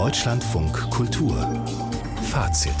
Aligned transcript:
Deutschlandfunk 0.00 0.88
Kultur 0.88 1.36
Fazit 2.22 2.72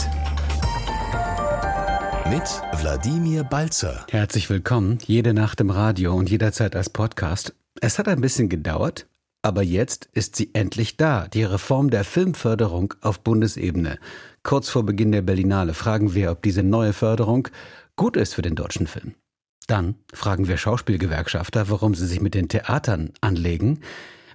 mit 2.30 2.80
Wladimir 2.80 3.44
Balzer. 3.44 4.06
Herzlich 4.08 4.48
willkommen, 4.48 4.96
jede 5.04 5.34
Nacht 5.34 5.60
im 5.60 5.68
Radio 5.68 6.14
und 6.14 6.30
jederzeit 6.30 6.74
als 6.74 6.88
Podcast. 6.88 7.54
Es 7.82 7.98
hat 7.98 8.08
ein 8.08 8.22
bisschen 8.22 8.48
gedauert, 8.48 9.06
aber 9.42 9.62
jetzt 9.62 10.08
ist 10.14 10.34
sie 10.34 10.48
endlich 10.54 10.96
da, 10.96 11.28
die 11.28 11.44
Reform 11.44 11.90
der 11.90 12.04
Filmförderung 12.04 12.94
auf 13.02 13.20
Bundesebene. 13.20 13.98
Kurz 14.42 14.70
vor 14.70 14.86
Beginn 14.86 15.12
der 15.12 15.20
Berlinale 15.20 15.74
fragen 15.74 16.14
wir, 16.14 16.30
ob 16.30 16.40
diese 16.40 16.62
neue 16.62 16.94
Förderung 16.94 17.48
gut 17.96 18.16
ist 18.16 18.32
für 18.32 18.42
den 18.42 18.54
deutschen 18.54 18.86
Film. 18.86 19.14
Dann 19.66 19.96
fragen 20.14 20.48
wir 20.48 20.56
Schauspielgewerkschafter, 20.56 21.68
warum 21.68 21.94
sie 21.94 22.06
sich 22.06 22.22
mit 22.22 22.32
den 22.32 22.48
Theatern 22.48 23.12
anlegen. 23.20 23.80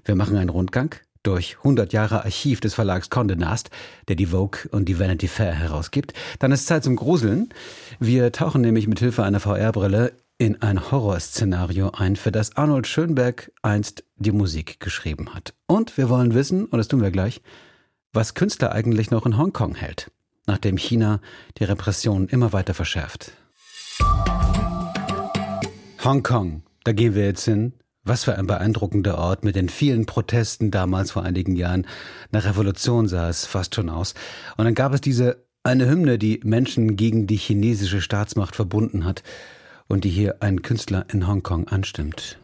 Wir 0.04 0.16
machen 0.16 0.38
einen 0.38 0.50
Rundgang 0.50 0.96
durch 1.26 1.58
100 1.58 1.94
Jahre 1.94 2.24
Archiv 2.24 2.60
des 2.60 2.74
Verlags 2.74 3.10
Condé 3.10 3.36
Nast, 3.36 3.70
der 4.08 4.16
die 4.16 4.28
Vogue 4.28 4.60
und 4.72 4.86
die 4.90 5.00
Vanity 5.00 5.28
Fair 5.28 5.54
herausgibt. 5.54 6.14
Dann 6.40 6.52
ist 6.52 6.68
Zeit 6.68 6.84
zum 6.84 6.96
Gruseln. 6.96 7.50
Wir 8.00 8.32
tauchen 8.32 8.62
nämlich 8.62 8.88
mit 8.88 9.00
Hilfe 9.00 9.24
einer 9.24 9.40
VR-Brille 9.40 10.14
in 10.38 10.62
ein 10.62 10.92
Horrorszenario 10.92 11.92
ein, 11.92 12.16
für 12.16 12.32
das 12.32 12.58
Arnold 12.58 12.88
Schönberg 12.88 13.52
einst 13.62 14.04
die 14.18 14.32
Musik 14.32 14.80
geschrieben 14.80 15.34
hat. 15.34 15.54
Und 15.66 15.98
wir 15.98 16.10
wollen 16.10 16.34
wissen, 16.34 16.66
und 16.66 16.78
das 16.78 16.88
tun 16.88 17.02
wir 17.02 17.12
gleich, 17.12 17.42
was 18.12 18.34
Künstler 18.34 18.72
eigentlich 18.72 19.12
noch 19.12 19.26
in 19.26 19.38
Hongkong 19.38 19.76
hält, 19.76 20.12
nachdem 20.46 20.78
China 20.78 21.22
die 21.58 21.64
Repression 21.64 22.28
immer 22.28 22.54
weiter 22.54 22.74
verschärft. 22.74 23.32
Hongkong, 26.04 26.64
da 26.84 26.92
gehen 26.92 27.16
wir 27.16 27.26
jetzt 27.26 27.46
hin. 27.46 27.74
Was 28.06 28.24
für 28.24 28.38
ein 28.38 28.48
beeindruckender 28.48 29.18
Ort 29.18 29.44
mit 29.44 29.56
den 29.56 29.68
vielen 29.68 30.06
Protesten 30.06 30.70
damals 30.72 31.12
vor 31.12 31.24
einigen 31.24 31.56
Jahren. 31.56 31.88
Nach 32.32 32.46
Revolution 32.46 33.08
sah 33.08 33.28
es 33.30 33.46
fast 33.46 33.74
schon 33.74 33.90
aus. 33.90 34.14
Und 34.58 34.66
dann 34.66 34.76
gab 34.76 34.94
es 34.94 35.02
diese 35.02 35.44
eine 35.64 35.90
Hymne, 35.90 36.20
die 36.20 36.40
Menschen 36.44 36.96
gegen 36.96 37.26
die 37.26 37.38
chinesische 37.38 38.02
Staatsmacht 38.02 38.56
verbunden 38.56 39.06
hat 39.06 39.24
und 39.88 40.04
die 40.04 40.10
hier 40.10 40.42
ein 40.42 40.62
Künstler 40.62 41.06
in 41.12 41.28
Hongkong 41.28 41.68
anstimmt. 41.68 42.38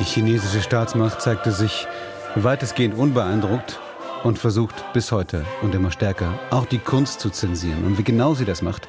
Die 0.00 0.04
chinesische 0.04 0.62
Staatsmacht 0.62 1.20
zeigte 1.20 1.50
sich 1.50 1.88
weitestgehend 2.36 2.96
unbeeindruckt 2.96 3.80
und 4.22 4.38
versucht 4.38 4.92
bis 4.92 5.10
heute 5.10 5.44
und 5.60 5.74
immer 5.74 5.90
stärker 5.90 6.38
auch 6.50 6.66
die 6.66 6.78
Kunst 6.78 7.18
zu 7.18 7.30
zensieren. 7.30 7.84
Und 7.84 7.98
wie 7.98 8.04
genau 8.04 8.34
sie 8.34 8.44
das 8.44 8.62
macht, 8.62 8.88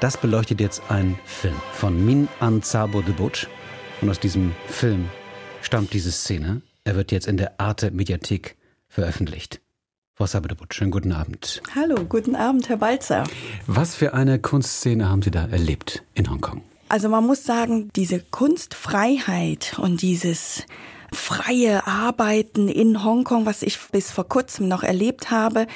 das 0.00 0.16
beleuchtet 0.16 0.60
jetzt 0.60 0.82
ein 0.88 1.16
Film 1.24 1.54
von 1.72 2.04
Min 2.04 2.28
An 2.40 2.62
Zabo 2.62 3.00
de 3.00 3.14
Butch. 3.14 3.46
Und 4.00 4.10
aus 4.10 4.18
diesem 4.18 4.56
Film 4.66 5.08
stammt 5.62 5.92
diese 5.92 6.10
Szene. 6.10 6.62
Er 6.82 6.96
wird 6.96 7.12
jetzt 7.12 7.28
in 7.28 7.36
der 7.36 7.60
Arte 7.60 7.92
Mediathek 7.92 8.56
veröffentlicht. 8.88 9.60
Frau 10.14 10.26
Sabo 10.26 10.48
de 10.48 10.56
Butch, 10.56 10.76
schönen 10.76 10.90
guten 10.90 11.12
Abend. 11.12 11.62
Hallo, 11.76 12.04
guten 12.08 12.34
Abend, 12.34 12.68
Herr 12.68 12.78
Balzer. 12.78 13.22
Was 13.68 13.94
für 13.94 14.14
eine 14.14 14.40
Kunstszene 14.40 15.08
haben 15.08 15.22
Sie 15.22 15.30
da 15.30 15.46
erlebt 15.46 16.02
in 16.14 16.28
Hongkong? 16.28 16.62
Also 16.94 17.08
man 17.08 17.26
muss 17.26 17.42
sagen, 17.42 17.90
diese 17.96 18.20
Kunstfreiheit 18.20 19.76
und 19.80 20.00
dieses 20.00 20.62
freie 21.12 21.88
Arbeiten 21.88 22.68
in 22.68 23.02
Hongkong, 23.02 23.46
was 23.46 23.62
ich 23.64 23.80
bis 23.90 24.12
vor 24.12 24.28
kurzem 24.28 24.68
noch 24.68 24.84
erlebt 24.84 25.32
habe, 25.32 25.66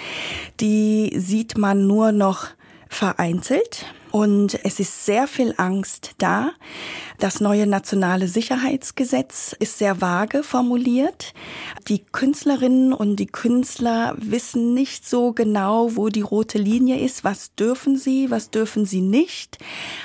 die 0.60 1.12
sieht 1.16 1.58
man 1.58 1.88
nur 1.88 2.12
noch 2.12 2.46
vereinzelt. 2.88 3.84
Und 4.18 4.58
es 4.64 4.80
ist 4.80 5.04
sehr 5.04 5.28
viel 5.28 5.54
Angst 5.58 6.16
da. 6.18 6.50
Das 7.20 7.40
neue 7.40 7.68
nationale 7.68 8.26
Sicherheitsgesetz 8.26 9.54
ist 9.58 9.78
sehr 9.78 10.00
vage 10.00 10.42
formuliert. 10.42 11.34
Die 11.86 12.04
Künstlerinnen 12.04 12.92
und 12.92 13.16
die 13.16 13.26
Künstler 13.26 14.16
wissen 14.18 14.74
nicht 14.74 15.08
so 15.08 15.32
genau, 15.32 15.94
wo 15.94 16.08
die 16.08 16.20
rote 16.20 16.58
Linie 16.58 16.98
ist. 16.98 17.22
Was 17.22 17.54
dürfen 17.54 17.96
sie, 17.96 18.28
was 18.28 18.50
dürfen 18.50 18.86
sie 18.86 19.02
nicht? 19.02 19.58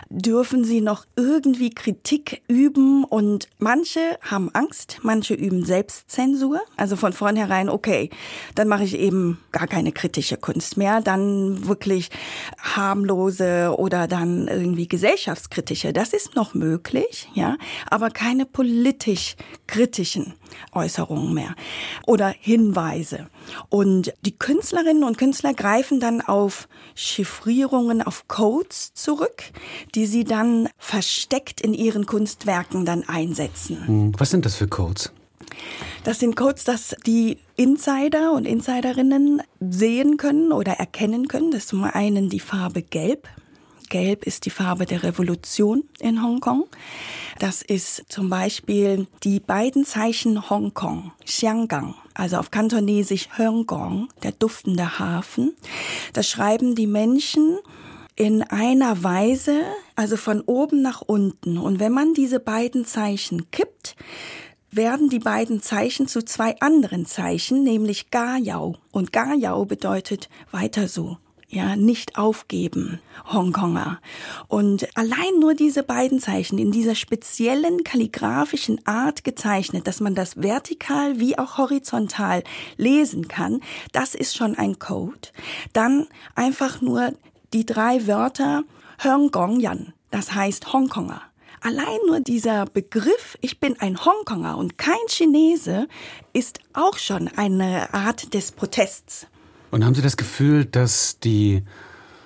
Dürfen 0.09 0.63
sie 0.63 0.81
noch 0.81 1.05
irgendwie 1.15 1.71
Kritik 1.71 2.43
üben? 2.47 3.03
Und 3.03 3.47
manche 3.57 4.19
haben 4.21 4.49
Angst, 4.53 4.99
manche 5.01 5.33
üben 5.33 5.65
Selbstzensur. 5.65 6.61
Also 6.77 6.95
von 6.95 7.13
vornherein, 7.13 7.67
okay, 7.67 8.11
dann 8.53 8.67
mache 8.67 8.83
ich 8.83 8.95
eben 8.95 9.39
gar 9.51 9.67
keine 9.67 9.91
kritische 9.91 10.37
Kunst 10.37 10.77
mehr. 10.77 11.01
Dann 11.01 11.67
wirklich 11.67 12.09
harmlose 12.59 13.75
oder 13.77 14.02
dann 14.07 14.47
irgendwie 14.47 14.87
gesellschaftskritische. 14.87 15.93
Das 15.93 16.13
ist 16.13 16.35
noch 16.35 16.53
möglich 16.53 17.29
ja, 17.33 17.57
aber 17.89 18.09
keine 18.09 18.45
politisch 18.45 19.35
kritischen 19.67 20.33
Äußerungen 20.71 21.33
mehr 21.33 21.55
oder 22.05 22.33
Hinweise. 22.39 23.27
Und 23.69 24.13
die 24.21 24.37
Künstlerinnen 24.37 25.03
und 25.03 25.17
Künstler 25.17 25.53
greifen 25.53 25.99
dann 25.99 26.21
auf 26.21 26.67
Chiffrierungen, 26.95 28.01
auf 28.01 28.27
Codes 28.27 28.93
zurück, 28.93 29.43
die 29.95 30.05
sie 30.05 30.23
dann 30.23 30.69
versteckt 30.77 31.61
in 31.61 31.73
ihren 31.73 32.05
Kunstwerken 32.05 32.85
dann 32.85 33.03
einsetzen. 33.07 33.87
Hm, 33.87 34.11
was 34.17 34.29
sind 34.29 34.45
das 34.45 34.55
für 34.55 34.67
Codes? 34.67 35.11
Das 36.03 36.19
sind 36.19 36.35
Codes, 36.35 36.63
dass 36.63 36.95
die 37.05 37.37
Insider 37.55 38.33
und 38.33 38.45
Insiderinnen 38.45 39.41
sehen 39.59 40.17
können 40.17 40.51
oder 40.51 40.73
erkennen 40.73 41.27
können. 41.27 41.51
Das 41.51 41.63
ist 41.63 41.69
zum 41.69 41.83
einen 41.83 42.29
die 42.29 42.39
Farbe 42.39 42.81
Gelb. 42.81 43.27
Gelb 43.93 44.25
ist 44.25 44.47
die 44.47 44.49
Farbe 44.49 44.87
der 44.87 45.03
Revolution 45.03 45.83
in 45.99 46.23
Hongkong. 46.23 46.65
Das 47.37 47.61
ist 47.61 48.05
zum 48.09 48.27
Beispiel 48.27 49.05
die 49.23 49.39
beiden 49.39 49.85
Zeichen 49.85 50.49
Hongkong, 50.49 51.11
Xianggang, 51.23 51.93
also 52.15 52.37
auf 52.37 52.49
Kantonesisch 52.49 53.29
Hongkong, 53.37 54.09
der 54.23 54.31
duftende 54.31 54.97
Hafen. 54.97 55.53
Das 56.13 56.27
schreiben 56.27 56.73
die 56.73 56.87
Menschen 56.87 57.59
in 58.15 58.41
einer 58.41 59.03
Weise, 59.03 59.61
also 59.95 60.17
von 60.17 60.41
oben 60.41 60.81
nach 60.81 61.01
unten. 61.01 61.59
Und 61.59 61.79
wenn 61.79 61.91
man 61.91 62.15
diese 62.15 62.39
beiden 62.39 62.85
Zeichen 62.85 63.51
kippt, 63.51 63.95
werden 64.71 65.09
die 65.09 65.19
beiden 65.19 65.61
Zeichen 65.61 66.07
zu 66.07 66.25
zwei 66.25 66.59
anderen 66.61 67.05
Zeichen, 67.05 67.63
nämlich 67.63 68.09
Gayao. 68.09 68.75
Und 68.91 69.13
Gayao 69.13 69.65
bedeutet 69.65 70.29
weiter 70.49 70.87
so 70.87 71.19
ja, 71.53 71.75
nicht 71.75 72.17
aufgeben, 72.17 72.99
Hongkonger. 73.31 73.99
Und 74.47 74.87
allein 74.97 75.39
nur 75.39 75.53
diese 75.53 75.83
beiden 75.83 76.19
Zeichen 76.19 76.57
in 76.57 76.71
dieser 76.71 76.95
speziellen 76.95 77.83
kalligraphischen 77.83 78.85
Art 78.87 79.23
gezeichnet, 79.23 79.85
dass 79.85 80.01
man 80.01 80.15
das 80.15 80.41
vertikal 80.41 81.19
wie 81.19 81.37
auch 81.37 81.59
horizontal 81.59 82.43
lesen 82.77 83.27
kann, 83.27 83.61
das 83.91 84.15
ist 84.15 84.35
schon 84.35 84.55
ein 84.55 84.79
Code. 84.79 85.29
Dann 85.73 86.07
einfach 86.33 86.81
nur 86.81 87.13
die 87.53 87.67
drei 87.67 88.07
Wörter 88.07 88.63
Hongkongyan, 89.03 89.93
das 90.09 90.33
heißt 90.33 90.73
Hongkonger. 90.73 91.21
Allein 91.61 91.99
nur 92.07 92.19
dieser 92.19 92.65
Begriff, 92.65 93.37
ich 93.41 93.59
bin 93.59 93.79
ein 93.79 94.03
Hongkonger 94.03 94.57
und 94.57 94.77
kein 94.77 94.95
Chinese, 95.07 95.87
ist 96.33 96.59
auch 96.73 96.97
schon 96.97 97.27
eine 97.27 97.93
Art 97.93 98.33
des 98.33 98.51
Protests. 98.51 99.27
Und 99.73 99.83
haben 99.83 99.95
Sie 99.95 100.03
das 100.03 100.17
Gefühl, 100.17 100.65
dass 100.65 101.17
die 101.17 101.63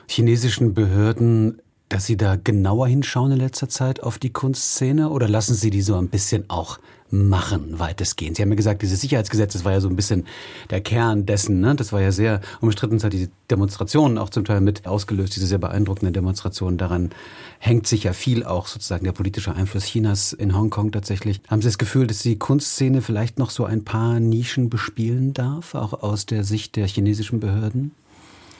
chinesischen 0.09 0.73
Behörden, 0.73 1.61
dass 1.87 2.05
sie 2.05 2.17
da 2.17 2.35
genauer 2.35 2.89
hinschauen 2.89 3.31
in 3.31 3.37
letzter 3.37 3.69
Zeit 3.69 4.03
auf 4.03 4.19
die 4.19 4.33
Kunstszene? 4.33 5.09
Oder 5.09 5.29
lassen 5.29 5.53
Sie 5.53 5.69
die 5.69 5.81
so 5.81 5.95
ein 5.95 6.09
bisschen 6.09 6.49
auch 6.49 6.77
machen, 7.09 7.79
weitestgehend. 7.79 8.35
Sie 8.35 8.41
haben 8.41 8.49
ja 8.49 8.55
gesagt, 8.55 8.81
dieses 8.81 9.01
Sicherheitsgesetz, 9.01 9.53
das 9.53 9.65
war 9.65 9.71
ja 9.71 9.81
so 9.81 9.87
ein 9.87 9.95
bisschen 9.95 10.25
der 10.69 10.81
Kern 10.81 11.25
dessen, 11.25 11.59
ne? 11.59 11.75
Das 11.75 11.93
war 11.93 12.01
ja 12.01 12.11
sehr 12.11 12.41
umstritten, 12.59 12.97
es 12.97 13.03
hat 13.03 13.13
diese 13.13 13.29
Demonstrationen 13.49 14.17
auch 14.17 14.29
zum 14.29 14.43
Teil 14.45 14.61
mit 14.61 14.85
ausgelöst, 14.85 15.35
diese 15.35 15.47
sehr 15.47 15.57
beeindruckenden 15.57 16.13
Demonstrationen. 16.13 16.77
Daran 16.77 17.11
hängt 17.59 17.87
sich 17.87 18.03
ja 18.03 18.13
viel 18.13 18.43
auch 18.43 18.67
sozusagen 18.67 19.05
der 19.05 19.13
politische 19.13 19.55
Einfluss 19.55 19.85
Chinas 19.85 20.33
in 20.33 20.55
Hongkong 20.55 20.91
tatsächlich. 20.91 21.41
Haben 21.47 21.61
Sie 21.61 21.67
das 21.67 21.77
Gefühl, 21.77 22.07
dass 22.07 22.19
die 22.19 22.37
Kunstszene 22.37 23.01
vielleicht 23.01 23.39
noch 23.39 23.49
so 23.49 23.63
ein 23.65 23.85
paar 23.85 24.19
Nischen 24.19 24.69
bespielen 24.69 25.33
darf, 25.33 25.75
auch 25.75 26.03
aus 26.03 26.25
der 26.25 26.43
Sicht 26.43 26.75
der 26.75 26.87
chinesischen 26.87 27.39
Behörden? 27.39 27.91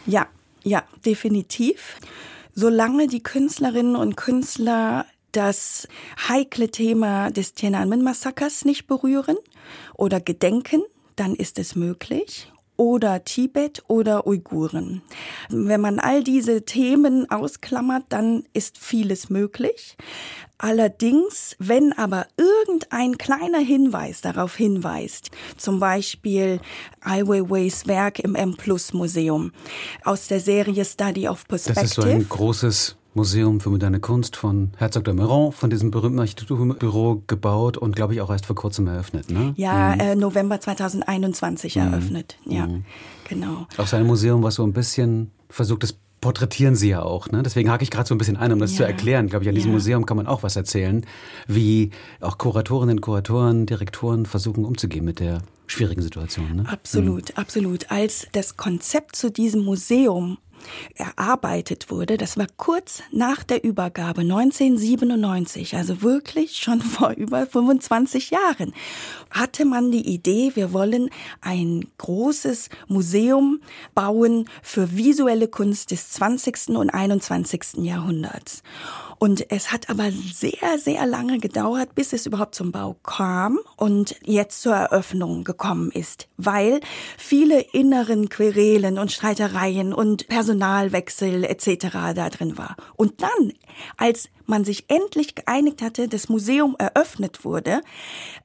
Ja, 0.06 0.28
ja, 0.64 0.84
definitiv. 1.06 1.98
Solange 2.56 3.08
die 3.08 3.22
Künstlerinnen 3.22 3.96
und 3.96 4.18
Künstler 4.18 5.06
das 5.32 5.88
heikle 6.28 6.70
Thema 6.70 7.30
des 7.32 7.54
Tiananmen-Massakers 7.54 8.66
nicht 8.66 8.88
berühren 8.88 9.38
oder 9.96 10.20
gedenken, 10.20 10.84
dann 11.16 11.36
ist 11.36 11.60
es 11.60 11.76
möglich 11.76 12.52
oder 12.78 13.24
Tibet 13.24 13.84
oder 13.88 14.28
Uiguren. 14.28 15.02
Wenn 15.50 15.82
man 15.82 16.00
all 16.00 16.24
diese 16.24 16.64
Themen 16.64 17.30
ausklammert, 17.30 18.06
dann 18.10 18.46
ist 18.54 18.78
vieles 18.78 19.30
möglich. 19.30 19.98
Allerdings, 20.60 21.56
wenn 21.60 21.94
aber 21.94 22.28
irgendein 22.38 23.18
kleiner 23.18 23.60
Hinweis 23.60 24.22
darauf 24.22 24.56
hinweist, 24.56 25.30
zum 25.58 25.80
Beispiel 25.80 26.60
Ai 27.02 27.24
Weiweis 27.28 27.86
Werk 27.88 28.20
im 28.20 28.34
M 28.36 28.56
Plus 28.56 28.94
Museum 28.94 29.52
aus 30.04 30.28
der 30.28 30.40
Serie 30.40 30.86
Study 30.86 31.28
of 31.28 31.48
Perspective. 31.48 31.82
Das 31.82 31.90
ist 31.92 31.96
so 31.96 32.02
ein 32.04 32.28
großes 32.28 32.96
Museum 33.18 33.60
für 33.60 33.72
moderne 33.72 34.00
Kunst 34.00 34.36
von 34.36 34.72
Herzog 34.78 35.04
de 35.04 35.14
Meuron, 35.14 35.52
von 35.52 35.72
diesem 35.72 35.90
berühmten 35.90 36.20
Architekturbüro 36.20 37.24
gebaut 37.26 37.76
und 37.76 37.96
glaube 37.96 38.14
ich 38.14 38.22
auch 38.22 38.30
erst 38.30 38.46
vor 38.46 38.56
kurzem 38.56 38.88
eröffnet. 38.88 39.32
Ne? 39.32 39.54
Ja, 39.58 39.96
mhm. 39.96 40.00
äh, 40.00 40.16
November 40.16 40.62
2021 40.62 41.76
mhm. 41.76 41.82
eröffnet. 41.82 42.38
Ja, 42.46 42.68
mhm. 42.68 42.86
genau. 43.28 43.66
Auch 43.78 43.88
so 43.88 43.98
ein 43.98 44.06
Museum, 44.06 44.44
was 44.44 44.56
so 44.56 44.64
ein 44.64 44.72
bisschen 44.72 45.32
versucht, 45.50 45.82
das 45.82 45.98
porträtieren 46.22 46.76
Sie 46.76 46.90
ja 46.90 47.02
auch. 47.02 47.30
Ne? 47.30 47.42
Deswegen 47.42 47.72
hake 47.72 47.84
ich 47.84 47.90
gerade 47.90 48.08
so 48.08 48.14
ein 48.14 48.20
bisschen 48.20 48.38
ein, 48.38 48.54
um 48.54 48.60
das 48.60 48.72
ja. 48.72 48.78
zu 48.78 48.84
erklären. 48.84 49.28
Glaube 49.28 49.44
ich, 49.44 49.50
an 49.50 49.56
diesem 49.56 49.72
ja. 49.72 49.76
Museum 49.76 50.06
kann 50.06 50.18
man 50.18 50.28
auch 50.28 50.44
was 50.44 50.56
erzählen, 50.56 51.06
wie 51.48 51.90
auch 52.22 52.38
Kuratorinnen, 52.38 53.02
Kuratoren, 53.02 53.66
Direktoren 53.66 54.26
versuchen 54.28 54.64
umzugehen 54.64 55.06
mit 55.06 55.20
der 55.20 55.42
schwierigen 55.66 56.02
Situation. 56.02 56.58
Ne? 56.58 56.66
Absolut, 56.68 57.30
mhm. 57.30 57.36
absolut. 57.36 57.92
Als 57.92 58.28
das 58.32 58.58
Konzept 58.58 59.16
zu 59.16 59.32
diesem 59.32 59.64
Museum 59.66 60.38
erarbeitet 60.96 61.90
wurde, 61.90 62.18
das 62.18 62.38
war 62.38 62.48
kurz 62.58 63.02
nach 63.12 63.44
der 63.44 63.64
Übergabe 63.64 64.22
1997, 64.22 65.76
also 65.76 66.02
wirklich 66.02 66.58
schon 66.58 66.82
vor 66.98 67.12
über 67.12 67.46
25 67.46 68.32
Jahren, 68.32 68.74
hatte 69.32 69.66
man 69.66 69.92
die 69.92 70.08
Idee, 70.08 70.52
wir 70.56 70.74
wollen 70.74 71.10
ein 71.42 71.86
großes 71.98 72.70
Museum 72.88 73.62
bauen 73.96 74.50
für 74.62 74.96
visuelle 74.96 75.48
Kunst 75.48 75.92
des 75.92 76.12
20. 76.12 76.70
und 76.70 76.90
21. 76.90 77.78
Jahrhunderts. 77.78 78.64
Und 79.20 79.50
es 79.52 79.72
hat 79.72 79.90
aber 79.90 80.12
sehr, 80.12 80.78
sehr 80.78 81.06
lange 81.08 81.40
gedauert, 81.40 81.96
bis 81.96 82.14
es 82.14 82.28
überhaupt 82.28 82.54
zum 82.54 82.72
Bau 82.72 82.96
kam 83.04 83.60
und 83.76 84.16
jetzt 84.24 84.62
zur 84.62 84.76
Eröffnung 84.76 85.44
gekommen 85.44 85.90
ist, 85.92 86.28
weil 86.38 86.82
viele 87.18 87.62
inneren 87.62 88.30
Querelen 88.30 89.00
und 89.00 89.12
Streitereien 89.12 89.94
und 89.94 90.28
Personalwechsel 90.28 91.44
etc. 91.46 91.88
da 92.14 92.30
drin 92.30 92.58
war. 92.58 92.76
Und 92.96 93.22
dann, 93.22 93.54
als 93.98 94.30
man 94.46 94.64
sich 94.64 94.86
endlich 94.90 95.34
geeinigt 95.34 95.82
hatte, 95.82 96.08
das 96.08 96.30
Museum 96.30 96.76
eröffnet 96.78 97.44
wurde, 97.44 97.82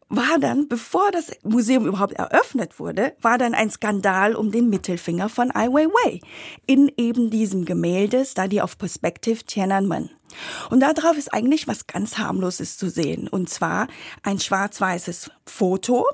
war 0.09 0.39
dann, 0.39 0.69
bevor 0.69 1.11
das 1.11 1.33
Museum 1.43 1.87
überhaupt 1.87 2.15
eröffnet 2.15 2.79
wurde, 2.79 3.15
war 3.23 3.39
dann 3.39 3.55
ein 3.55 3.71
Skandal 3.71 4.35
um 4.35 4.51
den 4.51 4.69
Mittelfinger 4.69 5.29
von 5.29 5.51
Ai 5.55 5.69
Weiwei 5.69 6.21
in 6.67 6.93
eben 6.97 7.31
diesem 7.31 7.65
Gemälde 7.65 8.25
Study 8.25 8.61
of 8.61 8.77
Perspective 8.77 9.45
Tiananmen. 9.45 10.11
Und 10.71 10.81
darauf 10.81 11.17
ist 11.17 11.33
eigentlich 11.33 11.69
was 11.69 11.87
ganz 11.87 12.19
harmloses 12.19 12.77
zu 12.77 12.91
sehen. 12.91 13.29
Und 13.29 13.49
zwar 13.49 13.89
ein 14.23 14.39
schwarz-weißes 14.39 15.31
Foto 15.47 16.07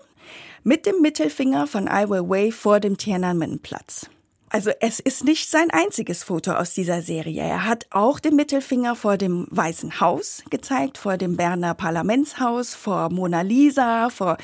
mit 0.62 0.87
dem 0.87 1.00
Mittelfinger 1.00 1.67
von 1.67 1.88
Ai 1.88 2.09
Weiwei 2.09 2.53
vor 2.53 2.81
dem 2.81 2.97
Tiananmen-Platz. 2.97 4.11
Also 4.50 4.70
es 4.81 4.99
ist 4.99 5.25
nicht 5.25 5.50
sein 5.50 5.70
einziges 5.70 6.25
Foto 6.25 6.53
aus 6.53 6.73
dieser 6.73 7.03
Serie. 7.03 7.43
Er 7.43 7.67
hat 7.67 7.87
auch 7.91 8.19
den 8.19 8.35
Mittelfinger 8.35 8.97
vor 8.97 9.19
dem 9.19 9.47
Weißen 9.50 10.00
Haus 10.00 10.43
gezeigt, 10.49 10.97
vor 10.97 11.19
dem 11.19 11.37
Berner 11.37 11.75
Parlamentshaus, 11.75 12.75
vor 12.75 13.11
Mona 13.11 13.43
Lisa, 13.43 14.09
vor 14.09 14.38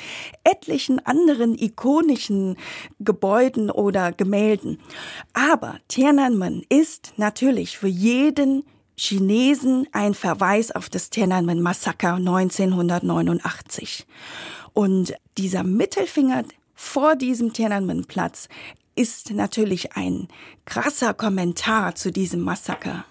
etlichen 0.45 1.05
anderen 1.07 1.57
ikonischen 1.57 2.57
Gebäuden 3.01 3.71
oder 3.71 4.13
Gemälden. 4.13 4.79
Aber 5.33 5.79
Tiananmen 5.89 6.67
ist 6.69 7.15
natürlich 7.17 7.79
für 7.79 7.89
jeden 7.89 8.63
Chinesen 8.97 9.87
ein 9.93 10.15
Verweis 10.15 10.71
auf 10.71 10.89
das 10.89 11.11
Tiananmen-Massaker 11.11 12.15
1989. 12.15 14.07
Und 14.73 15.15
dieser 15.37 15.65
Mittelfinger 15.65 16.45
vor 16.75 17.17
diesem 17.17 17.53
Tiananmen-Platz 17.53 18.49
ist 18.97 19.33
natürlich 19.33 19.97
ein 19.97 20.29
krasser 20.65 21.15
Kommentar 21.15 21.95
zu 21.95 22.13
diesem 22.13 22.41
Massaker. 22.41 23.05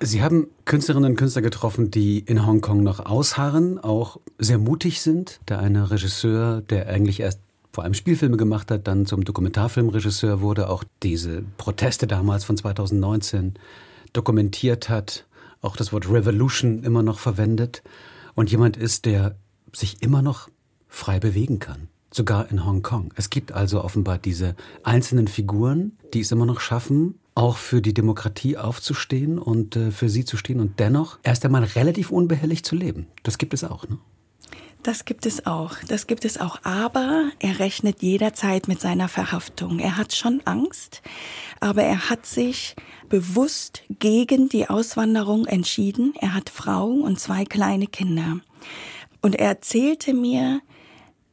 Sie 0.00 0.22
haben 0.22 0.48
Künstlerinnen 0.66 1.12
und 1.12 1.16
Künstler 1.16 1.42
getroffen, 1.42 1.90
die 1.90 2.18
in 2.18 2.46
Hongkong 2.46 2.82
noch 2.82 3.04
ausharren, 3.04 3.78
auch 3.78 4.18
sehr 4.38 4.58
mutig 4.58 5.00
sind. 5.00 5.40
Der 5.48 5.58
eine 5.58 5.90
Regisseur, 5.90 6.60
der 6.60 6.88
eigentlich 6.88 7.20
erst 7.20 7.40
vor 7.72 7.84
allem 7.84 7.94
Spielfilme 7.94 8.36
gemacht 8.36 8.70
hat, 8.70 8.86
dann 8.86 9.06
zum 9.06 9.24
Dokumentarfilmregisseur 9.24 10.40
wurde, 10.40 10.68
auch 10.68 10.84
diese 11.02 11.44
Proteste 11.56 12.06
damals 12.06 12.44
von 12.44 12.56
2019 12.56 13.54
dokumentiert 14.16 14.88
hat, 14.88 15.26
auch 15.60 15.76
das 15.76 15.92
Wort 15.92 16.08
Revolution 16.10 16.82
immer 16.84 17.02
noch 17.02 17.18
verwendet 17.18 17.82
und 18.34 18.50
jemand 18.50 18.76
ist, 18.76 19.04
der 19.04 19.36
sich 19.72 20.02
immer 20.02 20.22
noch 20.22 20.48
frei 20.88 21.18
bewegen 21.18 21.58
kann. 21.58 21.88
Sogar 22.12 22.50
in 22.50 22.64
Hongkong. 22.64 23.12
Es 23.16 23.30
gibt 23.30 23.52
also 23.52 23.82
offenbar 23.82 24.18
diese 24.18 24.54
einzelnen 24.84 25.28
Figuren, 25.28 25.92
die 26.14 26.20
es 26.20 26.32
immer 26.32 26.46
noch 26.46 26.60
schaffen, 26.60 27.18
auch 27.34 27.58
für 27.58 27.82
die 27.82 27.92
Demokratie 27.92 28.56
aufzustehen 28.56 29.38
und 29.38 29.76
äh, 29.76 29.90
für 29.90 30.08
sie 30.08 30.24
zu 30.24 30.36
stehen 30.36 30.60
und 30.60 30.80
dennoch 30.80 31.18
erst 31.22 31.44
einmal 31.44 31.64
relativ 31.64 32.10
unbehelligt 32.10 32.64
zu 32.64 32.74
leben. 32.74 33.06
Das 33.22 33.36
gibt 33.36 33.52
es 33.52 33.64
auch, 33.64 33.86
ne? 33.88 33.98
Das 34.86 35.04
gibt 35.04 35.26
es 35.26 35.46
auch. 35.46 35.72
Das 35.88 36.06
gibt 36.06 36.24
es 36.24 36.38
auch. 36.38 36.60
Aber 36.62 37.32
er 37.40 37.58
rechnet 37.58 38.02
jederzeit 38.02 38.68
mit 38.68 38.80
seiner 38.80 39.08
Verhaftung. 39.08 39.80
Er 39.80 39.96
hat 39.96 40.14
schon 40.14 40.42
Angst, 40.44 41.02
aber 41.58 41.82
er 41.82 42.08
hat 42.08 42.24
sich 42.24 42.76
bewusst 43.08 43.82
gegen 43.98 44.48
die 44.48 44.68
Auswanderung 44.68 45.44
entschieden. 45.46 46.14
Er 46.20 46.34
hat 46.34 46.50
Frau 46.50 46.86
und 46.86 47.18
zwei 47.18 47.44
kleine 47.44 47.88
Kinder. 47.88 48.38
Und 49.22 49.34
er 49.34 49.48
erzählte 49.48 50.14
mir, 50.14 50.60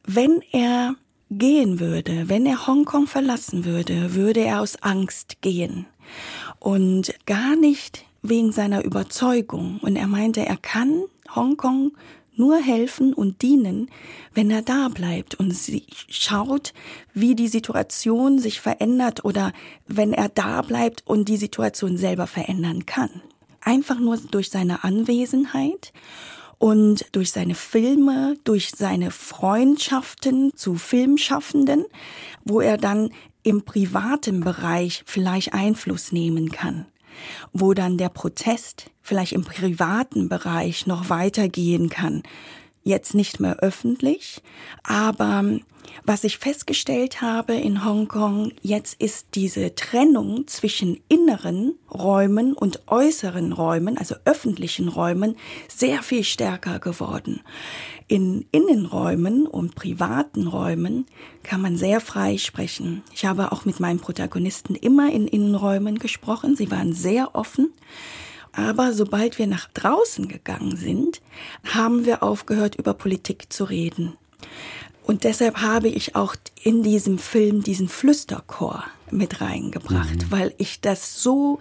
wenn 0.04 0.42
er 0.50 0.96
gehen 1.30 1.78
würde, 1.78 2.28
wenn 2.28 2.46
er 2.46 2.66
Hongkong 2.66 3.06
verlassen 3.06 3.64
würde, 3.64 4.16
würde 4.16 4.40
er 4.40 4.62
aus 4.62 4.82
Angst 4.82 5.42
gehen. 5.42 5.86
Und 6.58 7.14
gar 7.24 7.54
nicht 7.54 8.04
wegen 8.20 8.50
seiner 8.50 8.84
Überzeugung. 8.84 9.78
Und 9.80 9.94
er 9.94 10.08
meinte, 10.08 10.44
er 10.44 10.56
kann 10.56 11.04
Hongkong 11.36 11.92
nur 12.36 12.58
helfen 12.58 13.12
und 13.12 13.42
dienen, 13.42 13.90
wenn 14.32 14.50
er 14.50 14.62
da 14.62 14.88
bleibt 14.88 15.34
und 15.34 15.52
sie 15.52 15.86
schaut, 16.08 16.72
wie 17.12 17.34
die 17.34 17.48
Situation 17.48 18.38
sich 18.38 18.60
verändert 18.60 19.24
oder 19.24 19.52
wenn 19.86 20.12
er 20.12 20.28
da 20.28 20.62
bleibt 20.62 21.02
und 21.06 21.28
die 21.28 21.36
Situation 21.36 21.96
selber 21.96 22.26
verändern 22.26 22.86
kann. 22.86 23.22
Einfach 23.60 23.98
nur 23.98 24.16
durch 24.16 24.50
seine 24.50 24.84
Anwesenheit 24.84 25.92
und 26.58 27.06
durch 27.12 27.32
seine 27.32 27.54
Filme, 27.54 28.36
durch 28.44 28.70
seine 28.70 29.10
Freundschaften 29.10 30.52
zu 30.54 30.74
Filmschaffenden, 30.74 31.84
wo 32.44 32.60
er 32.60 32.76
dann 32.76 33.10
im 33.42 33.64
privaten 33.64 34.40
Bereich 34.40 35.02
vielleicht 35.06 35.52
Einfluss 35.52 36.12
nehmen 36.12 36.50
kann 36.50 36.86
wo 37.52 37.74
dann 37.74 37.98
der 37.98 38.08
Protest 38.08 38.90
vielleicht 39.04 39.32
im 39.32 39.44
privaten 39.44 40.28
Bereich 40.28 40.88
noch 40.88 41.10
weitergehen 41.10 41.90
kann. 41.90 42.24
Jetzt 42.82 43.14
nicht 43.14 43.38
mehr 43.38 43.58
öffentlich, 43.60 44.42
aber 44.82 45.44
was 46.04 46.24
ich 46.24 46.38
festgestellt 46.38 47.22
habe 47.22 47.54
in 47.54 47.84
Hongkong, 47.84 48.52
jetzt 48.62 49.00
ist 49.00 49.28
diese 49.34 49.74
Trennung 49.74 50.46
zwischen 50.46 51.00
inneren 51.08 51.74
Räumen 51.92 52.52
und 52.54 52.82
äußeren 52.88 53.52
Räumen, 53.52 53.96
also 53.96 54.16
öffentlichen 54.24 54.88
Räumen, 54.88 55.36
sehr 55.68 56.02
viel 56.02 56.24
stärker 56.24 56.78
geworden. 56.78 57.40
In 58.06 58.46
Innenräumen 58.50 59.46
und 59.46 59.74
privaten 59.74 60.46
Räumen 60.46 61.06
kann 61.42 61.62
man 61.62 61.76
sehr 61.76 62.00
frei 62.00 62.36
sprechen. 62.36 63.02
Ich 63.12 63.24
habe 63.24 63.52
auch 63.52 63.64
mit 63.64 63.80
meinen 63.80 64.00
Protagonisten 64.00 64.74
immer 64.74 65.10
in 65.12 65.26
Innenräumen 65.26 65.98
gesprochen. 65.98 66.56
Sie 66.56 66.70
waren 66.70 66.92
sehr 66.92 67.34
offen. 67.34 67.72
Aber 68.56 68.92
sobald 68.92 69.38
wir 69.38 69.46
nach 69.46 69.68
draußen 69.74 70.28
gegangen 70.28 70.76
sind, 70.76 71.20
haben 71.64 72.04
wir 72.04 72.22
aufgehört, 72.22 72.76
über 72.76 72.94
Politik 72.94 73.52
zu 73.52 73.64
reden. 73.64 74.14
Und 75.02 75.24
deshalb 75.24 75.60
habe 75.60 75.88
ich 75.88 76.16
auch 76.16 76.34
in 76.62 76.82
diesem 76.82 77.18
Film 77.18 77.62
diesen 77.62 77.88
Flüsterchor 77.88 78.84
mit 79.10 79.40
reingebracht, 79.40 80.16
mhm. 80.16 80.30
weil 80.30 80.54
ich 80.56 80.80
das 80.80 81.22
so 81.22 81.58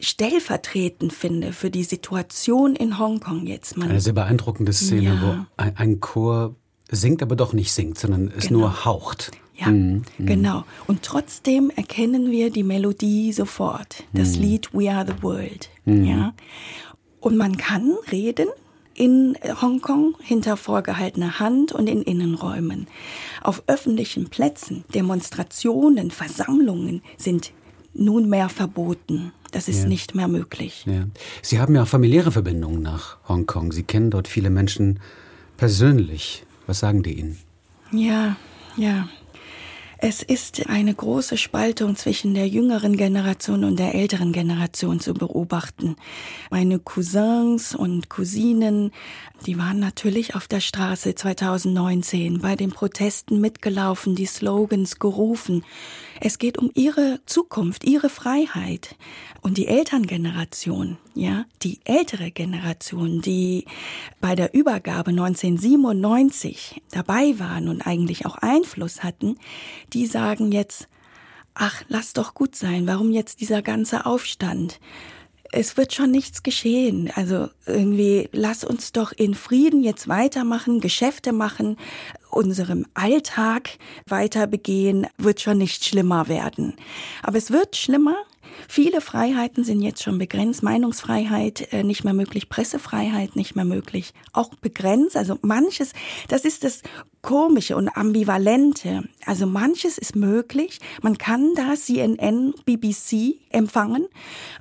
stellvertretend 0.00 1.12
finde 1.12 1.52
für 1.52 1.70
die 1.70 1.84
Situation 1.84 2.74
in 2.74 2.98
Hongkong 2.98 3.46
jetzt. 3.46 3.76
Man, 3.76 3.90
Eine 3.90 4.00
sehr 4.00 4.12
beeindruckende 4.12 4.72
Szene, 4.72 5.02
ja. 5.02 5.46
wo 5.56 5.62
ein, 5.72 6.00
Chor 6.00 6.56
singt, 6.90 7.22
aber 7.22 7.36
doch 7.36 7.52
nicht 7.52 7.72
singt, 7.72 7.98
sondern 7.98 8.32
es 8.36 8.48
genau. 8.48 8.60
nur 8.60 8.84
haucht. 8.84 9.30
Ja, 9.56 9.68
mhm. 9.68 10.02
mhm. 10.18 10.26
genau. 10.26 10.64
Und 10.86 11.02
trotzdem 11.02 11.70
erkennen 11.74 12.30
wir 12.30 12.50
die 12.50 12.64
Melodie 12.64 13.32
sofort. 13.32 14.04
Das 14.12 14.36
mhm. 14.36 14.42
Lied 14.42 14.74
We 14.74 14.90
Are 14.90 15.06
the 15.06 15.22
World. 15.22 15.70
Mhm. 15.84 16.04
Ja. 16.04 16.34
Und 17.20 17.36
man 17.36 17.56
kann 17.56 17.92
reden, 18.10 18.48
in 18.94 19.36
Hongkong 19.60 20.14
hinter 20.22 20.56
vorgehaltener 20.56 21.40
Hand 21.40 21.72
und 21.72 21.88
in 21.88 22.02
Innenräumen. 22.02 22.86
Auf 23.42 23.64
öffentlichen 23.66 24.28
Plätzen, 24.28 24.84
Demonstrationen, 24.94 26.10
Versammlungen 26.10 27.02
sind 27.16 27.52
nunmehr 27.92 28.48
verboten. 28.48 29.32
Das 29.50 29.68
ist 29.68 29.82
ja. 29.82 29.88
nicht 29.88 30.14
mehr 30.14 30.28
möglich. 30.28 30.84
Ja. 30.86 31.04
Sie 31.42 31.60
haben 31.60 31.74
ja 31.74 31.84
familiäre 31.84 32.32
Verbindungen 32.32 32.82
nach 32.82 33.18
Hongkong. 33.28 33.72
Sie 33.72 33.84
kennen 33.84 34.10
dort 34.10 34.26
viele 34.26 34.50
Menschen 34.50 35.00
persönlich, 35.56 36.44
was 36.66 36.80
sagen 36.80 37.02
die 37.02 37.18
Ihnen? 37.18 37.38
Ja, 37.92 38.36
ja. 38.76 39.08
Es 39.98 40.22
ist 40.22 40.68
eine 40.68 40.92
große 40.92 41.36
Spaltung 41.36 41.96
zwischen 41.96 42.34
der 42.34 42.48
jüngeren 42.48 42.96
Generation 42.96 43.64
und 43.64 43.78
der 43.78 43.94
älteren 43.94 44.32
Generation 44.32 45.00
zu 45.00 45.14
beobachten. 45.14 45.96
Meine 46.50 46.78
Cousins 46.78 47.74
und 47.74 48.08
Cousinen, 48.08 48.90
die 49.46 49.56
waren 49.56 49.78
natürlich 49.78 50.34
auf 50.34 50.48
der 50.48 50.60
Straße 50.60 51.14
2019 51.14 52.40
bei 52.40 52.56
den 52.56 52.70
Protesten 52.70 53.40
mitgelaufen, 53.40 54.14
die 54.14 54.26
Slogans 54.26 54.98
gerufen. 54.98 55.64
Es 56.20 56.38
geht 56.38 56.58
um 56.58 56.70
ihre 56.74 57.20
Zukunft, 57.26 57.84
ihre 57.84 58.08
Freiheit. 58.08 58.96
Und 59.42 59.58
die 59.58 59.66
Elterngeneration, 59.66 60.96
ja, 61.14 61.44
die 61.62 61.80
ältere 61.84 62.30
Generation, 62.30 63.20
die 63.20 63.66
bei 64.20 64.34
der 64.34 64.54
Übergabe 64.54 65.10
1997 65.10 66.82
dabei 66.90 67.38
waren 67.38 67.68
und 67.68 67.86
eigentlich 67.86 68.26
auch 68.26 68.36
Einfluss 68.36 69.02
hatten, 69.02 69.36
die 69.92 70.06
sagen 70.06 70.52
jetzt, 70.52 70.88
ach, 71.54 71.82
lass 71.88 72.12
doch 72.12 72.34
gut 72.34 72.56
sein, 72.56 72.86
warum 72.86 73.10
jetzt 73.10 73.40
dieser 73.40 73.62
ganze 73.62 74.06
Aufstand? 74.06 74.80
Es 75.56 75.76
wird 75.76 75.94
schon 75.94 76.10
nichts 76.10 76.42
geschehen. 76.42 77.10
Also 77.14 77.48
irgendwie, 77.66 78.28
lass 78.32 78.64
uns 78.64 78.92
doch 78.92 79.12
in 79.12 79.34
Frieden 79.34 79.82
jetzt 79.82 80.08
weitermachen, 80.08 80.80
Geschäfte 80.80 81.32
machen, 81.32 81.76
unserem 82.30 82.86
Alltag 82.94 83.78
weiter 84.06 84.46
begehen, 84.48 85.06
wird 85.16 85.40
schon 85.40 85.58
nicht 85.58 85.84
schlimmer 85.84 86.28
werden. 86.28 86.74
Aber 87.22 87.38
es 87.38 87.50
wird 87.50 87.76
schlimmer, 87.76 88.16
Viele 88.68 89.00
Freiheiten 89.00 89.64
sind 89.64 89.82
jetzt 89.82 90.04
schon 90.04 90.16
begrenzt. 90.16 90.62
Meinungsfreiheit 90.62 91.72
äh, 91.72 91.82
nicht 91.82 92.04
mehr 92.04 92.14
möglich, 92.14 92.48
Pressefreiheit 92.48 93.34
nicht 93.34 93.56
mehr 93.56 93.64
möglich, 93.64 94.14
auch 94.32 94.50
begrenzt. 94.54 95.16
Also 95.16 95.38
manches, 95.42 95.92
das 96.28 96.44
ist 96.44 96.62
das 96.62 96.82
Komische 97.24 97.74
und 97.74 97.88
Ambivalente. 97.96 99.02
Also 99.24 99.46
manches 99.46 99.96
ist 99.96 100.14
möglich. 100.14 100.78
Man 101.00 101.16
kann 101.16 101.54
da 101.54 101.74
CNN, 101.74 102.52
BBC 102.66 103.40
empfangen. 103.48 104.06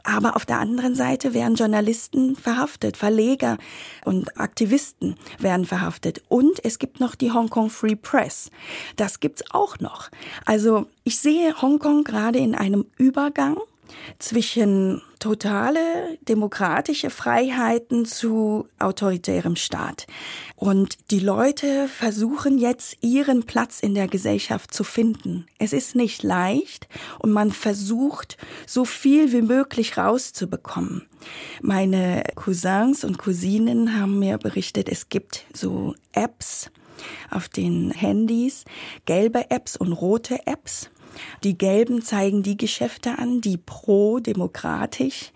Aber 0.03 0.38
auf 0.38 0.46
der 0.46 0.60
anderen 0.60 0.96
Seite 0.96 1.34
werden 1.34 1.55
Journalisten 1.55 2.38
verhaftet, 2.38 2.96
Verleger 2.96 3.58
und 4.05 4.39
Aktivisten 4.39 5.15
werden 5.39 5.65
verhaftet. 5.65 6.24
Und 6.29 6.63
es 6.63 6.79
gibt 6.79 7.01
noch 7.01 7.15
die 7.15 7.32
Hongkong 7.32 7.70
Free 7.70 7.98
Press. 7.98 8.50
Das 8.96 9.20
gibt's 9.20 9.43
auch 9.51 9.79
noch. 9.79 10.10
Also 10.46 10.88
ich 11.03 11.20
sehe 11.20 11.62
Hongkong 11.62 12.05
gerade 12.05 12.39
in 12.39 12.55
einem 12.55 12.86
Übergang 12.98 13.58
zwischen 14.20 15.01
totale 15.24 16.18
demokratische 16.27 17.10
Freiheiten 17.10 18.03
zu 18.03 18.68
autoritärem 18.77 19.56
Staat. 19.56 20.06
Und 20.58 21.12
die 21.12 21.22
Leute 21.22 21.88
versuchen 21.88 22.58
jetzt 22.58 22.98
ihren 23.00 23.44
Platz 23.44 23.80
in 23.80 23.96
der 23.96 24.10
Gesellschaft 24.10 24.74
zu 24.74 24.84
finden. 24.84 25.46
Es 25.60 25.72
ist 25.72 25.96
nicht 25.96 26.24
leicht 26.24 26.89
und 27.20 27.32
man 27.32 27.53
versucht, 27.53 28.36
so 28.68 28.84
viel 28.84 29.32
wie 29.32 29.42
möglich 29.42 29.98
rauszubekommen. 29.98 31.08
Meine 31.62 32.24
Cousins 32.36 33.06
und 33.06 33.18
Cousinen 33.18 33.98
haben 33.98 34.20
mir 34.20 34.38
berichtet, 34.38 34.89
es 34.89 35.08
gibt 35.08 35.46
so 35.53 35.96
Apps 36.12 36.70
auf 37.32 37.48
den 37.48 37.92
Handys, 37.92 38.65
gelbe 39.06 39.50
Apps 39.51 39.77
und 39.77 39.94
rote 39.94 40.46
Apps. 40.48 40.89
Die 41.43 41.58
Gelben 41.58 42.01
zeigen 42.01 42.43
die 42.43 42.58
Geschäfte 42.58 43.17
an, 43.17 43.41
die 43.41 43.58
pro-demokratisch 43.58 45.32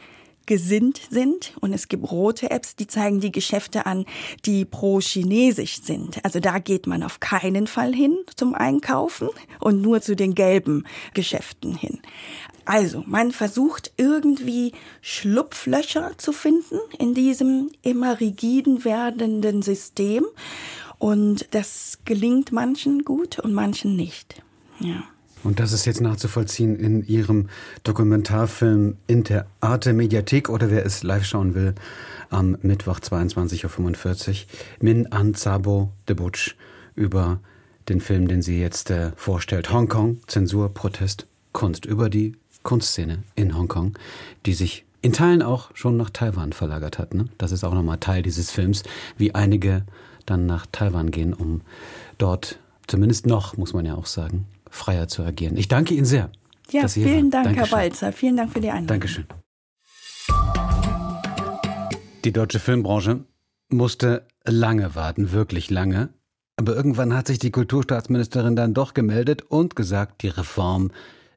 gesinnt 0.47 1.01
sind 1.11 1.53
und 1.59 1.73
es 1.73 1.89
gibt 1.89 2.09
rote 2.09 2.49
Apps, 2.49 2.75
die 2.75 2.87
zeigen 2.87 3.19
die 3.19 3.31
Geschäfte 3.31 3.85
an, 3.85 4.05
die 4.45 4.65
pro-chinesisch 4.65 5.83
sind. 5.83 6.23
Also 6.23 6.39
da 6.39 6.57
geht 6.57 6.87
man 6.87 7.03
auf 7.03 7.19
keinen 7.19 7.67
Fall 7.67 7.93
hin 7.93 8.17
zum 8.35 8.55
Einkaufen 8.55 9.29
und 9.59 9.81
nur 9.81 10.01
zu 10.01 10.15
den 10.15 10.33
gelben 10.33 10.85
Geschäften 11.13 11.75
hin. 11.75 11.99
Also 12.65 13.03
man 13.05 13.31
versucht 13.31 13.91
irgendwie 13.97 14.73
Schlupflöcher 15.01 16.17
zu 16.17 16.31
finden 16.31 16.79
in 16.97 17.13
diesem 17.13 17.69
immer 17.81 18.19
rigiden 18.19 18.83
werdenden 18.83 19.61
System 19.61 20.25
und 20.97 21.47
das 21.51 21.99
gelingt 22.05 22.51
manchen 22.51 23.03
gut 23.03 23.39
und 23.39 23.53
manchen 23.53 23.95
nicht. 23.95 24.41
Ja. 24.79 25.03
Und 25.43 25.59
das 25.59 25.71
ist 25.71 25.85
jetzt 25.85 26.01
nachzuvollziehen 26.01 26.75
in 26.75 27.05
Ihrem 27.05 27.49
Dokumentarfilm 27.83 28.97
in 29.07 29.23
der 29.23 29.45
Arte 29.61 29.93
Mediathek 29.93 30.49
oder 30.49 30.69
wer 30.71 30.85
es 30.85 31.03
live 31.03 31.25
schauen 31.25 31.55
will, 31.55 31.75
am 32.29 32.57
Mittwoch 32.61 32.99
22.45 32.99 34.29
Uhr. 34.29 34.35
Min 34.81 35.11
An 35.11 35.33
Zabo 35.33 35.91
de 36.07 36.15
Butch 36.15 36.55
über 36.95 37.39
den 37.89 38.01
Film, 38.01 38.27
den 38.27 38.41
sie 38.41 38.59
jetzt 38.59 38.89
äh, 38.89 39.11
vorstellt. 39.15 39.71
Hongkong, 39.71 40.19
Zensur, 40.27 40.73
Protest, 40.73 41.27
Kunst. 41.53 41.85
Über 41.85 42.09
die 42.09 42.35
Kunstszene 42.63 43.23
in 43.35 43.57
Hongkong, 43.57 43.97
die 44.45 44.53
sich 44.53 44.83
in 45.01 45.13
Teilen 45.13 45.41
auch 45.41 45.69
schon 45.73 45.95
nach 45.95 46.09
Taiwan 46.09 46.51
verlagert 46.51 46.99
hat. 46.99 47.13
Ne? 47.13 47.27
Das 47.37 47.51
ist 47.51 47.63
auch 47.63 47.73
nochmal 47.73 47.97
Teil 47.97 48.23
dieses 48.23 48.51
Films, 48.51 48.83
wie 49.17 49.33
einige 49.33 49.85
dann 50.25 50.45
nach 50.45 50.65
Taiwan 50.71 51.11
gehen, 51.11 51.33
um 51.33 51.61
dort, 52.17 52.59
zumindest 52.87 53.25
noch, 53.25 53.55
muss 53.55 53.73
man 53.73 53.85
ja 53.85 53.95
auch 53.95 54.05
sagen, 54.05 54.45
freier 54.69 55.07
zu 55.07 55.23
agieren. 55.23 55.57
Ich 55.57 55.67
danke 55.67 55.93
Ihnen 55.93 56.05
sehr. 56.05 56.31
Ja, 56.71 56.87
vielen 56.87 57.31
Dank, 57.31 57.45
Dankeschön. 57.45 57.55
Herr 57.55 57.77
Balzer. 57.77 58.11
Vielen 58.11 58.37
Dank 58.37 58.51
für 58.51 58.59
die 58.59 58.69
Einladung. 58.69 58.87
Dankeschön. 58.87 59.25
Die 62.25 62.33
deutsche 62.33 62.59
Filmbranche 62.59 63.23
musste 63.69 64.27
lange 64.43 64.95
warten, 64.95 65.31
wirklich 65.31 65.69
lange. 65.69 66.09
Aber 66.57 66.75
irgendwann 66.75 67.13
hat 67.13 67.27
sich 67.27 67.39
die 67.39 67.51
Kulturstaatsministerin 67.51 68.55
dann 68.55 68.73
doch 68.73 68.93
gemeldet 68.93 69.43
und 69.43 69.75
gesagt, 69.75 70.23
die 70.23 70.29
Reform 70.29 70.91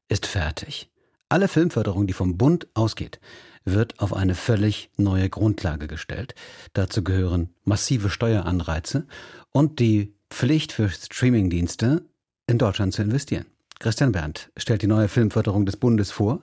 ist 0.08 0.26
fertig. 0.26 0.90
Alle 1.28 1.46
Filmförderung, 1.46 2.06
die 2.06 2.12
vom 2.12 2.38
Bund 2.38 2.66
ausgeht, 2.74 3.20
wird 3.64 4.00
auf 4.00 4.12
eine 4.12 4.34
völlig 4.34 4.90
neue 4.96 5.28
Grundlage 5.28 5.86
gestellt. 5.86 6.34
Dazu 6.72 7.04
gehören 7.04 7.50
massive 7.64 8.10
Steueranreize 8.10 9.06
und 9.52 9.78
die 9.78 10.14
Pflicht 10.30 10.72
für 10.72 10.88
Streamingdienste, 10.88 12.02
in 12.50 12.58
Deutschland 12.58 12.92
zu 12.92 13.02
investieren. 13.02 13.46
Christian 13.78 14.12
Berndt 14.12 14.50
stellt 14.56 14.82
die 14.82 14.86
neue 14.86 15.08
Filmförderung 15.08 15.64
des 15.64 15.76
Bundes 15.76 16.10
vor, 16.10 16.42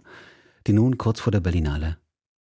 die 0.65 0.73
nun 0.73 0.97
kurz 0.97 1.19
vor 1.19 1.31
der 1.31 1.41
Berlinale 1.41 1.97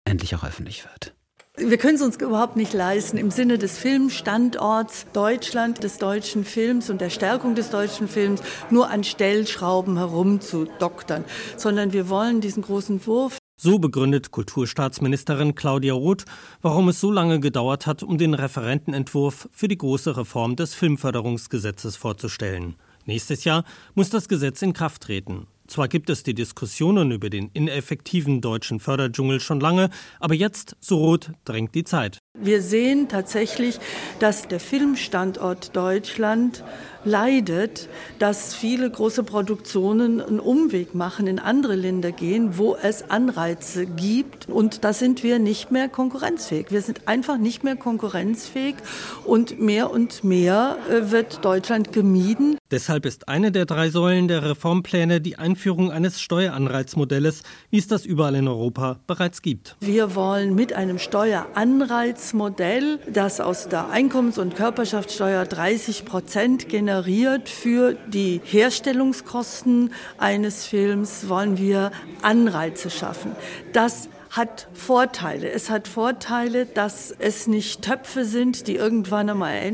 endlich 0.05 0.35
auch 0.35 0.43
öffentlich 0.43 0.85
wird. 0.85 1.13
Wir 1.57 1.77
können 1.77 1.95
es 1.95 2.01
uns 2.01 2.17
überhaupt 2.17 2.57
nicht 2.57 2.73
leisten, 2.73 3.17
im 3.17 3.31
Sinne 3.31 3.57
des 3.57 3.77
Filmstandorts 3.77 5.07
Deutschland, 5.13 5.83
des 5.83 5.99
deutschen 5.99 6.43
Films 6.43 6.89
und 6.89 6.99
der 6.99 7.09
Stärkung 7.09 7.55
des 7.55 7.69
deutschen 7.69 8.09
Films 8.09 8.41
nur 8.69 8.89
an 8.89 9.05
Stellschrauben 9.05 9.97
herumzudoktern, 9.97 11.23
sondern 11.55 11.93
wir 11.93 12.09
wollen 12.09 12.41
diesen 12.41 12.61
großen 12.61 13.05
Wurf. 13.07 13.37
So 13.57 13.79
begründet 13.79 14.31
Kulturstaatsministerin 14.31 15.55
Claudia 15.55 15.93
Roth, 15.93 16.25
warum 16.61 16.89
es 16.89 16.99
so 16.99 17.09
lange 17.09 17.39
gedauert 17.39 17.87
hat, 17.87 18.03
um 18.03 18.17
den 18.17 18.33
Referentenentwurf 18.33 19.47
für 19.53 19.69
die 19.69 19.77
große 19.77 20.17
Reform 20.17 20.57
des 20.57 20.73
Filmförderungsgesetzes 20.73 21.95
vorzustellen. 21.95 22.75
Nächstes 23.05 23.43
Jahr 23.43 23.63
muss 23.93 24.09
das 24.09 24.27
Gesetz 24.27 24.61
in 24.61 24.73
Kraft 24.73 25.03
treten. 25.03 25.47
Zwar 25.67 25.87
gibt 25.87 26.11
es 26.11 26.21
die 26.21 26.35
Diskussionen 26.35 27.11
über 27.11 27.31
den 27.31 27.49
ineffektiven 27.53 28.39
deutschen 28.39 28.79
Förderdschungel 28.79 29.39
schon 29.39 29.59
lange, 29.59 29.89
aber 30.19 30.35
jetzt, 30.35 30.75
so 30.79 30.97
rot, 30.97 31.31
drängt 31.43 31.73
die 31.73 31.83
Zeit. 31.83 32.19
Wir 32.37 32.61
sehen 32.61 33.07
tatsächlich, 33.09 33.79
dass 34.19 34.47
der 34.47 34.59
Filmstandort 34.59 35.75
Deutschland 35.75 36.63
leidet, 37.05 37.87
dass 38.19 38.53
viele 38.53 38.89
große 38.89 39.23
Produktionen 39.23 40.19
einen 40.19 40.39
Umweg 40.39 40.95
machen, 40.95 41.27
in 41.27 41.39
andere 41.39 41.75
Länder 41.75 42.11
gehen, 42.11 42.57
wo 42.57 42.75
es 42.81 43.09
Anreize 43.09 43.85
gibt. 43.85 44.49
Und 44.49 44.83
da 44.83 44.91
sind 44.91 45.23
wir 45.23 45.39
nicht 45.39 45.71
mehr 45.71 45.87
konkurrenzfähig. 45.87 46.71
Wir 46.71 46.81
sind 46.81 47.07
einfach 47.07 47.37
nicht 47.37 47.63
mehr 47.63 47.75
konkurrenzfähig 47.75 48.75
und 49.23 49.59
mehr 49.59 49.91
und 49.91 50.23
mehr 50.23 50.77
äh, 50.89 51.11
wird 51.11 51.45
Deutschland 51.45 51.93
gemieden. 51.93 52.57
Deshalb 52.71 53.05
ist 53.05 53.29
eine 53.29 53.51
der 53.51 53.65
drei 53.65 53.89
Säulen 53.89 54.27
der 54.27 54.43
Reformpläne 54.43 55.21
die 55.21 55.37
Einführung 55.37 55.91
eines 55.91 56.19
Steueranreizmodells, 56.19 57.43
wie 57.69 57.77
es 57.77 57.87
das 57.87 58.05
überall 58.05 58.35
in 58.35 58.47
Europa 58.47 58.99
bereits 59.05 59.43
gibt. 59.43 59.75
Wir 59.81 60.15
wollen 60.15 60.55
mit 60.55 60.73
einem 60.73 60.97
Steueranreizmodell, 60.97 62.99
das 63.11 63.39
aus 63.39 63.69
der 63.69 63.91
Einkommens- 63.91 64.39
und 64.39 64.55
Körperschaftssteuer 64.55 65.45
30 65.45 66.05
Prozent 66.05 66.67
generiert, 66.67 66.94
generiert 66.95 67.49
für 67.49 67.93
die 68.07 68.39
Herstellungskosten 68.45 69.91
eines 70.17 70.65
Films, 70.65 71.27
wollen 71.27 71.57
wir 71.57 71.91
Anreize 72.21 72.89
schaffen. 72.89 73.35
Das 73.73 74.07
hat 74.35 74.67
Vorteile. 74.73 75.49
Es 75.49 75.69
hat 75.69 75.87
Vorteile, 75.87 76.65
dass 76.65 77.11
es 77.11 77.47
nicht 77.47 77.81
Töpfe 77.81 78.25
sind, 78.25 78.67
die 78.67 78.75
irgendwann 78.75 79.29
einmal 79.29 79.71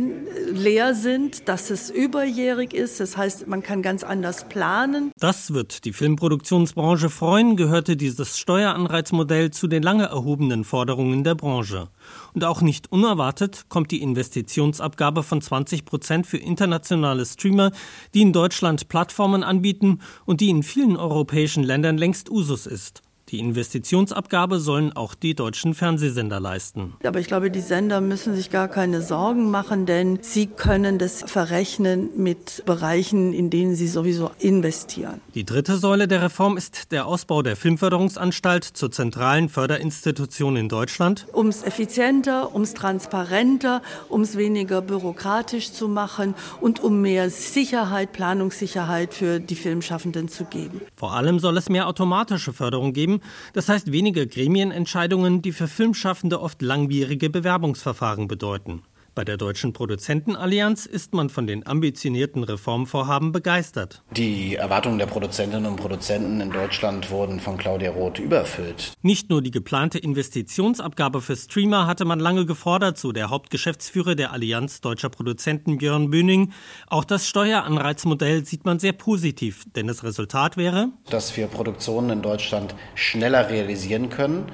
leer 0.51 0.94
sind, 0.94 1.48
dass 1.50 1.72
es 1.72 1.89
überjährig 1.89 2.74
ist. 2.74 3.00
Das 3.00 3.18
heißt, 3.18 3.48
man 3.48 3.63
kann 3.63 3.82
ganz 3.82 4.03
anders 4.03 4.48
planen. 4.48 5.12
Das 5.18 5.53
wird 5.53 5.86
die 5.86 5.94
Filmproduktionsbranche 5.94 7.10
freuen, 7.10 7.56
gehörte 7.56 7.98
dieses 7.98 8.38
Steueranreizmodell 8.38 9.50
zu 9.50 9.68
den 9.68 9.82
lange 9.82 10.06
erhobenen 10.06 10.63
Forderungen 10.63 11.24
der 11.24 11.34
Branche. 11.34 11.88
Und 12.34 12.44
auch 12.44 12.62
nicht 12.62 12.91
unerwartet 12.91 13.65
kommt 13.68 13.89
die 13.89 14.03
Investitionsabgabe 14.03 15.24
von 15.24 15.41
20 15.41 15.86
Prozent 15.86 16.27
für 16.27 16.38
internationale 16.38 17.25
Streamer, 17.25 17.72
die 18.13 18.22
in 18.22 18.32
Deutschland 18.32 18.89
Plattformen 18.89 19.44
anbieten 19.44 20.01
und 20.25 20.39
die 20.39 20.50
in 20.50 20.62
vielen 20.62 20.98
europäischen 20.98 21.63
Ländern 21.63 21.98
längst 21.98 22.30
Usus 22.30 22.68
ist. 22.68 23.01
Die 23.31 23.39
Investitionsabgabe 23.39 24.59
sollen 24.59 24.91
auch 24.93 25.15
die 25.15 25.35
deutschen 25.35 25.73
Fernsehsender 25.73 26.41
leisten. 26.41 26.95
Aber 27.05 27.21
ich 27.21 27.27
glaube, 27.27 27.50
die 27.50 27.61
Sender 27.61 28.01
müssen 28.01 28.35
sich 28.35 28.50
gar 28.50 28.67
keine 28.67 29.01
Sorgen 29.01 29.50
machen, 29.50 29.85
denn 29.85 30.19
sie 30.21 30.47
können 30.47 31.00
das 31.00 31.23
verrechnen 31.25 32.09
mit 32.17 32.61
Bereichen, 32.65 33.31
in 33.31 33.50
denen 33.50 33.75
sie 33.75 33.88
sowieso 33.88 34.31
investieren. 34.39 35.21
Die 35.33 35.45
dritte 35.45 35.77
Säule 35.77 36.09
der 36.09 36.21
Reform 36.23 36.57
ist 36.57 36.91
der 36.91 37.05
Ausbau 37.05 37.41
der 37.41 37.55
Filmförderungsanstalt 37.55 38.65
zur 38.65 38.91
zentralen 38.91 39.47
Förderinstitution 39.47 40.57
in 40.57 40.67
Deutschland. 40.67 41.25
Um 41.31 41.47
es 41.47 41.63
effizienter, 41.63 42.53
um 42.53 42.63
es 42.63 42.73
transparenter, 42.73 43.81
um 44.09 44.23
es 44.23 44.35
weniger 44.35 44.81
bürokratisch 44.81 45.71
zu 45.71 45.88
machen 45.88 46.35
und 46.59 46.83
um 46.83 47.01
mehr 47.01 47.29
Sicherheit, 47.29 48.11
Planungssicherheit 48.11 49.13
für 49.13 49.39
die 49.39 49.55
Filmschaffenden 49.55 50.27
zu 50.27 50.43
geben. 50.43 50.81
Vor 50.97 51.13
allem 51.13 51.39
soll 51.39 51.55
es 51.55 51.69
mehr 51.69 51.88
automatische 51.88 52.51
Förderung 52.51 52.91
geben, 52.91 53.20
das 53.53 53.69
heißt 53.69 53.91
weniger 53.91 54.25
Gremienentscheidungen, 54.25 55.41
die 55.41 55.51
für 55.51 55.67
Filmschaffende 55.67 56.41
oft 56.41 56.61
langwierige 56.61 57.29
Bewerbungsverfahren 57.29 58.27
bedeuten. 58.27 58.83
Bei 59.13 59.25
der 59.25 59.36
Deutschen 59.36 59.74
Produzentenallianz 59.74 60.86
ist 60.86 61.13
man 61.13 61.27
von 61.27 61.46
den 61.46 61.68
ambitionierten 61.68 62.46
Reformvorhaben 62.46 63.34
begeistert. 63.34 64.03
Die 64.15 64.56
Erwartungen 64.56 65.00
der 65.00 65.06
Produzentinnen 65.06 65.65
und 65.65 65.75
Produzenten 65.75 66.39
in 66.39 66.50
Deutschland 66.50 67.12
wurden 67.12 67.41
von 67.41 67.58
Claudia 67.58 67.91
Roth 67.91 68.20
übererfüllt. 68.20 68.94
Nicht 69.01 69.30
nur 69.30 69.41
die 69.41 69.51
geplante 69.51 70.00
Investitionsabgabe 70.00 71.20
für 71.20 71.36
Streamer 71.36 71.88
hatte 71.88 72.06
man 72.06 72.22
lange 72.22 72.46
gefordert, 72.46 72.98
so 72.98 73.12
der 73.12 73.30
Hauptgeschäftsführer 73.30 74.15
der 74.15 74.32
Allianz 74.32 74.80
deutscher 74.80 75.10
Produzenten 75.10 75.80
Björn 75.80 76.10
Böning. 76.10 76.53
Auch 76.88 77.03
das 77.03 77.27
Steueranreizmodell 77.27 78.46
sieht 78.46 78.63
man 78.63 78.80
sehr 78.80 78.94
positiv, 78.94 79.65
denn 79.75 79.88
das 79.88 80.06
Resultat 80.06 80.56
wäre, 80.56 80.88
dass 81.10 81.36
wir 81.36 81.48
Produktionen 81.48 82.12
in 82.12 82.22
Deutschland 82.22 82.75
schneller 82.96 83.50
realisieren 83.50 84.10
können, 84.10 84.46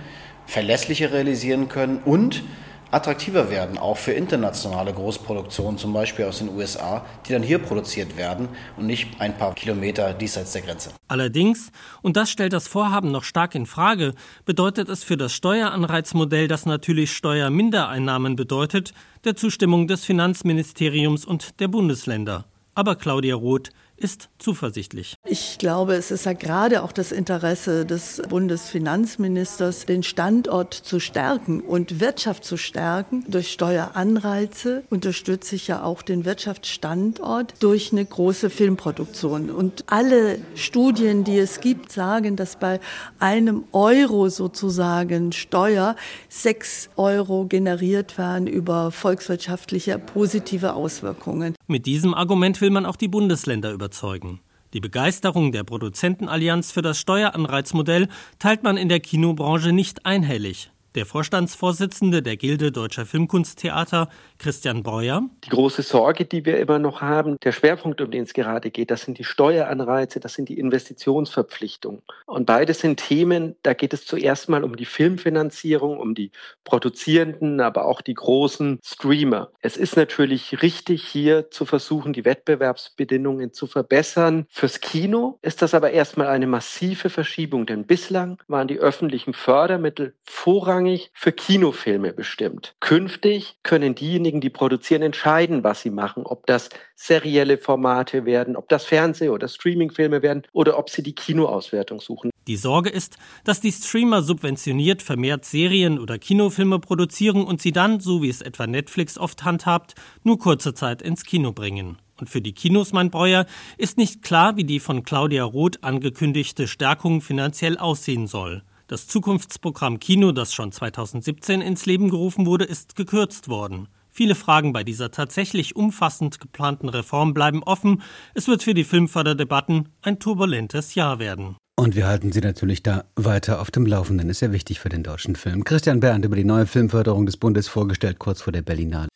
verlässlicher 0.48 1.12
realisieren 1.12 1.70
können 1.70 2.00
und 2.04 2.42
attraktiver 2.92 3.50
werden, 3.50 3.78
auch 3.78 3.98
für 3.98 4.14
internationale 4.14 4.94
Großproduktionen, 4.94 5.78
zum 5.78 5.94
Beispiel 5.94 6.26
aus 6.26 6.40
den 6.40 6.50
USA, 6.56 7.06
die 7.28 7.34
dann 7.34 7.44
hier 7.44 7.60
produziert 7.60 8.18
werden 8.18 8.50
und 8.78 8.88
nicht 8.88 9.20
ein 9.20 9.38
paar 9.38 9.54
Kilometer 9.56 10.14
diesseits 10.14 10.54
der 10.54 10.62
Grenze. 10.62 10.92
Allerdings, 11.08 11.72
und 12.02 12.18
das 12.18 12.30
stellt 12.30 12.54
das 12.54 12.68
Vorhaben 12.68 13.12
noch 13.12 13.24
stark 13.24 13.56
in 13.56 13.66
Frage, 13.66 14.14
bedeutet 14.46 14.90
es 14.90 15.04
für 15.04 15.18
das 15.18 15.34
Steueranreizmodell, 15.34 16.48
das 16.48 16.66
natürlich 16.66 17.12
Steuermindereinnahmen 17.12 18.36
bedeutet, 18.36 18.94
der 19.24 19.36
Zustimmung 19.36 19.88
des 19.88 20.06
Finanzministeriums 20.06 21.26
und 21.26 21.60
der 21.60 21.68
Bundesländer. 21.68 22.46
Aber 22.76 22.96
Claudia 22.96 23.36
Roth 23.36 23.72
ist 23.98 24.30
zuversichtlich. 24.38 25.16
Ich 25.26 25.58
glaube, 25.58 25.96
es 25.96 26.12
ist 26.12 26.26
ja 26.26 26.34
gerade 26.34 26.84
auch 26.84 26.92
das 26.92 27.12
Interesse 27.12 27.86
des 27.86 28.22
Bundesfinanzministers, 28.30 29.86
den 29.86 30.04
Standort 30.04 30.74
zu 30.74 31.00
stärken 31.00 31.62
und 31.62 32.00
Wirtschaft 32.00 32.46
zu 32.46 32.58
stärken. 32.58 33.26
Durch 33.28 33.52
Steueranreize 33.52 34.84
unterstütze 34.90 35.56
ich 35.56 35.68
ja 35.68 35.84
auch 35.84 36.04
den 36.04 36.26
Wirtschaftsstandort 36.26 37.56
durch 37.60 37.92
eine 37.92 38.06
große 38.06 38.50
Filmproduktion. 38.50 39.50
Und 39.50 39.84
alle 39.88 40.40
Studien, 40.56 41.24
die 41.24 41.40
es 41.40 41.60
gibt, 41.60 41.92
sagen, 41.92 42.36
dass 42.36 42.58
bei 42.58 42.80
einem 43.20 43.64
Euro 43.72 44.30
sozusagen 44.30 45.32
Steuer 45.32 45.96
sechs 46.30 46.90
Euro 46.96 47.46
generiert 47.46 48.18
werden 48.18 48.46
über 48.46 48.92
volkswirtschaftliche 48.92 49.98
positive 49.98 50.74
Auswirkungen. 50.74 51.56
Mit 51.68 51.86
diesem 51.86 52.14
Argument 52.14 52.62
will 52.62 52.70
man 52.70 52.86
auch 52.86 52.96
die 52.96 53.08
Bundesländer 53.08 53.72
über 53.72 53.87
überzeugen. 53.88 54.42
Die 54.74 54.82
Begeisterung 54.82 55.54
der 55.54 55.64
Produzentenallianz 55.64 56.74
für 56.74 56.82
das 56.82 57.00
Steueranreizmodell 57.00 58.10
teilt 58.38 58.64
man 58.64 58.76
in 58.76 58.90
der 58.90 59.00
Kinobranche 59.00 59.72
nicht 59.72 60.06
einhellig. 60.06 60.72
Der 60.96 61.06
Vorstandsvorsitzende 61.06 62.24
der 62.24 62.38
Gilde 62.38 62.72
Deutscher 62.72 63.06
Filmkunsttheater, 63.06 64.10
Christian 64.40 64.84
Breuer. 64.84 65.22
Die 65.44 65.50
große 65.50 65.84
Sorge, 65.84 66.26
die 66.26 66.46
wir 66.46 66.58
immer 66.60 66.80
noch 66.80 67.02
haben, 67.02 67.38
der 67.44 67.52
Schwerpunkt, 67.52 68.02
um 68.02 68.10
den 68.10 68.24
es 68.24 68.34
gerade 68.34 68.72
geht, 68.72 68.90
das 68.90 69.02
sind 69.02 69.20
die 69.20 69.24
Steueranreize, 69.24 70.20
das 70.20 70.34
sind 70.34 70.50
die 70.50 70.58
Investitionsverpflichtungen. 70.58 72.02
Und 72.26 72.46
beides 72.46 72.80
sind 72.80 72.98
Themen, 72.98 73.56
da 73.62 73.74
geht 73.74 73.94
es 73.94 74.06
zuerst 74.06 74.50
mal 74.50 74.64
um 74.64 74.76
die 74.76 74.86
Filmfinanzierung, 74.86 76.00
um 76.00 76.16
die 76.16 76.32
Produzierenden, 76.64 77.62
aber 77.62 77.86
auch 77.86 78.02
die 78.02 78.16
großen 78.16 78.80
Streamer. 78.84 79.52
Es 79.62 79.78
ist 79.78 79.98
natürlich 79.98 80.64
richtig, 80.64 81.04
hier 81.04 81.52
zu 81.52 81.66
versuchen, 81.66 82.14
die 82.14 82.26
Wettbewerbsbedingungen 82.26 83.54
zu 83.54 83.68
verbessern. 83.68 84.48
Fürs 84.50 84.80
Kino 84.80 85.38
ist 85.44 85.62
das 85.62 85.76
aber 85.76 85.92
erstmal 85.92 86.28
eine 86.28 86.48
massive 86.48 87.10
Verschiebung, 87.10 87.66
denn 87.68 87.86
bislang 87.86 88.42
waren 88.48 88.68
die 88.68 88.80
öffentlichen 88.80 89.34
Fördermittel 89.34 90.16
vorrangig 90.24 90.87
vorrangig 90.88 91.12
für 91.14 91.32
Kinofilme 91.32 92.14
bestimmt. 92.14 92.76
Künftig 92.80 93.58
können 93.64 93.96
diejenigen, 93.96 94.42
die 94.42 94.50
produzieren, 94.50 95.02
entscheiden, 95.02 95.64
was 95.64 95.82
sie 95.82 95.90
machen, 95.90 96.24
ob 96.26 96.46
das 96.46 96.70
serielle 96.96 97.58
Formate 97.58 98.26
werden, 98.26 98.56
ob 98.56 98.70
das 98.70 98.86
Fernseh- 98.86 99.30
oder 99.30 99.48
Streamingfilme 99.48 100.22
werden 100.22 100.44
oder 100.54 100.78
ob 100.78 100.90
sie 100.90 101.04
die 101.04 101.14
Kinoauswertung 101.14 102.00
suchen. 102.00 102.32
Die 102.48 102.58
Sorge 102.58 102.90
ist, 102.90 103.18
dass 103.44 103.60
die 103.60 103.72
Streamer 103.72 104.22
subventioniert 104.22 105.02
vermehrt 105.02 105.46
Serien 105.46 106.00
oder 106.00 106.18
Kinofilme 106.18 106.80
produzieren 106.80 107.44
und 107.44 107.62
sie 107.62 107.72
dann, 107.72 108.00
so 108.00 108.22
wie 108.22 108.30
es 108.30 108.42
etwa 108.42 108.68
Netflix 108.68 109.18
oft 109.18 109.44
handhabt, 109.44 109.96
nur 110.24 110.40
kurze 110.40 110.74
Zeit 110.74 111.02
ins 111.02 111.24
Kino 111.24 111.52
bringen. 111.52 111.98
Und 112.20 112.30
für 112.30 112.42
die 112.42 112.54
Kinos, 112.54 112.94
mein 112.94 113.12
Breuer, 113.12 113.46
ist 113.78 113.98
nicht 113.98 114.24
klar, 114.24 114.58
wie 114.58 114.64
die 114.64 114.80
von 114.80 115.04
Claudia 115.04 115.44
Roth 115.44 115.84
angekündigte 115.84 116.68
Stärkung 116.68 117.22
finanziell 117.22 117.78
aussehen 117.78 118.26
soll. 118.26 118.64
Das 118.90 119.06
Zukunftsprogramm 119.06 120.00
Kino, 120.00 120.32
das 120.32 120.54
schon 120.54 120.72
2017 120.72 121.60
ins 121.60 121.86
Leben 121.86 122.10
gerufen 122.10 122.46
wurde, 122.46 122.64
ist 122.64 122.96
gekürzt 122.96 123.50
worden. 123.50 123.90
Viele 124.10 124.34
Fragen 124.34 124.72
bei 124.72 124.86
dieser 124.86 125.12
tatsächlich 125.12 125.76
umfassend 125.76 126.40
geplanten 126.40 126.88
Reform 126.88 127.34
bleiben 127.34 127.64
offen. 127.64 128.02
Es 128.34 128.48
wird 128.48 128.64
für 128.64 128.74
die 128.74 128.86
Filmförderdebatten 128.86 129.90
ein 130.04 130.20
turbulentes 130.20 130.96
Jahr 130.96 131.20
werden. 131.20 131.58
Und 131.76 131.98
wir 131.98 132.08
halten 132.08 132.32
Sie 132.32 132.40
natürlich 132.40 132.82
da 132.82 133.04
weiter 133.18 133.60
auf 133.60 133.72
dem 133.72 133.86
Laufenden. 133.86 134.30
Ist 134.30 134.40
ja 134.40 134.54
wichtig 134.54 134.80
für 134.80 134.88
den 134.88 135.04
deutschen 135.04 135.36
Film. 135.36 135.66
Christian 135.66 136.00
Berndt 136.00 136.24
über 136.24 136.38
die 136.38 136.46
neue 136.46 136.66
Filmförderung 136.66 137.26
des 137.26 137.36
Bundes 137.36 137.68
vorgestellt, 137.68 138.20
kurz 138.20 138.42
vor 138.42 138.54
der 138.54 138.62
Berlinale. 138.62 139.10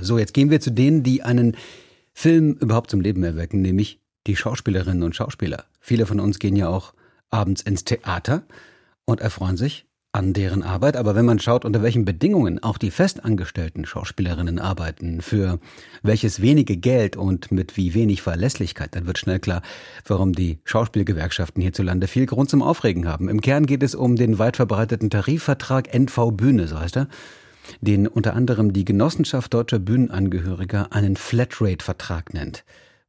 So, 0.00 0.16
jetzt 0.16 0.32
gehen 0.32 0.48
wir 0.48 0.62
zu 0.62 0.70
denen, 0.70 1.02
die 1.02 1.22
einen 1.22 1.54
Film 2.14 2.54
überhaupt 2.54 2.90
zum 2.90 3.02
Leben 3.02 3.22
erwecken, 3.24 3.60
nämlich 3.60 4.00
die 4.26 4.36
Schauspielerinnen 4.36 5.02
und 5.02 5.14
Schauspieler. 5.14 5.66
Viele 5.80 6.06
von 6.06 6.18
uns 6.18 6.38
gehen 6.38 6.56
ja 6.56 6.68
auch 6.68 6.94
abends 7.30 7.62
ins 7.62 7.84
Theater 7.84 8.42
und 9.04 9.20
erfreuen 9.20 9.56
sich 9.56 9.86
an 10.12 10.32
deren 10.32 10.62
Arbeit. 10.62 10.96
Aber 10.96 11.14
wenn 11.14 11.24
man 11.24 11.38
schaut, 11.38 11.64
unter 11.64 11.82
welchen 11.82 12.04
Bedingungen 12.04 12.62
auch 12.62 12.78
die 12.78 12.90
festangestellten 12.90 13.84
Schauspielerinnen 13.84 14.58
arbeiten, 14.58 15.20
für 15.20 15.60
welches 16.02 16.42
wenige 16.42 16.76
Geld 16.76 17.16
und 17.16 17.52
mit 17.52 17.76
wie 17.76 17.94
wenig 17.94 18.22
Verlässlichkeit, 18.22 18.94
dann 18.94 19.06
wird 19.06 19.18
schnell 19.18 19.38
klar, 19.38 19.62
warum 20.06 20.32
die 20.32 20.58
Schauspielgewerkschaften 20.64 21.62
hierzulande 21.62 22.08
viel 22.08 22.26
Grund 22.26 22.50
zum 22.50 22.62
Aufregen 22.62 23.06
haben. 23.06 23.28
Im 23.28 23.40
Kern 23.40 23.66
geht 23.66 23.82
es 23.82 23.94
um 23.94 24.16
den 24.16 24.38
weit 24.38 24.56
verbreiteten 24.56 25.10
Tarifvertrag 25.10 25.94
NV 25.94 26.32
Bühne, 26.32 26.66
so 26.66 26.80
heißt 26.80 26.96
er, 26.96 27.08
den 27.80 28.08
unter 28.08 28.34
anderem 28.34 28.72
die 28.72 28.84
Genossenschaft 28.84 29.54
deutscher 29.54 29.78
Bühnenangehöriger 29.78 30.92
einen 30.92 31.16
Flatrate-Vertrag 31.16 32.34
nennt 32.34 32.64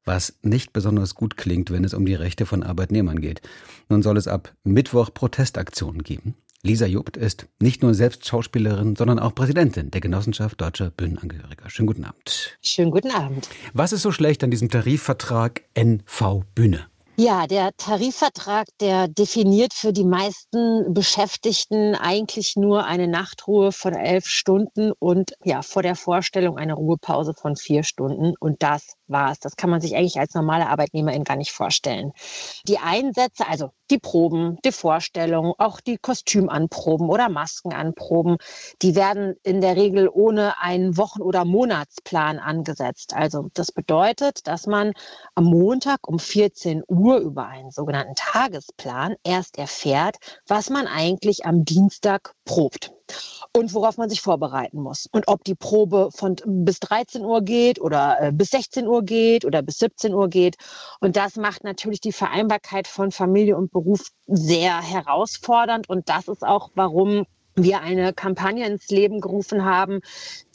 was 0.05 0.37
nicht 0.41 0.73
besonders 0.73 1.15
gut 1.15 1.37
klingt, 1.37 1.71
wenn 1.71 1.83
es 1.83 1.93
um 1.93 2.05
die 2.05 2.15
Rechte 2.15 2.45
von 2.45 2.63
Arbeitnehmern 2.63 3.21
geht. 3.21 3.41
Nun 3.89 4.01
soll 4.01 4.17
es 4.17 4.27
ab 4.27 4.53
Mittwoch 4.63 5.13
Protestaktionen 5.13 6.03
geben. 6.03 6.35
Lisa 6.63 6.85
Jubt 6.85 7.17
ist 7.17 7.47
nicht 7.59 7.81
nur 7.81 7.95
selbst 7.95 8.27
Schauspielerin, 8.27 8.95
sondern 8.95 9.17
auch 9.17 9.33
Präsidentin 9.33 9.89
der 9.89 10.01
Genossenschaft 10.01 10.61
Deutscher 10.61 10.91
Bühnenangehöriger. 10.91 11.69
Schönen 11.69 11.87
guten 11.87 12.05
Abend. 12.05 12.57
Schönen 12.61 12.91
guten 12.91 13.09
Abend. 13.09 13.49
Was 13.73 13.93
ist 13.93 14.03
so 14.03 14.11
schlecht 14.11 14.43
an 14.43 14.51
diesem 14.51 14.69
Tarifvertrag 14.69 15.63
NV 15.73 16.43
Bühne? 16.53 16.85
Ja, 17.17 17.45
der 17.45 17.71
Tarifvertrag, 17.77 18.67
der 18.79 19.07
definiert 19.07 19.73
für 19.73 19.93
die 19.93 20.05
meisten 20.05 20.93
Beschäftigten 20.93 21.93
eigentlich 21.93 22.55
nur 22.55 22.85
eine 22.85 23.07
Nachtruhe 23.07 23.71
von 23.71 23.93
elf 23.93 24.25
Stunden 24.25 24.91
und 24.97 25.33
ja, 25.43 25.61
vor 25.61 25.83
der 25.83 25.95
Vorstellung 25.95 26.57
eine 26.57 26.73
Ruhepause 26.73 27.33
von 27.33 27.55
vier 27.55 27.83
Stunden. 27.83 28.33
Und 28.39 28.63
das 28.63 28.93
war 29.11 29.31
es. 29.31 29.39
Das 29.39 29.55
kann 29.55 29.69
man 29.69 29.81
sich 29.81 29.95
eigentlich 29.95 30.19
als 30.19 30.33
normale 30.33 30.67
Arbeitnehmerin 30.67 31.23
gar 31.23 31.35
nicht 31.35 31.51
vorstellen. 31.51 32.13
Die 32.67 32.79
Einsätze, 32.79 33.47
also 33.47 33.71
die 33.89 33.99
Proben, 33.99 34.57
die 34.63 34.71
Vorstellung, 34.71 35.53
auch 35.57 35.81
die 35.81 35.97
Kostümanproben 35.97 37.09
oder 37.09 37.29
Maskenanproben, 37.29 38.37
die 38.81 38.95
werden 38.95 39.35
in 39.43 39.61
der 39.61 39.75
Regel 39.75 40.09
ohne 40.09 40.59
einen 40.59 40.97
Wochen- 40.97 41.21
oder 41.21 41.45
Monatsplan 41.45 42.39
angesetzt. 42.39 43.13
Also 43.13 43.49
das 43.53 43.71
bedeutet, 43.71 44.47
dass 44.47 44.65
man 44.65 44.93
am 45.35 45.45
Montag 45.45 46.07
um 46.07 46.19
14 46.19 46.83
Uhr 46.87 47.17
über 47.17 47.47
einen 47.47 47.71
sogenannten 47.71 48.15
Tagesplan 48.15 49.15
erst 49.23 49.57
erfährt, 49.57 50.17
was 50.47 50.69
man 50.69 50.87
eigentlich 50.87 51.45
am 51.45 51.65
Dienstag 51.65 52.33
probt 52.51 52.91
und 53.55 53.73
worauf 53.73 53.97
man 53.97 54.09
sich 54.09 54.19
vorbereiten 54.19 54.81
muss. 54.81 55.07
Und 55.11 55.29
ob 55.29 55.43
die 55.45 55.55
Probe 55.55 56.09
von 56.13 56.35
bis 56.45 56.81
13 56.81 57.23
Uhr 57.23 57.41
geht 57.41 57.79
oder 57.79 58.17
äh, 58.19 58.31
bis 58.33 58.49
16 58.49 58.87
Uhr 58.87 59.03
geht 59.03 59.45
oder 59.45 59.61
bis 59.61 59.77
17 59.77 60.13
Uhr 60.13 60.27
geht. 60.27 60.57
Und 60.99 61.15
das 61.15 61.37
macht 61.37 61.63
natürlich 61.63 62.01
die 62.01 62.11
Vereinbarkeit 62.11 62.87
von 62.87 63.11
Familie 63.11 63.55
und 63.55 63.71
Beruf 63.71 64.01
sehr 64.27 64.81
herausfordernd. 64.81 65.87
Und 65.87 66.09
das 66.09 66.27
ist 66.27 66.43
auch, 66.43 66.71
warum 66.75 67.25
wir 67.55 67.81
eine 67.81 68.13
Kampagne 68.13 68.65
ins 68.65 68.89
Leben 68.89 69.21
gerufen 69.21 69.65
haben, 69.65 70.01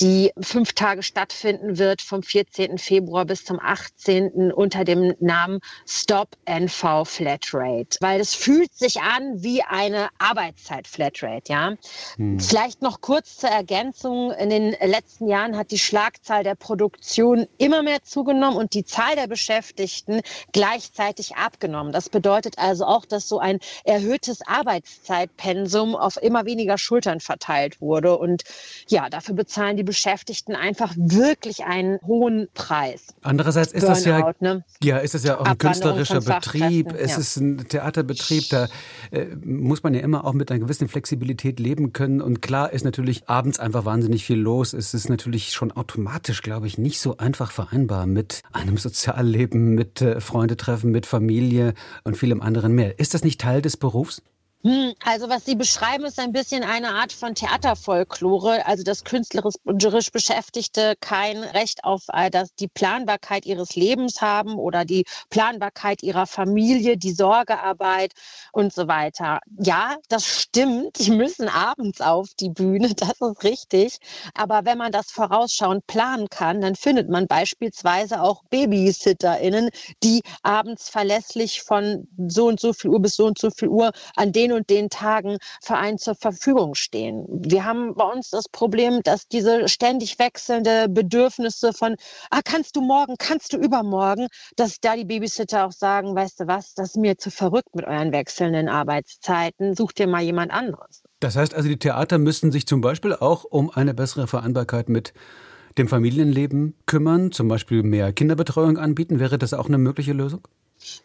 die 0.00 0.32
fünf 0.40 0.72
Tage 0.72 1.02
stattfinden 1.02 1.78
wird, 1.78 2.02
vom 2.02 2.22
14. 2.22 2.78
Februar 2.78 3.24
bis 3.24 3.44
zum 3.44 3.58
18. 3.60 4.52
unter 4.52 4.84
dem 4.84 5.14
Namen 5.20 5.60
Stop 5.86 6.36
NV 6.46 7.04
Flatrate. 7.04 7.98
Weil 8.00 8.20
es 8.20 8.34
fühlt 8.34 8.72
sich 8.74 9.00
an 9.00 9.42
wie 9.42 9.62
eine 9.62 10.08
Arbeitszeit 10.18 10.86
Flatrate, 10.86 11.52
ja. 11.52 11.74
Hm. 12.16 12.40
Vielleicht 12.40 12.82
noch 12.82 13.00
kurz 13.00 13.36
zur 13.36 13.50
Ergänzung. 13.50 14.32
In 14.32 14.50
den 14.50 14.70
letzten 14.80 15.28
Jahren 15.28 15.56
hat 15.56 15.70
die 15.70 15.78
Schlagzahl 15.78 16.44
der 16.44 16.54
Produktion 16.54 17.46
immer 17.58 17.82
mehr 17.82 18.02
zugenommen 18.02 18.56
und 18.56 18.74
die 18.74 18.84
Zahl 18.84 19.16
der 19.16 19.26
Beschäftigten 19.26 20.20
gleichzeitig 20.52 21.36
abgenommen. 21.36 21.92
Das 21.92 22.08
bedeutet 22.08 22.58
also 22.58 22.84
auch, 22.84 23.04
dass 23.04 23.28
so 23.28 23.38
ein 23.38 23.58
erhöhtes 23.84 24.40
Arbeitszeitpensum 24.46 25.94
auf 25.94 26.16
immer 26.22 26.44
weniger 26.46 26.78
Schultern 26.86 27.20
verteilt 27.20 27.80
wurde. 27.80 28.16
Und 28.16 28.44
ja, 28.88 29.10
dafür 29.10 29.34
bezahlen 29.34 29.76
die 29.76 29.82
Beschäftigten 29.82 30.54
einfach 30.54 30.94
wirklich 30.96 31.64
einen 31.64 31.98
hohen 32.06 32.48
Preis. 32.54 33.08
Andererseits 33.22 33.72
ist 33.72 33.82
Burnout, 33.82 33.94
das 33.94 34.06
ja, 34.06 34.34
ne? 34.40 34.64
ja, 34.82 34.98
ist 34.98 35.14
das 35.14 35.24
ja 35.24 35.40
auch 35.40 35.44
ein 35.44 35.58
künstlerischer 35.58 36.20
Betrieb. 36.20 36.92
Es 36.92 37.12
ja. 37.12 37.18
ist 37.18 37.36
ein 37.36 37.68
Theaterbetrieb. 37.68 38.48
Da 38.50 38.68
äh, 39.10 39.26
muss 39.44 39.82
man 39.82 39.94
ja 39.94 40.00
immer 40.00 40.24
auch 40.24 40.32
mit 40.32 40.50
einer 40.50 40.60
gewissen 40.60 40.88
Flexibilität 40.88 41.58
leben 41.58 41.92
können. 41.92 42.20
Und 42.20 42.40
klar 42.40 42.72
ist 42.72 42.84
natürlich 42.84 43.28
abends 43.28 43.58
einfach 43.58 43.84
wahnsinnig 43.84 44.24
viel 44.24 44.38
los. 44.38 44.72
Es 44.72 44.94
ist 44.94 45.08
natürlich 45.08 45.50
schon 45.52 45.72
automatisch, 45.72 46.42
glaube 46.42 46.68
ich, 46.68 46.78
nicht 46.78 47.00
so 47.00 47.16
einfach 47.16 47.50
vereinbar 47.50 48.06
mit 48.06 48.42
einem 48.52 48.76
Sozialleben, 48.86 49.74
mit 49.74 50.00
äh, 50.00 50.20
Freundetreffen, 50.20 50.90
mit 50.92 51.06
Familie 51.06 51.74
und 52.04 52.16
vielem 52.16 52.40
anderen 52.40 52.72
mehr. 52.72 52.98
Ist 52.98 53.14
das 53.14 53.24
nicht 53.24 53.40
Teil 53.40 53.60
des 53.60 53.76
Berufs? 53.76 54.22
Hm, 54.66 54.94
also 55.04 55.28
was 55.28 55.44
Sie 55.44 55.54
beschreiben, 55.54 56.04
ist 56.06 56.18
ein 56.18 56.32
bisschen 56.32 56.64
eine 56.64 56.88
Art 56.88 57.12
von 57.12 57.36
Theaterfolklore, 57.36 58.66
also 58.66 58.82
dass 58.82 59.04
künstlerisch 59.04 60.10
Beschäftigte 60.10 60.94
kein 60.98 61.36
Recht 61.44 61.84
auf 61.84 62.02
äh, 62.12 62.30
das, 62.30 62.52
die 62.56 62.66
Planbarkeit 62.66 63.46
ihres 63.46 63.76
Lebens 63.76 64.20
haben 64.22 64.56
oder 64.56 64.84
die 64.84 65.04
Planbarkeit 65.30 66.02
ihrer 66.02 66.26
Familie, 66.26 66.96
die 66.96 67.12
Sorgearbeit 67.12 68.12
und 68.50 68.72
so 68.72 68.88
weiter. 68.88 69.38
Ja, 69.56 69.98
das 70.08 70.26
stimmt. 70.26 70.98
Die 70.98 71.12
müssen 71.12 71.48
abends 71.48 72.00
auf 72.00 72.30
die 72.34 72.50
Bühne, 72.50 72.92
das 72.96 73.20
ist 73.20 73.44
richtig. 73.44 73.98
Aber 74.34 74.64
wenn 74.64 74.78
man 74.78 74.90
das 74.90 75.12
vorausschauend 75.12 75.86
planen 75.86 76.26
kann, 76.28 76.60
dann 76.60 76.74
findet 76.74 77.08
man 77.08 77.28
beispielsweise 77.28 78.20
auch 78.20 78.42
BabysitterInnen, 78.50 79.70
die 80.02 80.22
abends 80.42 80.88
verlässlich 80.88 81.62
von 81.62 82.08
so 82.26 82.48
und 82.48 82.58
so 82.58 82.72
viel 82.72 82.90
Uhr 82.90 83.00
bis 83.00 83.14
so 83.14 83.26
und 83.26 83.38
so 83.38 83.50
viel 83.50 83.68
Uhr 83.68 83.92
an 84.16 84.32
den 84.32 84.55
und 84.56 84.70
den 84.70 84.90
Tagen 84.90 85.38
Verein 85.62 85.98
zur 85.98 86.14
Verfügung 86.14 86.74
stehen. 86.74 87.26
Wir 87.28 87.64
haben 87.64 87.94
bei 87.94 88.04
uns 88.04 88.30
das 88.30 88.48
Problem, 88.48 89.02
dass 89.02 89.28
diese 89.28 89.68
ständig 89.68 90.18
wechselnde 90.18 90.88
Bedürfnisse 90.88 91.72
von, 91.72 91.96
ah, 92.30 92.40
kannst 92.44 92.76
du 92.76 92.80
morgen, 92.80 93.14
kannst 93.18 93.52
du 93.52 93.58
übermorgen, 93.58 94.26
dass 94.56 94.80
da 94.80 94.96
die 94.96 95.04
Babysitter 95.04 95.66
auch 95.66 95.72
sagen, 95.72 96.14
weißt 96.14 96.40
du 96.40 96.46
was, 96.46 96.74
das 96.74 96.90
ist 96.90 96.96
mir 96.96 97.16
zu 97.18 97.30
verrückt 97.30 97.74
mit 97.74 97.84
euren 97.84 98.12
wechselnden 98.12 98.68
Arbeitszeiten, 98.68 99.76
such 99.76 99.92
dir 99.92 100.06
mal 100.06 100.22
jemand 100.22 100.52
anderes. 100.52 101.02
Das 101.20 101.36
heißt 101.36 101.54
also, 101.54 101.68
die 101.68 101.78
Theater 101.78 102.18
müssten 102.18 102.52
sich 102.52 102.66
zum 102.66 102.80
Beispiel 102.80 103.14
auch 103.14 103.44
um 103.44 103.70
eine 103.70 103.94
bessere 103.94 104.26
Vereinbarkeit 104.26 104.88
mit 104.88 105.12
dem 105.78 105.88
Familienleben 105.88 106.74
kümmern, 106.86 107.32
zum 107.32 107.48
Beispiel 107.48 107.82
mehr 107.82 108.12
Kinderbetreuung 108.12 108.78
anbieten. 108.78 109.20
Wäre 109.20 109.38
das 109.38 109.52
auch 109.54 109.66
eine 109.66 109.78
mögliche 109.78 110.12
Lösung? 110.12 110.46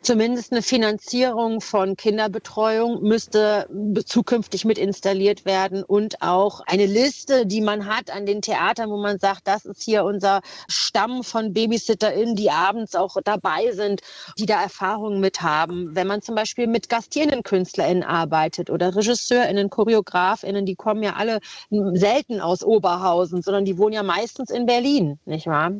Zumindest 0.02 0.52
eine 0.52 0.62
Finanzierung 0.62 1.62
von 1.62 1.96
Kinderbetreuung 1.96 3.02
müsste 3.04 3.68
zukünftig 4.06 4.66
mit 4.66 4.78
installiert 4.78 5.46
werden 5.46 5.84
und 5.84 6.22
auch 6.22 6.62
eine 6.66 6.86
Liste, 6.86 7.46
die 7.46 7.62
man 7.62 7.86
hat 7.86 8.12
an 8.12 8.26
den 8.26 8.42
Theatern, 8.42 8.90
wo 8.90 8.98
man 8.98 9.18
sagt, 9.18 9.48
das 9.48 9.66
ist 9.66 9.82
hier 9.82 10.04
unser 10.04 10.42
Stamm 10.68 11.24
von 11.24 11.54
BabysitterInnen, 11.54 12.36
die 12.36 12.52
abends 12.52 12.96
auch 12.96 13.16
dabei 13.24 13.72
sind, 13.72 14.02
die 14.38 14.46
da 14.46 14.62
Erfahrungen 14.62 15.20
mit 15.20 15.42
haben. 15.42 15.96
Wenn 15.96 16.08
man 16.08 16.22
zum 16.22 16.36
Beispiel 16.36 16.68
mit 16.68 16.90
gastierenden 16.90 17.44
KünstlerInnen 17.44 18.04
arbeitet 18.04 18.70
oder 18.70 18.96
RegisseurInnen, 18.96 19.70
ChoreografInnen, 19.70 20.66
die 20.66 20.76
kommen 20.76 21.04
ja 21.04 21.14
alle 21.14 21.40
selten 21.94 22.42
aus 22.42 22.64
Oberhausen, 22.64 23.42
sondern 23.42 23.66
die 23.66 23.78
wohnen 23.78 23.94
ja 23.94 24.04
meistens 24.04 24.50
in 24.50 24.66
Berlin, 24.66 25.20
nicht 25.26 25.48
wahr? 25.48 25.72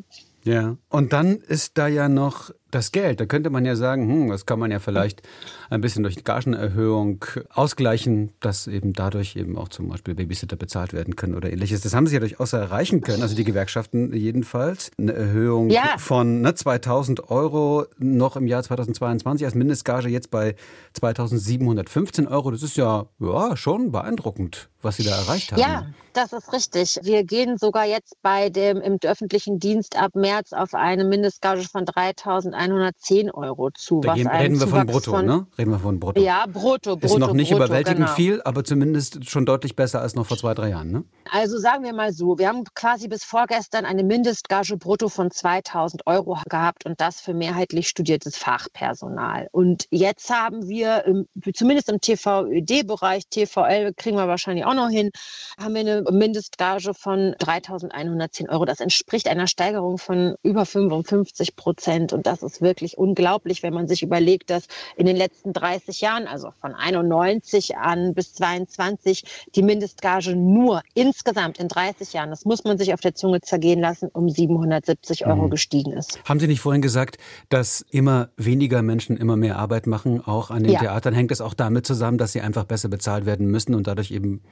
Ja, 0.44 0.76
und 0.88 1.12
dann 1.12 1.36
ist 1.36 1.78
da 1.78 1.86
ja 1.86 2.08
noch 2.08 2.50
das 2.74 2.90
Geld. 2.90 3.20
Da 3.20 3.26
könnte 3.26 3.50
man 3.50 3.64
ja 3.64 3.76
sagen, 3.76 4.08
hm, 4.08 4.30
das 4.30 4.46
kann 4.46 4.58
man 4.58 4.70
ja 4.70 4.78
vielleicht 4.78 5.22
ein 5.70 5.80
bisschen 5.80 6.02
durch 6.02 6.24
Gagenerhöhung 6.24 7.24
ausgleichen, 7.50 8.32
dass 8.40 8.66
eben 8.66 8.92
dadurch 8.92 9.36
eben 9.36 9.56
auch 9.56 9.68
zum 9.68 9.88
Beispiel 9.88 10.14
Babysitter 10.14 10.56
bezahlt 10.56 10.92
werden 10.92 11.16
können 11.16 11.34
oder 11.34 11.52
ähnliches. 11.52 11.82
Das 11.82 11.94
haben 11.94 12.06
sie 12.06 12.14
ja 12.14 12.20
durchaus 12.20 12.52
erreichen 12.52 13.02
können, 13.02 13.22
also 13.22 13.36
die 13.36 13.44
Gewerkschaften 13.44 14.12
jedenfalls. 14.14 14.90
Eine 14.98 15.12
Erhöhung 15.12 15.70
ja. 15.70 15.96
von 15.98 16.40
ne, 16.40 16.54
2000 16.54 17.30
Euro 17.30 17.86
noch 17.98 18.36
im 18.36 18.46
Jahr 18.46 18.62
2022 18.62 19.44
als 19.44 19.54
Mindestgage 19.54 20.08
jetzt 20.08 20.30
bei 20.30 20.56
2715 20.94 22.26
Euro. 22.26 22.50
Das 22.50 22.62
ist 22.62 22.76
ja, 22.76 23.06
ja 23.20 23.56
schon 23.56 23.92
beeindruckend, 23.92 24.68
was 24.80 24.96
sie 24.96 25.04
da 25.04 25.16
erreicht 25.16 25.52
haben. 25.52 25.60
Ja, 25.60 25.86
das 26.12 26.32
ist 26.32 26.52
richtig. 26.52 26.98
Wir 27.02 27.24
gehen 27.24 27.56
sogar 27.56 27.86
jetzt 27.86 28.16
bei 28.22 28.50
dem 28.50 28.80
im 28.80 28.98
öffentlichen 29.02 29.58
Dienst 29.58 29.96
ab 29.96 30.14
März 30.14 30.52
auf 30.52 30.74
eine 30.74 31.04
Mindestgage 31.04 31.66
von 31.68 31.86
3000 31.86 32.54
110 32.62 33.30
Euro 33.30 33.70
zu. 33.70 34.00
Da 34.00 34.14
gehen, 34.14 34.26
reden 34.26 34.60
wir 34.60 34.68
von 34.68 34.86
Brutto, 34.86 35.10
von, 35.10 35.26
ne? 35.26 35.46
Reden 35.58 35.70
wir 35.70 35.78
von 35.78 35.98
Brutto. 36.00 36.20
Ja, 36.20 36.46
Brutto, 36.46 36.96
Brutto. 36.96 37.06
Ist 37.06 37.18
noch 37.18 37.32
nicht 37.32 37.50
brutto, 37.50 37.64
überwältigend 37.64 38.06
genau. 38.06 38.14
viel, 38.14 38.42
aber 38.42 38.64
zumindest 38.64 39.28
schon 39.28 39.46
deutlich 39.46 39.76
besser 39.76 40.00
als 40.00 40.14
noch 40.14 40.26
vor 40.26 40.36
zwei, 40.36 40.54
drei 40.54 40.70
Jahren, 40.70 40.90
ne? 40.90 41.04
Also 41.30 41.58
sagen 41.58 41.84
wir 41.84 41.92
mal 41.92 42.12
so, 42.12 42.38
wir 42.38 42.48
haben 42.48 42.64
quasi 42.74 43.08
bis 43.08 43.24
vorgestern 43.24 43.84
eine 43.84 44.02
Mindestgage 44.02 44.76
Brutto 44.76 45.08
von 45.08 45.30
2000 45.30 46.06
Euro 46.06 46.38
gehabt 46.48 46.84
und 46.86 47.00
das 47.00 47.20
für 47.20 47.34
mehrheitlich 47.34 47.88
studiertes 47.88 48.36
Fachpersonal. 48.36 49.48
Und 49.52 49.86
jetzt 49.90 50.30
haben 50.30 50.68
wir, 50.68 51.04
im, 51.04 51.26
zumindest 51.54 51.88
im 51.88 52.00
TVÖD-Bereich, 52.00 53.26
TVL 53.28 53.92
kriegen 53.96 54.16
wir 54.16 54.28
wahrscheinlich 54.28 54.64
auch 54.64 54.74
noch 54.74 54.88
hin, 54.88 55.10
haben 55.58 55.74
wir 55.74 55.80
eine 55.80 56.02
Mindestgage 56.10 56.94
von 56.94 57.34
3110 57.38 58.48
Euro. 58.50 58.64
Das 58.64 58.80
entspricht 58.80 59.28
einer 59.28 59.46
Steigerung 59.46 59.98
von 59.98 60.34
über 60.42 60.66
55 60.66 61.56
Prozent 61.56 62.12
und 62.12 62.26
das 62.26 62.42
ist 62.42 62.51
ist 62.52 62.62
wirklich 62.62 62.98
unglaublich, 62.98 63.62
wenn 63.62 63.72
man 63.72 63.88
sich 63.88 64.02
überlegt, 64.02 64.50
dass 64.50 64.66
in 64.96 65.06
den 65.06 65.16
letzten 65.16 65.52
30 65.52 66.00
Jahren, 66.00 66.26
also 66.26 66.50
von 66.60 66.74
91 66.74 67.76
an 67.76 68.14
bis 68.14 68.34
22, 68.34 69.24
die 69.54 69.62
Mindestgage 69.62 70.36
nur 70.36 70.82
insgesamt 70.94 71.58
in 71.58 71.68
30 71.68 72.12
Jahren, 72.12 72.30
das 72.30 72.44
muss 72.44 72.64
man 72.64 72.78
sich 72.78 72.92
auf 72.94 73.00
der 73.00 73.14
Zunge 73.14 73.40
zergehen 73.40 73.80
lassen, 73.80 74.08
um 74.12 74.28
770 74.28 75.26
Euro 75.26 75.46
mhm. 75.46 75.50
gestiegen 75.50 75.92
ist. 75.92 76.18
Haben 76.24 76.40
Sie 76.40 76.46
nicht 76.46 76.60
vorhin 76.60 76.82
gesagt, 76.82 77.16
dass 77.48 77.84
immer 77.90 78.30
weniger 78.36 78.82
Menschen 78.82 79.16
immer 79.16 79.36
mehr 79.36 79.58
Arbeit 79.58 79.86
machen? 79.86 80.22
Auch 80.24 80.50
an 80.50 80.62
den 80.62 80.72
ja. 80.72 80.80
Theatern 80.80 81.14
hängt 81.14 81.32
es 81.32 81.40
auch 81.40 81.54
damit 81.54 81.86
zusammen, 81.86 82.18
dass 82.18 82.32
sie 82.32 82.40
einfach 82.40 82.64
besser 82.64 82.88
bezahlt 82.88 83.26
werden 83.26 83.46
müssen 83.46 83.74
und 83.74 83.86
dadurch 83.86 84.10
eben 84.10 84.42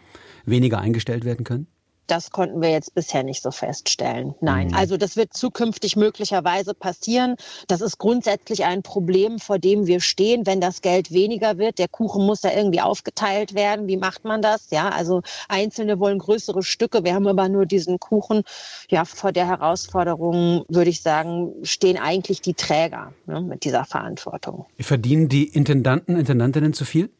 weniger 0.44 0.78
eingestellt 0.78 1.24
werden 1.24 1.44
können? 1.44 1.66
Das 2.10 2.30
konnten 2.30 2.60
wir 2.60 2.70
jetzt 2.70 2.94
bisher 2.94 3.22
nicht 3.22 3.42
so 3.42 3.50
feststellen. 3.50 4.34
Nein, 4.40 4.68
Mhm. 4.68 4.74
also 4.74 4.96
das 4.96 5.16
wird 5.16 5.32
zukünftig 5.32 5.96
möglicherweise 5.96 6.74
passieren. 6.74 7.36
Das 7.68 7.80
ist 7.80 7.98
grundsätzlich 7.98 8.64
ein 8.64 8.82
Problem, 8.82 9.38
vor 9.38 9.58
dem 9.58 9.86
wir 9.86 10.00
stehen, 10.00 10.46
wenn 10.46 10.60
das 10.60 10.80
Geld 10.82 11.12
weniger 11.12 11.58
wird. 11.58 11.78
Der 11.78 11.88
Kuchen 11.88 12.26
muss 12.26 12.42
ja 12.42 12.50
irgendwie 12.52 12.80
aufgeteilt 12.80 13.54
werden. 13.54 13.86
Wie 13.86 13.96
macht 13.96 14.24
man 14.24 14.42
das? 14.42 14.70
Ja, 14.70 14.88
also 14.88 15.22
Einzelne 15.48 16.00
wollen 16.00 16.18
größere 16.18 16.62
Stücke. 16.62 17.04
Wir 17.04 17.14
haben 17.14 17.26
aber 17.28 17.48
nur 17.48 17.66
diesen 17.66 18.00
Kuchen. 18.00 18.42
Ja, 18.88 19.04
vor 19.04 19.32
der 19.32 19.46
Herausforderung 19.46 20.64
würde 20.68 20.90
ich 20.90 21.02
sagen, 21.02 21.52
stehen 21.62 21.96
eigentlich 21.96 22.40
die 22.40 22.54
Träger 22.54 23.12
ne, 23.26 23.40
mit 23.40 23.64
dieser 23.64 23.84
Verantwortung. 23.84 24.66
Verdienen 24.78 25.28
die 25.28 25.44
Intendanten, 25.46 26.16
Intendantinnen 26.16 26.72
zu 26.72 26.84
viel? 26.84 27.10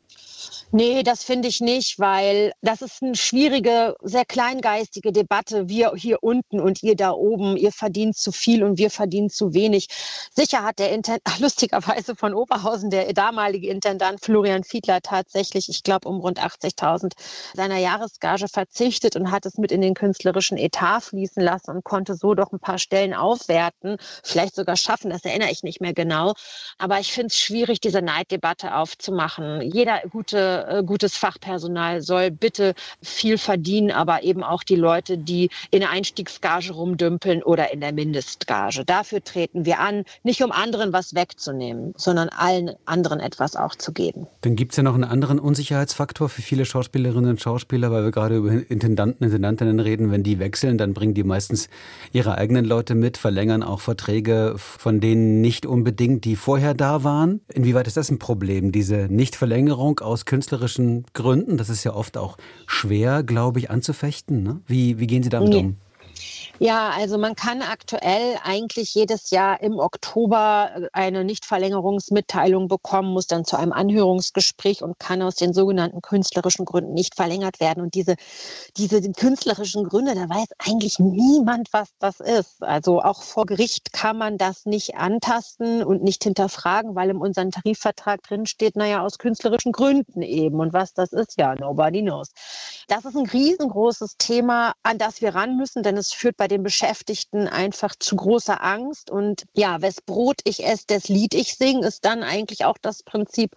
Nee, 0.73 1.03
das 1.03 1.25
finde 1.25 1.49
ich 1.49 1.61
nicht, 1.61 1.99
weil 1.99 2.53
das 2.63 2.81
ist 2.81 3.03
eine 3.03 3.17
schwierige, 3.17 3.97
sehr 4.03 4.25
kleingeistige 4.25 5.11
Debatte. 5.11 5.69
Wir 5.69 5.93
hier 5.97 6.23
unten 6.23 6.61
und 6.61 6.85
ihr 6.85 6.95
da 6.95 7.11
oben, 7.11 7.57
ihr 7.57 7.73
verdient 7.73 8.17
zu 8.17 8.31
viel 8.31 8.63
und 8.63 8.79
wir 8.79 8.91
verdienen 8.91 9.31
zu 9.31 9.53
wenig. 9.53 9.89
Sicher 10.33 10.63
hat 10.63 10.79
der 10.79 10.93
Intendant, 10.93 11.23
lustigerweise 11.41 12.15
von 12.15 12.35
Oberhausen, 12.35 12.89
der 12.91 13.13
damalige 13.13 13.69
Intendant 13.69 14.25
Florian 14.25 14.63
Fiedler 14.63 15.01
tatsächlich, 15.03 15.69
ich 15.69 15.83
glaube, 15.83 16.09
um 16.09 16.21
rund 16.21 16.39
80.000 16.41 17.15
seiner 17.53 17.79
Jahresgage 17.79 18.47
verzichtet 18.47 19.17
und 19.17 19.33
hat 19.33 19.47
es 19.47 19.59
mit 19.59 19.73
in 19.73 19.81
den 19.81 19.95
künstlerischen 19.95 20.57
Etat 20.57 21.01
fließen 21.01 21.43
lassen 21.43 21.73
und 21.73 21.83
konnte 21.83 22.15
so 22.15 22.35
doch 22.35 22.53
ein 22.53 22.61
paar 22.61 22.79
Stellen 22.79 23.13
aufwerten, 23.13 23.97
vielleicht 24.23 24.55
sogar 24.55 24.77
schaffen, 24.77 25.11
das 25.11 25.25
erinnere 25.25 25.51
ich 25.51 25.65
nicht 25.65 25.81
mehr 25.81 25.95
genau. 25.95 26.35
Aber 26.79 27.01
ich 27.01 27.13
finde 27.13 27.27
es 27.27 27.41
schwierig, 27.41 27.81
diese 27.81 28.03
Neiddebatte 28.03 28.77
aufzumachen. 28.77 29.63
Jeder 29.63 30.03
gute 30.09 30.60
äh, 30.69 30.83
gutes 30.85 31.17
Fachpersonal 31.17 32.03
soll 32.03 32.31
bitte 32.31 32.75
viel 33.03 33.39
verdienen, 33.39 33.91
aber 33.91 34.23
eben 34.23 34.43
auch 34.43 34.63
die 34.63 34.77
Leute, 34.77 35.19
die 35.19 35.51
in 35.71 35.81
der 35.81 35.91
Einstiegsgage 35.91 36.73
rumdümpeln 36.73 37.43
oder 37.43 37.73
in 37.73 37.81
der 37.81 37.93
Mindestgage. 37.93 38.85
Dafür 38.85 39.23
treten 39.23 39.65
wir 39.65 39.81
an, 39.81 40.05
nicht 40.23 40.43
um 40.43 40.53
anderen 40.53 40.93
was 40.93 41.15
wegzunehmen, 41.15 41.93
sondern 41.97 42.29
allen 42.29 42.73
anderen 42.85 43.21
etwas 43.21 43.57
auch 43.57 43.75
zu 43.75 43.93
geben. 43.93 44.27
Dann 44.43 44.57
gibt 44.57 44.73
es 44.73 44.77
ja 44.77 44.83
noch 44.83 44.95
einen 44.95 45.05
anderen 45.05 45.39
Unsicherheitsfaktor 45.39 46.29
für 46.29 46.43
viele 46.43 46.65
Schauspielerinnen 46.65 47.31
und 47.31 47.41
Schauspieler, 47.41 47.91
weil 47.91 48.05
wir 48.05 48.11
gerade 48.11 48.37
über 48.37 48.51
Intendanten, 48.71 49.25
Intendantinnen 49.25 49.81
reden. 49.81 50.11
Wenn 50.11 50.23
die 50.23 50.39
wechseln, 50.39 50.79
dann 50.79 50.95
bringen 50.95 51.15
die 51.15 51.25
meistens 51.25 51.69
ihre 52.13 52.37
eigenen 52.37 52.65
Leute 52.65 52.95
mit, 52.95 53.17
verlängern 53.17 53.63
auch 53.63 53.81
Verträge 53.81 54.55
von 54.57 55.01
denen 55.01 55.41
nicht 55.41 55.67
unbedingt, 55.67 56.25
die 56.25 56.37
vorher 56.37 56.75
da 56.75 57.05
waren. 57.05 57.41
Inwieweit 57.53 57.87
ist 57.87 57.97
das 57.97 58.11
ein 58.11 58.19
Problem, 58.19 58.73
diese 58.73 59.09
Nichtverlängerung 59.11 60.01
aus 60.01 60.25
künstlerischen 60.51 61.05
Gründen? 61.15 61.57
Das 61.57 61.69
ist 61.69 61.85
ja 61.85 61.95
oft 61.95 62.17
auch 62.19 62.37
schwer, 62.67 63.23
glaube 63.23 63.59
ich, 63.61 63.71
anzufechten. 63.71 64.43
Ne? 64.43 64.61
Wie, 64.67 64.99
wie 64.99 65.07
gehen 65.07 65.23
Sie 65.23 65.29
damit 65.29 65.51
Nee. 65.51 65.59
um? 65.61 65.77
Ja, 66.63 66.91
also 66.91 67.17
man 67.17 67.37
kann 67.37 67.63
aktuell 67.63 68.37
eigentlich 68.45 68.95
jedes 68.95 69.31
Jahr 69.31 69.63
im 69.63 69.79
Oktober 69.79 70.71
äh, 70.75 70.89
eine 70.93 71.25
Nichtverlängerungsmitteilung 71.25 72.69
bekommen, 72.69 73.15
muss 73.15 73.27
dann 73.27 73.47
zu 73.47 73.57
einem 73.57 73.73
Anhörungsgespräch 73.73 74.83
und 74.83 74.99
kann 74.99 75.23
aus 75.23 75.37
den 75.37 75.55
sogenannten 75.55 76.03
künstlerischen 76.03 76.67
Gründen 76.67 76.93
nicht 76.93 77.15
verlängert 77.15 77.61
werden. 77.61 77.83
Und 77.83 77.95
diese, 77.95 78.17
diese 78.77 79.01
künstlerischen 79.13 79.85
Gründe, 79.85 80.15
da 80.15 80.29
weiß 80.29 80.49
eigentlich 80.59 80.99
niemand, 80.99 81.73
was 81.73 81.89
das 81.99 82.21
ist. 82.21 82.63
Also 82.63 83.01
auch 83.01 83.23
vor 83.23 83.47
Gericht 83.47 83.95
kann 83.95 84.19
man 84.19 84.37
das 84.37 84.67
nicht 84.67 84.97
antasten 84.97 85.83
und 85.83 86.03
nicht 86.03 86.25
hinterfragen, 86.25 86.95
weil 86.95 87.09
in 87.09 87.17
unserem 87.17 87.53
Tarifvertrag 87.53 88.23
drin 88.23 88.45
steht, 88.45 88.77
naja, 88.77 89.03
aus 89.03 89.17
künstlerischen 89.17 89.73
Gründen 89.73 90.21
eben. 90.21 90.61
Und 90.61 90.75
was 90.75 90.93
das 90.93 91.15
ist, 91.15 91.39
ja, 91.39 91.55
nobody 91.55 92.03
knows. 92.03 92.29
Das 92.87 93.07
ist 93.07 93.17
ein 93.17 93.25
riesengroßes 93.27 94.17
Thema, 94.19 94.75
an 94.83 94.99
das 94.99 95.23
wir 95.23 95.35
ran 95.35 95.57
müssen, 95.57 95.83
denn 95.83 95.97
es 95.97 96.13
führt 96.13 96.37
bei 96.37 96.50
den 96.51 96.63
Beschäftigten 96.63 97.49
einfach 97.49 97.95
zu 97.99 98.17
großer 98.17 98.63
Angst. 98.63 99.11
Und 99.11 99.45
ja, 99.55 99.81
wes 99.81 100.01
Brot 100.01 100.41
ich 100.45 100.65
esse, 100.67 100.87
des 100.87 101.09
Lied 101.09 101.35
ich 101.35 101.57
sing, 101.57 101.83
ist 101.83 102.05
dann 102.05 102.23
eigentlich 102.23 102.65
auch 102.65 102.79
das 102.81 103.03
Prinzip. 103.03 103.53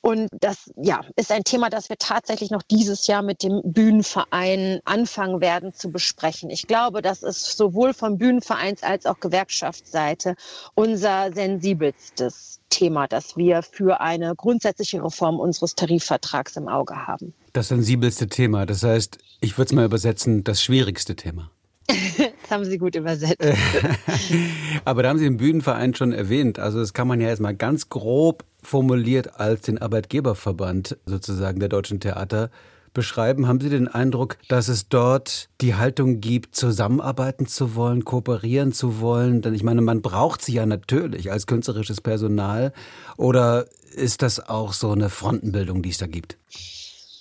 Und 0.00 0.28
das 0.32 0.70
ja, 0.76 1.00
ist 1.16 1.32
ein 1.32 1.44
Thema, 1.44 1.70
das 1.70 1.88
wir 1.88 1.98
tatsächlich 1.98 2.50
noch 2.50 2.62
dieses 2.62 3.06
Jahr 3.06 3.22
mit 3.22 3.42
dem 3.42 3.60
Bühnenverein 3.64 4.80
anfangen 4.84 5.40
werden 5.40 5.72
zu 5.74 5.90
besprechen. 5.90 6.50
Ich 6.50 6.66
glaube, 6.66 7.02
das 7.02 7.22
ist 7.22 7.56
sowohl 7.56 7.94
vom 7.94 8.18
Bühnenvereins 8.18 8.82
als 8.82 9.06
auch 9.06 9.20
Gewerkschaftsseite 9.20 10.34
unser 10.74 11.32
sensibelstes 11.32 12.60
Thema, 12.70 13.08
das 13.08 13.36
wir 13.36 13.62
für 13.62 14.00
eine 14.00 14.34
grundsätzliche 14.34 15.02
Reform 15.02 15.40
unseres 15.40 15.74
Tarifvertrags 15.74 16.56
im 16.56 16.68
Auge 16.68 17.06
haben. 17.06 17.34
Das 17.52 17.68
sensibelste 17.68 18.28
Thema. 18.28 18.66
Das 18.66 18.82
heißt, 18.82 19.18
ich 19.40 19.56
würde 19.56 19.66
es 19.66 19.72
mal 19.72 19.84
übersetzen, 19.84 20.44
das 20.44 20.62
schwierigste 20.62 21.16
Thema. 21.16 21.50
Das 22.42 22.50
haben 22.50 22.64
Sie 22.64 22.78
gut 22.78 22.96
übersetzt. 22.96 23.36
Aber 24.84 25.02
da 25.02 25.10
haben 25.10 25.18
Sie 25.18 25.24
den 25.24 25.36
Bühnenverein 25.36 25.94
schon 25.94 26.12
erwähnt. 26.12 26.58
Also 26.58 26.78
das 26.78 26.94
kann 26.94 27.06
man 27.06 27.20
ja 27.20 27.28
erstmal 27.28 27.54
ganz 27.54 27.88
grob 27.88 28.44
formuliert 28.62 29.38
als 29.38 29.62
den 29.62 29.78
Arbeitgeberverband 29.78 30.96
sozusagen 31.06 31.60
der 31.60 31.68
deutschen 31.68 32.00
Theater 32.00 32.50
beschreiben. 32.94 33.46
Haben 33.46 33.60
Sie 33.60 33.68
den 33.68 33.86
Eindruck, 33.86 34.38
dass 34.48 34.68
es 34.68 34.88
dort 34.88 35.48
die 35.60 35.74
Haltung 35.74 36.20
gibt, 36.20 36.56
zusammenarbeiten 36.56 37.46
zu 37.46 37.74
wollen, 37.74 38.04
kooperieren 38.04 38.72
zu 38.72 39.00
wollen? 39.00 39.42
Denn 39.42 39.54
ich 39.54 39.62
meine, 39.62 39.82
man 39.82 40.02
braucht 40.02 40.42
sie 40.42 40.54
ja 40.54 40.66
natürlich 40.66 41.30
als 41.30 41.46
künstlerisches 41.46 42.00
Personal. 42.00 42.72
Oder 43.16 43.66
ist 43.94 44.22
das 44.22 44.48
auch 44.48 44.72
so 44.72 44.90
eine 44.90 45.10
Frontenbildung, 45.10 45.82
die 45.82 45.90
es 45.90 45.98
da 45.98 46.06
gibt? 46.06 46.38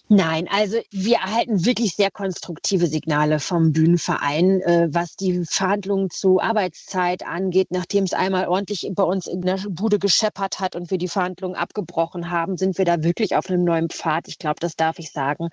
Nein, 0.10 0.48
also 0.50 0.78
wir 0.92 1.16
erhalten 1.18 1.66
wirklich 1.66 1.96
sehr 1.96 2.12
konstruktive 2.12 2.88
Signale 2.88 3.40
vom 3.40 3.74
Bühnenverein, 3.74 4.62
äh, 4.62 4.88
was 4.90 5.18
die 5.18 5.44
Verhandlungen 5.46 6.10
zu 6.10 6.40
Arbeitszeit 6.40 7.26
angeht. 7.26 7.68
Nachdem 7.72 8.06
es 8.06 8.14
einmal 8.14 8.48
ordentlich 8.48 8.90
bei 8.94 9.04
uns 9.04 9.28
in 9.28 9.42
der 9.42 9.60
Bude 9.70 10.00
gescheppert 10.00 10.62
hat 10.62 10.78
und 10.78 10.92
wir 10.92 10.98
die 10.98 11.10
Verhandlungen 11.10 11.56
abgebrochen 11.56 12.32
haben, 12.32 12.56
sind 12.56 12.78
wir 12.78 12.86
da 12.86 13.04
wirklich 13.04 13.36
auf 13.36 13.50
einem 13.50 13.66
neuen 13.66 13.90
Pfad. 13.90 14.30
Ich 14.30 14.40
glaube, 14.40 14.62
das 14.62 14.78
darf 14.78 14.98
ich 14.98 15.12
sagen. 15.12 15.50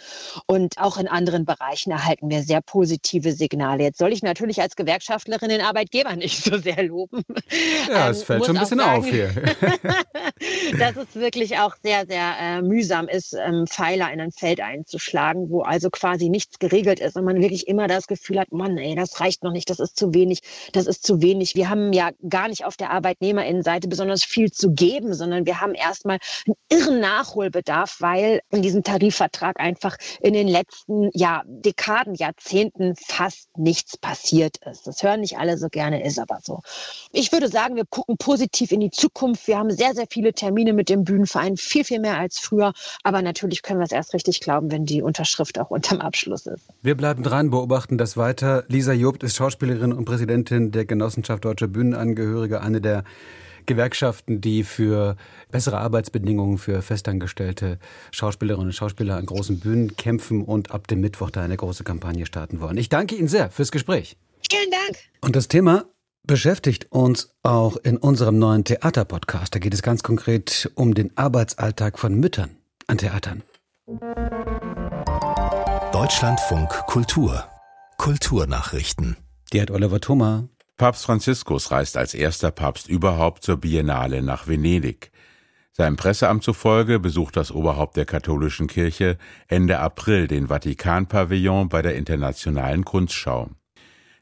Und 0.47 0.79
auch 0.79 0.99
in 0.99 1.09
anderen 1.09 1.45
Bereichen 1.45 1.91
erhalten 1.91 2.31
wir 2.31 2.43
sehr 2.45 2.61
positive 2.61 3.33
Signale. 3.33 3.83
Jetzt 3.83 3.99
soll 3.99 4.13
ich 4.13 4.23
natürlich 4.23 4.61
als 4.61 4.77
Gewerkschaftlerin 4.77 5.49
den 5.49 5.63
Arbeitgeber 5.63 6.15
nicht 6.17 6.45
so 6.45 6.59
sehr 6.59 6.85
loben. 6.85 7.23
Ja, 7.89 8.11
es 8.11 8.21
Ähm, 8.21 8.27
fällt 8.27 8.47
schon 8.47 8.57
ein 8.57 8.61
bisschen 8.61 8.79
sagen, 8.79 8.99
auf 8.99 9.07
hier. 9.07 9.31
dass 10.79 10.97
es 10.97 11.15
wirklich 11.15 11.59
auch 11.59 11.75
sehr, 11.83 12.07
sehr 12.07 12.35
äh, 12.41 12.63
mühsam 12.63 13.09
ist, 13.09 13.35
ähm, 13.35 13.67
Pfeiler 13.67 14.13
in 14.13 14.21
ein 14.21 14.33
Feld 14.45 14.61
einzuschlagen, 14.61 15.49
wo 15.49 15.63
also 15.63 15.89
quasi 15.89 16.29
nichts 16.29 16.59
geregelt 16.59 17.01
ist 17.01 17.17
und 17.17 17.25
man 17.25 17.41
wirklich 17.41 17.67
immer 17.67 17.89
das 17.89 18.07
Gefühl 18.07 18.39
hat, 18.39 18.53
Mann, 18.53 18.77
ey, 18.77 18.95
das 18.95 19.19
reicht 19.19 19.43
noch 19.43 19.53
nicht, 19.53 19.71
das 19.71 19.81
ist 19.81 19.97
zu 19.97 20.13
wenig, 20.13 20.41
das 20.73 20.87
ist 20.87 21.07
zu 21.07 21.23
wenig. 21.23 21.55
Wir 21.55 21.71
haben 21.71 21.95
ja 21.95 22.11
gar 22.29 22.49
nicht 22.49 22.67
auf 22.67 22.77
der 22.77 22.91
Arbeitnehmerinnenseite 22.91 23.89
besonders 23.89 24.23
viel 24.23 24.53
zu 24.53 24.73
geben, 24.73 25.15
sondern 25.15 25.47
wir 25.47 25.63
haben 25.63 25.73
erstmal 25.73 26.19
einen 26.45 26.57
irren 26.69 27.01
Nachholbedarf, 27.01 27.97
weil 28.01 28.43
in 28.51 28.61
diesem 28.61 28.83
Tarifvertrag 28.83 29.59
einfach 29.59 29.97
in 30.21 30.35
den 30.35 30.47
letzten 30.49 31.09
ja, 31.15 31.43
Dekaden, 31.47 32.15
Jahrzehnten 32.15 32.97
fast 32.97 33.49
nichts 33.57 33.97
passiert 33.97 34.59
ist. 34.71 34.87
Das 34.87 35.03
hören 35.03 35.21
nicht 35.21 35.39
alle 35.39 35.57
so 35.57 35.69
gerne, 35.71 36.05
ist 36.05 36.19
aber 36.19 36.41
so. 36.43 36.61
Ich 37.13 37.33
würde 37.33 37.49
sagen, 37.49 37.77
wir 37.77 37.87
gucken 37.87 38.19
positiv 38.19 38.73
in 38.73 38.81
die 38.81 38.91
Zukunft. 38.91 39.47
Wir 39.47 39.57
haben 39.57 39.71
sehr, 39.71 39.95
sehr 39.95 40.07
viele 40.11 40.35
Termine 40.35 40.75
mit 40.75 40.91
dem 40.91 41.05
Bühnenverein, 41.05 41.57
viel, 41.57 41.85
viel 41.85 42.01
mehr 42.01 42.19
als 42.19 42.39
früher. 42.39 42.75
Aber 43.05 43.23
natürlich 43.23 43.63
können 43.63 43.81
wir 43.81 43.85
es 43.85 43.93
erst 43.93 44.13
richtig 44.13 44.34
glauben, 44.41 44.71
wenn 44.71 44.87
die 44.87 45.03
Unterschrift 45.03 45.59
auch 45.59 45.71
unterm 45.71 46.01
Abschluss 46.01 46.47
ist. 46.47 46.65
Wir 46.83 46.97
bleiben 46.97 47.23
dran, 47.23 47.51
beobachten 47.51 47.99
das 47.99 48.17
weiter. 48.17 48.65
Lisa 48.69 48.93
Jobt 48.93 49.23
ist 49.23 49.37
Schauspielerin 49.37 49.93
und 49.93 50.05
Präsidentin 50.05 50.71
der 50.73 50.85
Genossenschaft 50.85 51.45
Deutscher 51.45 51.69
Bühnenangehörige, 51.69 52.61
eine 52.61 52.81
der 52.81 53.05
Gewerkschaften, 53.67 54.41
die 54.41 54.63
für 54.63 55.17
bessere 55.51 55.79
Arbeitsbedingungen 55.79 56.59
für 56.59 56.83
festangestellte 56.83 57.79
Schauspielerinnen 58.11 58.69
und 58.69 58.73
Schauspieler 58.73 59.17
an 59.17 59.27
großen 59.27 59.61
Bühnen 59.61 59.97
kämpfen 59.97 60.43
und 60.43 60.71
ab 60.71 60.87
dem 60.87 61.01
Mittwoch 61.01 61.31
da 61.31 61.43
eine 61.43 61.57
große 61.57 61.85
Kampagne 61.85 62.27
starten 62.27 62.61
wollen. 62.61 62.77
Ich 62.77 62.89
danke 62.89 63.15
Ihnen 63.15 63.29
sehr 63.29 63.51
fürs 63.51 63.73
Gespräch. 63.73 64.17
Vielen 64.51 64.71
Dank. 64.71 64.99
Und 65.21 65.37
das 65.37 65.49
Thema 65.49 65.87
beschäftigt 66.27 66.87
uns 66.91 67.31
auch 67.43 67.77
in 67.77 67.97
unserem 67.97 68.39
neuen 68.39 68.65
Theaterpodcast. 68.65 69.55
Da 69.55 69.59
geht 69.59 69.75
es 69.75 69.83
ganz 69.83 70.03
konkret 70.03 70.71
um 70.75 70.95
den 70.95 71.17
Arbeitsalltag 71.17 71.99
von 71.99 72.15
Müttern 72.15 72.57
an 72.87 72.99
Theatern. 72.99 73.43
Deutschlandfunk 75.93 76.71
Kultur. 76.87 77.45
Kulturnachrichten. 77.99 79.19
Die 79.53 79.61
hat 79.61 79.71
Oliver 79.71 80.01
Thoma. 80.01 80.49
Papst 80.79 81.05
Franziskus 81.05 81.71
reist 81.71 81.99
als 81.99 82.15
erster 82.15 82.51
Papst 82.51 82.89
überhaupt 82.89 83.43
zur 83.43 83.59
Biennale 83.59 84.23
nach 84.23 84.49
Venedig. 84.49 85.11
Seinem 85.73 85.97
Presseamt 85.97 86.43
zufolge 86.43 86.99
besucht 86.99 87.37
das 87.37 87.53
Oberhaupt 87.53 87.99
der 87.99 88.07
katholischen 88.07 88.69
Kirche 88.69 89.19
Ende 89.49 89.79
April 89.81 90.29
den 90.29 90.47
Vatikan-Pavillon 90.47 91.69
bei 91.69 91.83
der 91.83 91.95
Internationalen 91.97 92.87
Kunstschau. 92.87 93.51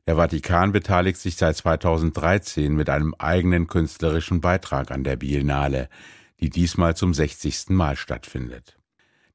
Der 0.09 0.17
Vatikan 0.17 0.73
beteiligt 0.73 1.19
sich 1.19 1.37
seit 1.37 1.57
2013 1.57 2.75
mit 2.75 2.91
einem 2.91 3.15
eigenen 3.15 3.69
künstlerischen 3.69 4.41
Beitrag 4.41 4.91
an 4.91 5.05
der 5.05 5.15
Biennale, 5.15 5.89
die 6.41 6.51
diesmal 6.51 6.97
zum 6.97 7.15
60. 7.15 7.69
Mal 7.69 7.95
stattfindet. 7.95 8.77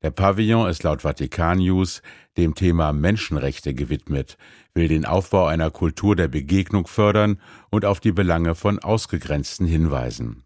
Der 0.04 0.12
Pavillon 0.12 0.70
ist 0.70 0.84
laut 0.84 1.02
Vatikan 1.02 1.58
News 1.58 2.02
dem 2.38 2.54
Thema 2.54 2.94
Menschenrechte 2.94 3.74
gewidmet, 3.74 4.38
will 4.76 4.88
den 4.88 5.06
Aufbau 5.06 5.48
einer 5.48 5.72
Kultur 5.72 6.16
der 6.16 6.28
Begegnung 6.28 6.86
fördern 6.86 7.42
und 7.72 7.84
auf 7.84 8.00
die 8.00 8.12
Belange 8.12 8.54
von 8.54 8.78
Ausgegrenzten 8.78 9.66
hinweisen. 9.66 10.44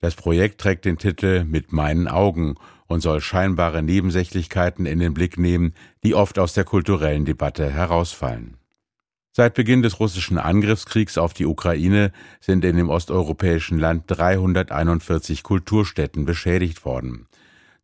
Das 0.00 0.14
Projekt 0.14 0.60
trägt 0.60 0.84
den 0.84 0.98
Titel 0.98 1.44
Mit 1.44 1.72
meinen 1.72 2.06
Augen 2.06 2.54
und 2.86 3.00
soll 3.00 3.20
scheinbare 3.20 3.82
Nebensächlichkeiten 3.82 4.86
in 4.86 5.00
den 5.00 5.14
Blick 5.14 5.38
nehmen, 5.38 5.72
die 6.04 6.14
oft 6.14 6.38
aus 6.38 6.52
der 6.52 6.64
kulturellen 6.64 7.24
Debatte 7.24 7.68
herausfallen. 7.70 8.56
Seit 9.32 9.54
Beginn 9.54 9.82
des 9.82 9.98
russischen 9.98 10.38
Angriffskriegs 10.38 11.18
auf 11.18 11.34
die 11.34 11.46
Ukraine 11.46 12.12
sind 12.40 12.64
in 12.64 12.76
dem 12.76 12.88
osteuropäischen 12.88 13.80
Land 13.80 14.04
341 14.06 15.42
Kulturstätten 15.42 16.24
beschädigt 16.24 16.84
worden. 16.84 17.26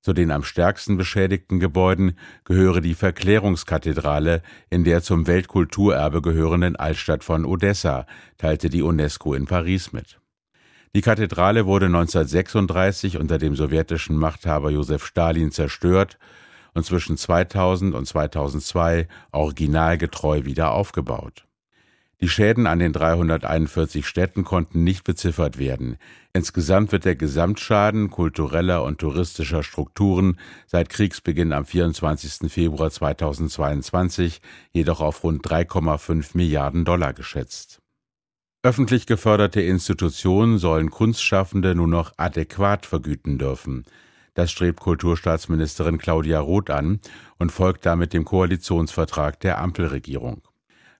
Zu 0.01 0.15
den 0.15 0.31
am 0.31 0.43
stärksten 0.45 0.97
beschädigten 0.97 1.61
Gebäuden 1.61 2.17
gehöre 2.45 2.81
die 2.81 2.95
Verklärungskathedrale 2.95 4.43
in 4.71 4.85
der 4.85 5.03
zum 5.03 5.27
Weltkulturerbe 5.27 6.23
gehörenden 6.23 6.77
Altstadt 6.77 7.23
von 7.23 7.45
Odessa, 7.45 8.07
teilte 8.39 8.71
die 8.71 8.83
UNESCO 8.83 9.35
in 9.35 9.47
Paris 9.47 9.93
mit. 9.93 10.19
Die 10.95 11.03
Kathedrale 11.03 11.67
wurde 11.67 11.87
1936 11.87 13.19
unter 13.19 13.39
dem 13.39 13.55
sowjetischen 13.55 14.17
Machthaber 14.17 14.71
Josef 14.71 15.05
Stalin 15.05 15.53
zerstört 15.53 16.19
und 16.75 16.85
zwischen 16.85 17.17
2000 17.17 17.95
und 17.95 18.07
2002 18.07 19.07
originalgetreu 19.33 20.45
wieder 20.45 20.73
aufgebaut. 20.73 21.47
Die 22.23 22.29
Schäden 22.29 22.67
an 22.67 22.79
den 22.79 22.93
341 22.93 24.07
Städten 24.07 24.45
konnten 24.45 24.85
nicht 24.85 25.05
beziffert 25.05 25.59
werden. 25.59 25.97
Insgesamt 26.35 26.93
wird 26.93 27.07
der 27.07 27.17
Gesamtschaden 27.17 28.11
kultureller 28.11 28.85
und 28.85 28.99
touristischer 28.99 29.63
Strukturen 29.63 30.39
seit 30.67 30.91
Kriegsbeginn 30.91 31.55
am 31.55 31.65
24. 31.65 32.53
Februar 32.53 32.91
2022 32.91 34.43
jedoch 34.73 35.01
auf 35.01 35.25
rund 35.25 35.47
3,5 35.47 36.33
Milliarden 36.35 36.85
Dollar 36.85 37.15
geschätzt. 37.15 37.81
Öffentlich 38.63 39.07
geförderte 39.07 39.63
Institutionen 39.63 40.59
sollen 40.59 40.91
Kunstschaffende 40.91 41.75
nur 41.75 41.89
noch 41.89 42.13
adäquat 42.19 42.85
vergüten 42.85 43.39
dürfen. 43.39 43.87
Das 44.35 44.51
strebt 44.51 44.81
Kulturstaatsministerin 44.81 45.97
Claudia 45.97 46.41
Roth 46.41 46.69
an 46.69 47.01
und 47.39 47.51
folgt 47.51 47.87
damit 47.87 48.13
dem 48.13 48.27
Koalitionsvertrag 48.27 49.41
der 49.41 49.59
Ampelregierung. 49.59 50.43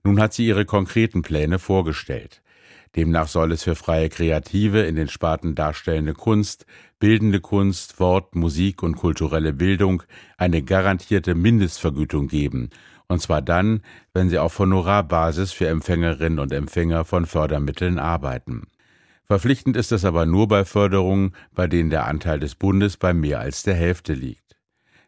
Nun 0.05 0.21
hat 0.21 0.33
sie 0.33 0.47
ihre 0.47 0.65
konkreten 0.65 1.23
Pläne 1.23 1.59
vorgestellt. 1.59 2.43
Demnach 2.97 3.29
soll 3.29 3.53
es 3.53 3.63
für 3.63 3.77
freie 3.77 4.09
Kreative 4.09 4.83
in 4.83 4.97
den 4.97 5.09
Sparten 5.09 5.55
darstellende 5.55 6.13
Kunst, 6.13 6.67
bildende 6.99 7.41
Kunst, 7.41 8.01
Wort, 8.01 8.35
Musik 8.35 8.83
und 8.83 8.97
kulturelle 8.97 9.53
Bildung 9.53 10.03
eine 10.39 10.63
garantierte 10.63 11.35
Mindestvergütung 11.37 12.27
geben, 12.27 12.71
und 13.07 13.21
zwar 13.21 13.43
dann, 13.43 13.83
wenn 14.13 14.29
sie 14.29 14.39
auf 14.39 14.59
Honorarbasis 14.59 15.53
für 15.53 15.69
Empfängerinnen 15.69 16.41
und 16.41 16.53
Empfänger 16.53 17.05
von 17.05 17.27
Fördermitteln 17.27 17.99
arbeiten. 17.99 18.67
Verpflichtend 19.25 19.77
ist 19.77 19.93
es 19.93 20.05
aber 20.05 20.27
nur 20.27 20.49
bei 20.49 20.65
Förderungen, 20.65 21.37
bei 21.55 21.69
denen 21.69 21.91
der 21.91 22.07
Anteil 22.07 22.41
des 22.41 22.57
Bundes 22.57 22.97
bei 22.97 23.15
mehr 23.15 23.39
als 23.39 23.63
der 23.63 23.75
Hälfte 23.75 24.13
liegt. 24.13 24.57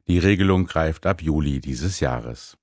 Die 0.07 0.18
Regelung 0.18 0.66
greift 0.66 1.07
ab 1.07 1.22
Juli 1.22 1.61
dieses 1.61 1.98
Jahres. 1.98 2.57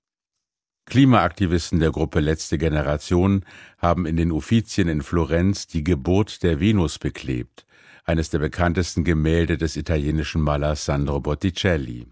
Klimaaktivisten 0.90 1.80
der 1.80 1.92
Gruppe 1.92 2.20
Letzte 2.20 2.58
Generation 2.58 3.46
haben 3.78 4.08
in 4.08 4.18
den 4.18 4.32
Uffizien 4.32 4.88
in 4.88 5.04
Florenz 5.04 5.68
die 5.68 5.84
Geburt 5.84 6.42
der 6.42 6.60
Venus 6.60 6.98
beklebt, 6.98 7.68
eines 8.06 8.32
der 8.32 8.40
bekanntesten 8.40 9.04
Gemälde 9.04 9.58
des 9.58 9.78
italienischen 9.78 10.42
Malers 10.42 10.86
Sandro 10.86 11.20
Botticelli. 11.20 12.08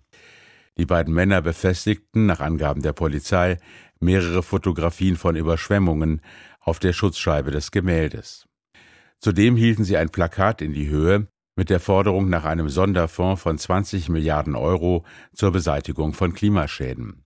Die 0.77 0.85
beiden 0.85 1.11
Männer 1.11 1.41
befestigten, 1.41 2.27
nach 2.27 2.39
Angaben 2.39 2.83
der 2.83 2.93
Polizei, 2.93 3.57
mehrere 3.99 4.43
Fotografien 4.43 5.15
von 5.15 5.35
Überschwemmungen 5.35 6.21
auf 6.59 6.77
der 6.77 6.93
Schutzscheibe 6.93 7.49
des 7.49 7.71
Gemäldes. 7.71 8.45
Zudem 9.19 9.55
hielten 9.55 9.85
sie 9.85 9.97
ein 9.97 10.09
Plakat 10.09 10.61
in 10.61 10.73
die 10.73 10.87
Höhe 10.87 11.27
mit 11.55 11.71
der 11.71 11.79
Forderung 11.79 12.29
nach 12.29 12.45
einem 12.45 12.69
Sonderfonds 12.69 13.41
von 13.41 13.57
20 13.57 14.09
Milliarden 14.09 14.55
Euro 14.55 15.03
zur 15.33 15.51
Beseitigung 15.51 16.13
von 16.13 16.33
Klimaschäden. 16.33 17.23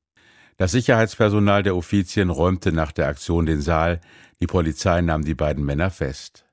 Das 0.58 0.72
Sicherheitspersonal 0.72 1.64
der 1.64 1.76
Uffizien 1.76 2.30
räumte 2.30 2.72
nach 2.72 2.92
der 2.92 3.08
Aktion 3.08 3.46
den 3.46 3.62
Saal, 3.62 4.00
die 4.42 4.48
Polizei 4.48 5.02
nahm 5.02 5.24
die 5.24 5.36
beiden 5.36 5.66
Männer 5.66 5.90
fest. 5.90 6.46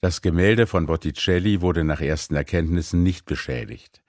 Das 0.00 0.22
Gemälde 0.22 0.66
von 0.66 0.86
Botticelli 0.86 1.60
wurde 1.60 1.82
nach 1.82 2.00
ersten 2.00 2.36
Erkenntnissen 2.36 3.02
nicht 3.02 3.26
beschädigt. 3.26 4.02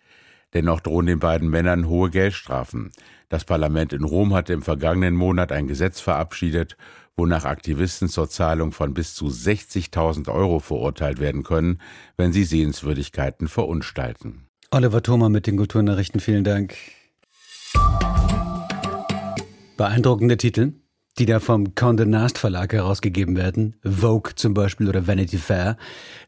Dennoch 0.53 0.79
drohen 0.81 1.05
den 1.05 1.19
beiden 1.19 1.49
Männern 1.49 1.87
hohe 1.87 2.09
Geldstrafen. 2.09 2.91
Das 3.27 3.45
Parlament 3.45 3.93
in 3.93 4.03
Rom 4.03 4.33
hatte 4.33 4.53
im 4.53 4.61
vergangenen 4.61 5.15
Monat 5.15 5.51
ein 5.51 5.67
Gesetz 5.67 5.99
verabschiedet, 5.99 6.77
wonach 7.15 7.45
Aktivisten 7.45 8.07
zur 8.07 8.29
Zahlung 8.29 8.71
von 8.71 8.93
bis 8.93 9.13
zu 9.13 9.27
60.000 9.27 10.31
Euro 10.31 10.59
verurteilt 10.59 11.19
werden 11.19 11.43
können, 11.43 11.81
wenn 12.17 12.33
sie 12.33 12.43
Sehenswürdigkeiten 12.43 13.47
verunstalten. 13.47 14.47
Oliver 14.71 15.03
Thoma 15.03 15.29
mit 15.29 15.45
den 15.45 15.57
Kulturnachrichten, 15.57 16.19
vielen 16.19 16.43
Dank. 16.43 16.75
Beeindruckende 19.79 20.35
Titel, 20.35 20.73
die 21.19 21.25
da 21.25 21.39
vom 21.39 21.67
Condé 21.67 22.03
Nast 22.03 22.37
Verlag 22.37 22.73
herausgegeben 22.73 23.37
werden. 23.37 23.77
Vogue 23.81 24.35
zum 24.35 24.53
Beispiel 24.53 24.89
oder 24.89 25.07
Vanity 25.07 25.37
Fair. 25.37 25.77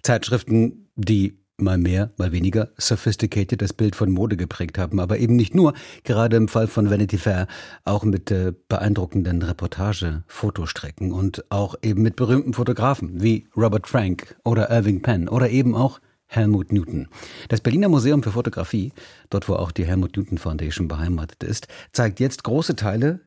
Zeitschriften, 0.04 0.90
die 0.96 1.38
mal 1.58 1.78
mehr, 1.78 2.14
mal 2.16 2.32
weniger 2.32 2.70
sophisticated 2.78 3.62
das 3.62 3.74
Bild 3.74 3.98
von 3.98 4.10
Mode 4.10 4.38
geprägt 4.38 4.78
haben, 4.78 5.02
aber 5.02 5.18
eben 5.18 5.36
nicht 5.36 5.54
nur, 5.54 5.74
gerade 6.06 6.38
im 6.38 6.48
Fall 6.48 6.68
von 6.68 6.90
Vanity 6.90 7.18
Fair, 7.18 7.48
auch 7.84 8.06
mit 8.06 8.32
äh, 8.32 8.54
beeindruckenden 8.70 9.42
Reportage-Fotostrecken 9.42 11.12
und 11.12 11.44
auch 11.52 11.76
eben 11.82 12.04
mit 12.04 12.16
berühmten 12.16 12.54
Fotografen 12.54 13.22
wie 13.22 13.50
Robert 13.58 13.86
Frank 13.86 14.38
oder 14.46 14.70
Irving 14.70 15.02
Penn 15.02 15.28
oder 15.28 15.50
eben 15.50 15.76
auch 15.76 16.00
Helmut 16.26 16.72
Newton. 16.72 17.10
Das 17.50 17.60
Berliner 17.60 17.90
Museum 17.90 18.24
für 18.24 18.32
Fotografie, 18.32 18.94
dort 19.30 19.50
wo 19.50 19.56
auch 19.56 19.74
die 19.74 19.84
Helmut 19.84 20.16
Newton 20.16 20.38
Foundation 20.38 20.88
beheimatet 20.88 21.44
ist, 21.44 21.68
zeigt 21.92 22.22
jetzt 22.22 22.46
große 22.46 22.78
Teile 22.78 23.20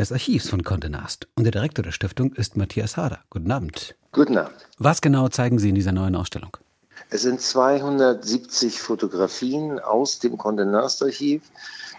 des 0.00 0.12
Archivs 0.12 0.48
von 0.48 0.62
Condé 0.62 0.88
Nast. 0.88 1.28
Und 1.36 1.44
der 1.44 1.52
Direktor 1.52 1.82
der 1.82 1.92
Stiftung 1.92 2.32
ist 2.32 2.56
Matthias 2.56 2.96
Hader. 2.96 3.18
Guten 3.28 3.52
Abend. 3.52 3.94
Guten 4.12 4.38
Abend. 4.38 4.56
Was 4.78 5.02
genau 5.02 5.28
zeigen 5.28 5.58
Sie 5.58 5.68
in 5.68 5.74
dieser 5.74 5.92
neuen 5.92 6.16
Ausstellung? 6.16 6.56
Es 7.10 7.22
sind 7.22 7.40
270 7.40 8.80
Fotografien 8.80 9.78
aus 9.78 10.18
dem 10.18 10.36
Condé 10.36 10.64
Nast 10.64 11.02
Archiv 11.02 11.42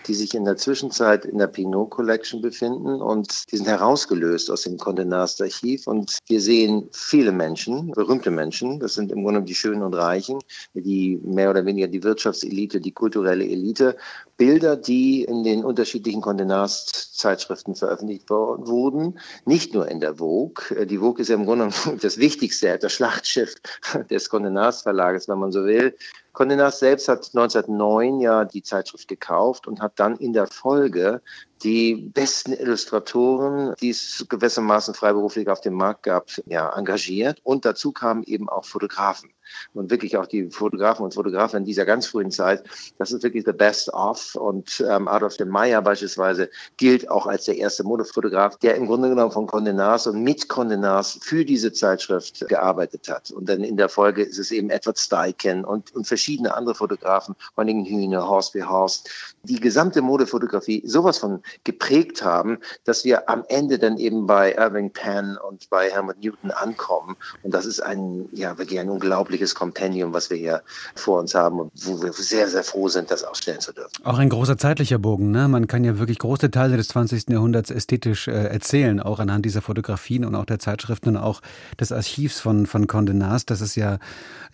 die 0.08 0.14
sich 0.14 0.34
in 0.34 0.46
der 0.46 0.58
Zwischenzeit 0.58 1.26
in 1.26 1.38
der 1.38 1.48
Pinot 1.48 1.92
Collection 1.92 2.42
befinden 2.42 3.02
und 3.02 3.52
die 3.52 3.58
sind 3.58 3.68
herausgelöst 3.68 4.50
aus 4.50 4.64
dem 4.64 4.78
Condé 4.78 5.06
Nast 5.06 5.42
Archiv 5.42 5.88
und 5.88 6.18
wir 6.28 6.42
sehen 6.42 6.90
viele 6.92 7.32
Menschen, 7.32 7.92
berühmte 7.92 8.32
Menschen, 8.32 8.80
das 8.80 8.94
sind 8.94 9.12
im 9.12 9.24
Grunde 9.24 9.42
die 9.44 9.56
Schönen 9.56 9.84
und 9.84 9.94
Reichen, 9.94 10.40
die 10.74 11.20
mehr 11.24 11.50
oder 11.50 11.66
weniger 11.66 11.88
die 11.88 12.04
Wirtschaftselite, 12.04 12.82
die 12.82 12.92
kulturelle 12.92 13.46
Elite, 13.46 13.96
Bilder, 14.38 14.76
die 14.76 15.24
in 15.24 15.44
den 15.44 15.64
unterschiedlichen 15.64 16.22
Condé 16.22 16.46
Nast 16.46 17.18
Zeitschriften 17.18 17.76
veröffentlicht 17.76 18.30
wurden, 18.30 19.20
nicht 19.46 19.74
nur 19.74 19.88
in 19.88 20.00
der 20.00 20.16
Vogue. 20.16 20.86
Die 20.88 20.98
Vogue 20.98 21.22
ist 21.22 21.28
ja 21.28 21.36
im 21.36 21.46
Grunde 21.46 21.70
das 22.02 22.18
wichtigste, 22.18 22.78
das 22.80 22.94
Schlachtschiff 22.94 23.56
des 24.10 24.32
Condé 24.32 24.50
Nast 24.50 24.84
Verlages, 24.84 25.28
wenn 25.28 25.38
man 25.40 25.52
so 25.52 25.66
will. 25.66 25.96
Condé 26.34 26.56
Nast 26.56 26.80
selbst 26.80 27.08
hat 27.10 27.30
1909 27.34 28.22
ja 28.22 28.46
die 28.46 28.63
Zeitschrift 28.63 29.08
gekauft 29.08 29.67
und 29.67 29.82
hat 29.82 30.00
dann 30.00 30.15
in 30.15 30.34
der 30.34 30.48
Folge 30.48 31.22
die 31.63 31.95
besten 31.95 32.54
Illustratoren, 32.54 33.74
die 33.82 33.89
es 33.89 34.26
gewissermaßen 34.30 34.93
freiberuflich 34.93 35.47
auf 35.50 35.62
dem 35.62 35.76
Markt 35.76 36.04
gab, 36.04 36.30
ja, 36.45 36.69
engagiert. 36.76 37.39
Und 37.43 37.65
dazu 37.65 37.91
kamen 37.91 38.24
eben 38.24 38.50
auch 38.50 38.65
Fotografen. 38.65 39.32
Und 39.74 39.89
wirklich 39.91 40.17
auch 40.17 40.26
die 40.26 40.50
Fotografen 40.50 41.04
und 41.04 41.13
Fotografen 41.13 41.58
in 41.58 41.65
dieser 41.65 41.86
ganz 41.86 42.08
frühen 42.08 42.32
Zeit, 42.32 42.63
das 42.97 43.12
ist 43.12 43.24
wirklich 43.24 43.45
the 43.45 43.54
best 43.54 43.93
of. 43.93 44.36
Und 44.36 44.84
ähm, 44.88 45.08
Adolf 45.08 45.38
de 45.38 45.45
Meyer 45.45 45.82
beispielsweise 45.82 46.50
gilt 46.78 47.10
auch 47.10 47.28
als 47.28 47.45
der 47.45 47.58
erste 47.58 47.84
Modefotograf, 47.84 48.58
der 48.58 48.76
im 48.76 48.88
Grunde 48.88 49.10
genommen 49.10 49.32
von 49.32 49.47
Condé 49.47 49.74
Nast 49.74 50.08
und 50.08 50.24
mit 50.24 50.45
Condé 50.45 50.78
Nast 50.78 51.24
für 51.24 51.45
diese 51.45 51.71
Zeitschrift 51.71 52.47
gearbeitet 52.47 53.10
hat. 53.10 53.32
Und 53.32 53.50
dann 53.50 53.63
in 53.63 53.78
der 53.78 53.89
Folge 53.89 54.24
ist 54.24 54.39
es 54.39 54.52
eben 54.52 54.69
Edward 54.69 55.00
Steichen 55.00 55.65
und, 55.65 55.93
und 55.95 56.08
verschiedene 56.08 56.54
andere 56.54 56.76
Fotografen, 56.76 57.36
Honningen 57.58 57.86
Hühne, 57.86 58.28
Horst 58.28 58.54
B. 58.54 58.63
Horst. 58.63 59.10
Die 59.43 59.60
gesamte 59.60 60.02
Modefotografie, 60.02 60.84
sowas 60.86 61.17
von 61.17 61.41
geprägt 61.64 62.24
haben, 62.24 62.60
dass 62.84 63.06
wir 63.06 63.30
am 63.30 63.44
Ende 63.48 63.80
dann 63.80 63.98
eben 63.98 64.28
bei 64.28 64.54
Irving 64.54 64.92
Penn 64.92 65.38
und 65.38 65.70
bei 65.70 65.90
Helmut 65.90 66.20
Newton 66.24 66.52
ankommen. 66.52 67.16
Und 67.44 67.54
das 67.54 67.66
ist 67.66 67.82
ein, 67.82 68.30
ja, 68.32 68.58
wirklich 68.58 68.80
ein 68.80 68.90
unglaubliches 68.90 69.56
Kompendium, 69.56 70.14
was 70.14 70.30
wir 70.30 70.38
hier 70.38 70.62
vor 70.96 71.20
uns 71.20 71.36
haben 71.36 71.60
und 71.60 71.72
wo 71.76 72.02
wir 72.02 72.14
sehr, 72.14 72.48
sehr 72.48 72.64
froh 72.64 72.88
sind, 72.88 73.12
das 73.12 73.24
ausstellen 73.24 73.60
zu 73.60 73.74
dürfen. 73.74 73.92
Auch 74.04 74.18
ein 74.18 74.30
großer 74.30 74.58
zeitlicher 74.58 75.00
Bogen. 75.00 75.32
Ne? 75.32 75.48
Man 75.48 75.68
kann 75.68 75.84
ja 75.84 76.00
wirklich 76.00 76.20
große 76.20 76.52
Teile 76.52 76.78
des 76.78 76.90
20. 76.90 77.30
Jahrhunderts 77.30 77.72
ästhetisch 77.72 78.28
äh, 78.28 78.32
erzählen, 78.32 79.00
auch 79.00 79.20
anhand 79.20 79.46
dieser 79.46 79.62
Fotografien 79.62 80.26
und 80.26 80.36
auch 80.36 80.46
der 80.46 80.60
Zeitschriften 80.60 81.10
und 81.10 81.18
auch 81.18 81.42
des 81.80 81.92
Archivs 81.92 82.40
von, 82.40 82.66
von 82.66 82.88
Condé 82.88 83.14
Nast. 83.14 83.50
Das 83.50 83.62
ist 83.62 83.76
ja, 83.76 84.00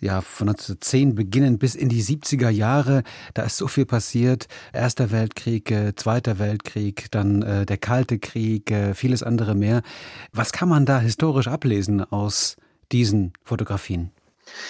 ja 0.00 0.20
von 0.20 0.48
1910 0.48 1.14
beginnend 1.14 1.58
bis 1.58 1.74
in 1.74 1.88
die 1.88 2.02
70er 2.02 2.48
Jahre. 2.48 3.02
Da 3.34 3.42
ist 3.42 3.56
so 3.56 3.68
viel 3.68 3.86
passiert. 3.86 4.48
Erster 4.72 5.10
Weltkrieg, 5.10 5.70
äh, 5.70 5.94
Zweiter 5.94 6.38
Weltkrieg, 6.38 6.87
dann 7.10 7.42
äh, 7.42 7.66
der 7.66 7.78
Kalte 7.78 8.18
Krieg, 8.18 8.70
äh, 8.70 8.94
vieles 8.94 9.22
andere 9.22 9.54
mehr. 9.54 9.82
Was 10.32 10.52
kann 10.52 10.68
man 10.68 10.86
da 10.86 11.00
historisch 11.00 11.48
ablesen 11.48 12.00
aus 12.00 12.56
diesen 12.92 13.32
Fotografien? 13.44 14.10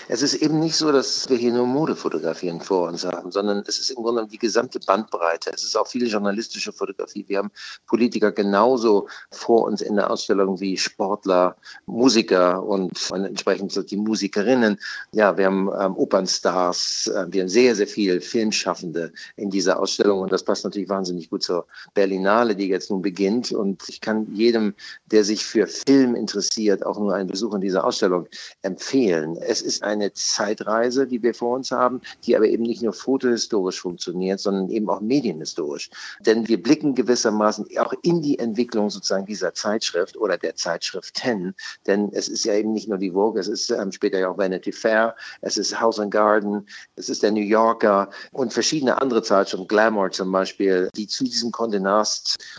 Es 0.08 0.22
ist 0.22 0.34
eben 0.34 0.60
nicht 0.60 0.76
so, 0.76 0.90
dass 0.92 1.28
wir 1.28 1.36
hier 1.36 1.52
nur 1.52 1.66
Modefotografien 1.66 2.60
vor 2.60 2.88
uns 2.88 3.04
haben, 3.04 3.30
sondern 3.30 3.62
es 3.66 3.78
ist 3.78 3.90
im 3.90 4.02
Grunde 4.02 4.26
die 4.26 4.38
gesamte 4.38 4.80
Bandbreite. 4.80 5.50
Es 5.52 5.64
ist 5.64 5.76
auch 5.76 5.86
viel 5.86 6.06
journalistische 6.06 6.72
Fotografie. 6.72 7.24
Wir 7.28 7.38
haben 7.38 7.50
Politiker 7.86 8.32
genauso 8.32 9.08
vor 9.30 9.64
uns 9.64 9.82
in 9.82 9.96
der 9.96 10.10
Ausstellung 10.10 10.60
wie 10.60 10.76
Sportler, 10.76 11.56
Musiker 11.86 12.62
und 12.62 12.92
entsprechend 13.12 13.90
die 13.90 13.96
Musikerinnen. 13.96 14.78
Ja, 15.12 15.36
wir 15.36 15.46
haben 15.46 15.70
ähm, 15.78 15.96
Opernstars, 15.96 17.08
äh, 17.08 17.26
wir 17.28 17.42
haben 17.42 17.48
sehr, 17.48 17.74
sehr 17.76 17.86
viele 17.86 18.20
Filmschaffende 18.20 19.12
in 19.36 19.50
dieser 19.50 19.78
Ausstellung 19.78 20.20
und 20.20 20.32
das 20.32 20.42
passt 20.42 20.64
natürlich 20.64 20.88
wahnsinnig 20.88 21.30
gut 21.30 21.42
zur 21.42 21.66
Berlinale, 21.94 22.56
die 22.56 22.68
jetzt 22.68 22.90
nun 22.90 23.02
beginnt. 23.02 23.52
Und 23.52 23.88
ich 23.88 24.00
kann 24.00 24.26
jedem, 24.34 24.74
der 25.06 25.24
sich 25.24 25.44
für 25.44 25.66
Film 25.66 26.14
interessiert, 26.14 26.84
auch 26.84 26.98
nur 26.98 27.14
einen 27.14 27.28
Besuch 27.28 27.54
in 27.54 27.60
dieser 27.60 27.84
Ausstellung 27.84 28.26
empfehlen. 28.62 29.36
Es 29.36 29.62
ist 29.68 29.82
eine 29.84 30.12
Zeitreise, 30.14 31.06
die 31.06 31.22
wir 31.22 31.34
vor 31.34 31.54
uns 31.54 31.70
haben, 31.70 32.00
die 32.24 32.34
aber 32.34 32.46
eben 32.46 32.62
nicht 32.62 32.82
nur 32.82 32.94
fotohistorisch 32.94 33.80
funktioniert, 33.80 34.40
sondern 34.40 34.70
eben 34.70 34.88
auch 34.88 35.00
medienhistorisch. 35.00 35.90
Denn 36.20 36.48
wir 36.48 36.60
blicken 36.60 36.94
gewissermaßen 36.94 37.66
auch 37.78 37.92
in 38.02 38.22
die 38.22 38.38
Entwicklung 38.38 38.88
sozusagen 38.88 39.26
dieser 39.26 39.52
Zeitschrift 39.54 40.16
oder 40.16 40.38
der 40.38 40.56
Zeitschriften. 40.56 41.54
Denn 41.86 42.10
es 42.12 42.28
ist 42.28 42.44
ja 42.44 42.54
eben 42.54 42.72
nicht 42.72 42.88
nur 42.88 42.98
die 42.98 43.12
Vogue, 43.12 43.38
es 43.38 43.48
ist 43.48 43.70
ähm, 43.70 43.92
später 43.92 44.18
ja 44.18 44.30
auch 44.30 44.38
Vanity 44.38 44.72
Fair, 44.72 45.14
es 45.42 45.58
ist 45.58 45.78
House 45.78 46.00
and 46.00 46.10
Garden, 46.10 46.66
es 46.96 47.10
ist 47.10 47.22
der 47.22 47.30
New 47.30 47.42
Yorker 47.42 48.10
und 48.32 48.52
verschiedene 48.52 49.00
andere 49.00 49.22
Zeitschriften, 49.22 49.68
Glamour 49.68 50.10
zum 50.10 50.32
Beispiel, 50.32 50.88
die 50.96 51.06
zu 51.06 51.24
diesem 51.24 51.50
Condé 51.50 51.78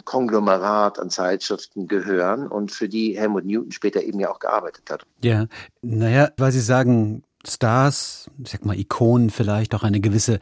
Konglomerat 0.06 1.00
an 1.00 1.10
Zeitschriften 1.10 1.88
gehören 1.88 2.48
und 2.48 2.72
für 2.72 2.88
die 2.88 3.18
Helmut 3.18 3.46
Newton 3.46 3.72
später 3.72 4.04
eben 4.04 4.20
ja 4.20 4.32
auch 4.32 4.40
gearbeitet 4.40 4.90
hat. 4.90 5.06
Ja, 5.24 5.48
naja, 5.82 6.30
weil 6.38 6.52
Sie 6.52 6.62
sagen, 6.62 6.99
Stars, 7.48 8.30
ich 8.44 8.52
sag 8.52 8.66
mal 8.66 8.78
Ikonen 8.78 9.30
vielleicht, 9.30 9.74
auch 9.76 9.84
eine 9.84 10.00
gewisse 10.00 10.40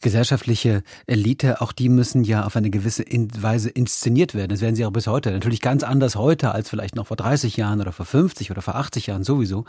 gesellschaftliche 0.00 0.82
Elite, 1.06 1.60
auch 1.60 1.72
die 1.72 1.88
müssen 1.88 2.24
ja 2.24 2.44
auf 2.44 2.56
eine 2.56 2.70
gewisse 2.70 3.04
Weise 3.04 3.70
inszeniert 3.70 4.34
werden. 4.34 4.50
Das 4.50 4.60
werden 4.60 4.74
sie 4.74 4.84
auch 4.84 4.92
bis 4.92 5.06
heute. 5.06 5.30
Natürlich 5.30 5.60
ganz 5.60 5.84
anders 5.84 6.16
heute 6.16 6.52
als 6.52 6.68
vielleicht 6.68 6.96
noch 6.96 7.06
vor 7.06 7.16
30 7.16 7.56
Jahren 7.56 7.80
oder 7.80 7.92
vor 7.92 8.04
50 8.04 8.50
oder 8.50 8.62
vor 8.62 8.74
80 8.74 9.06
Jahren 9.06 9.24
sowieso. 9.24 9.64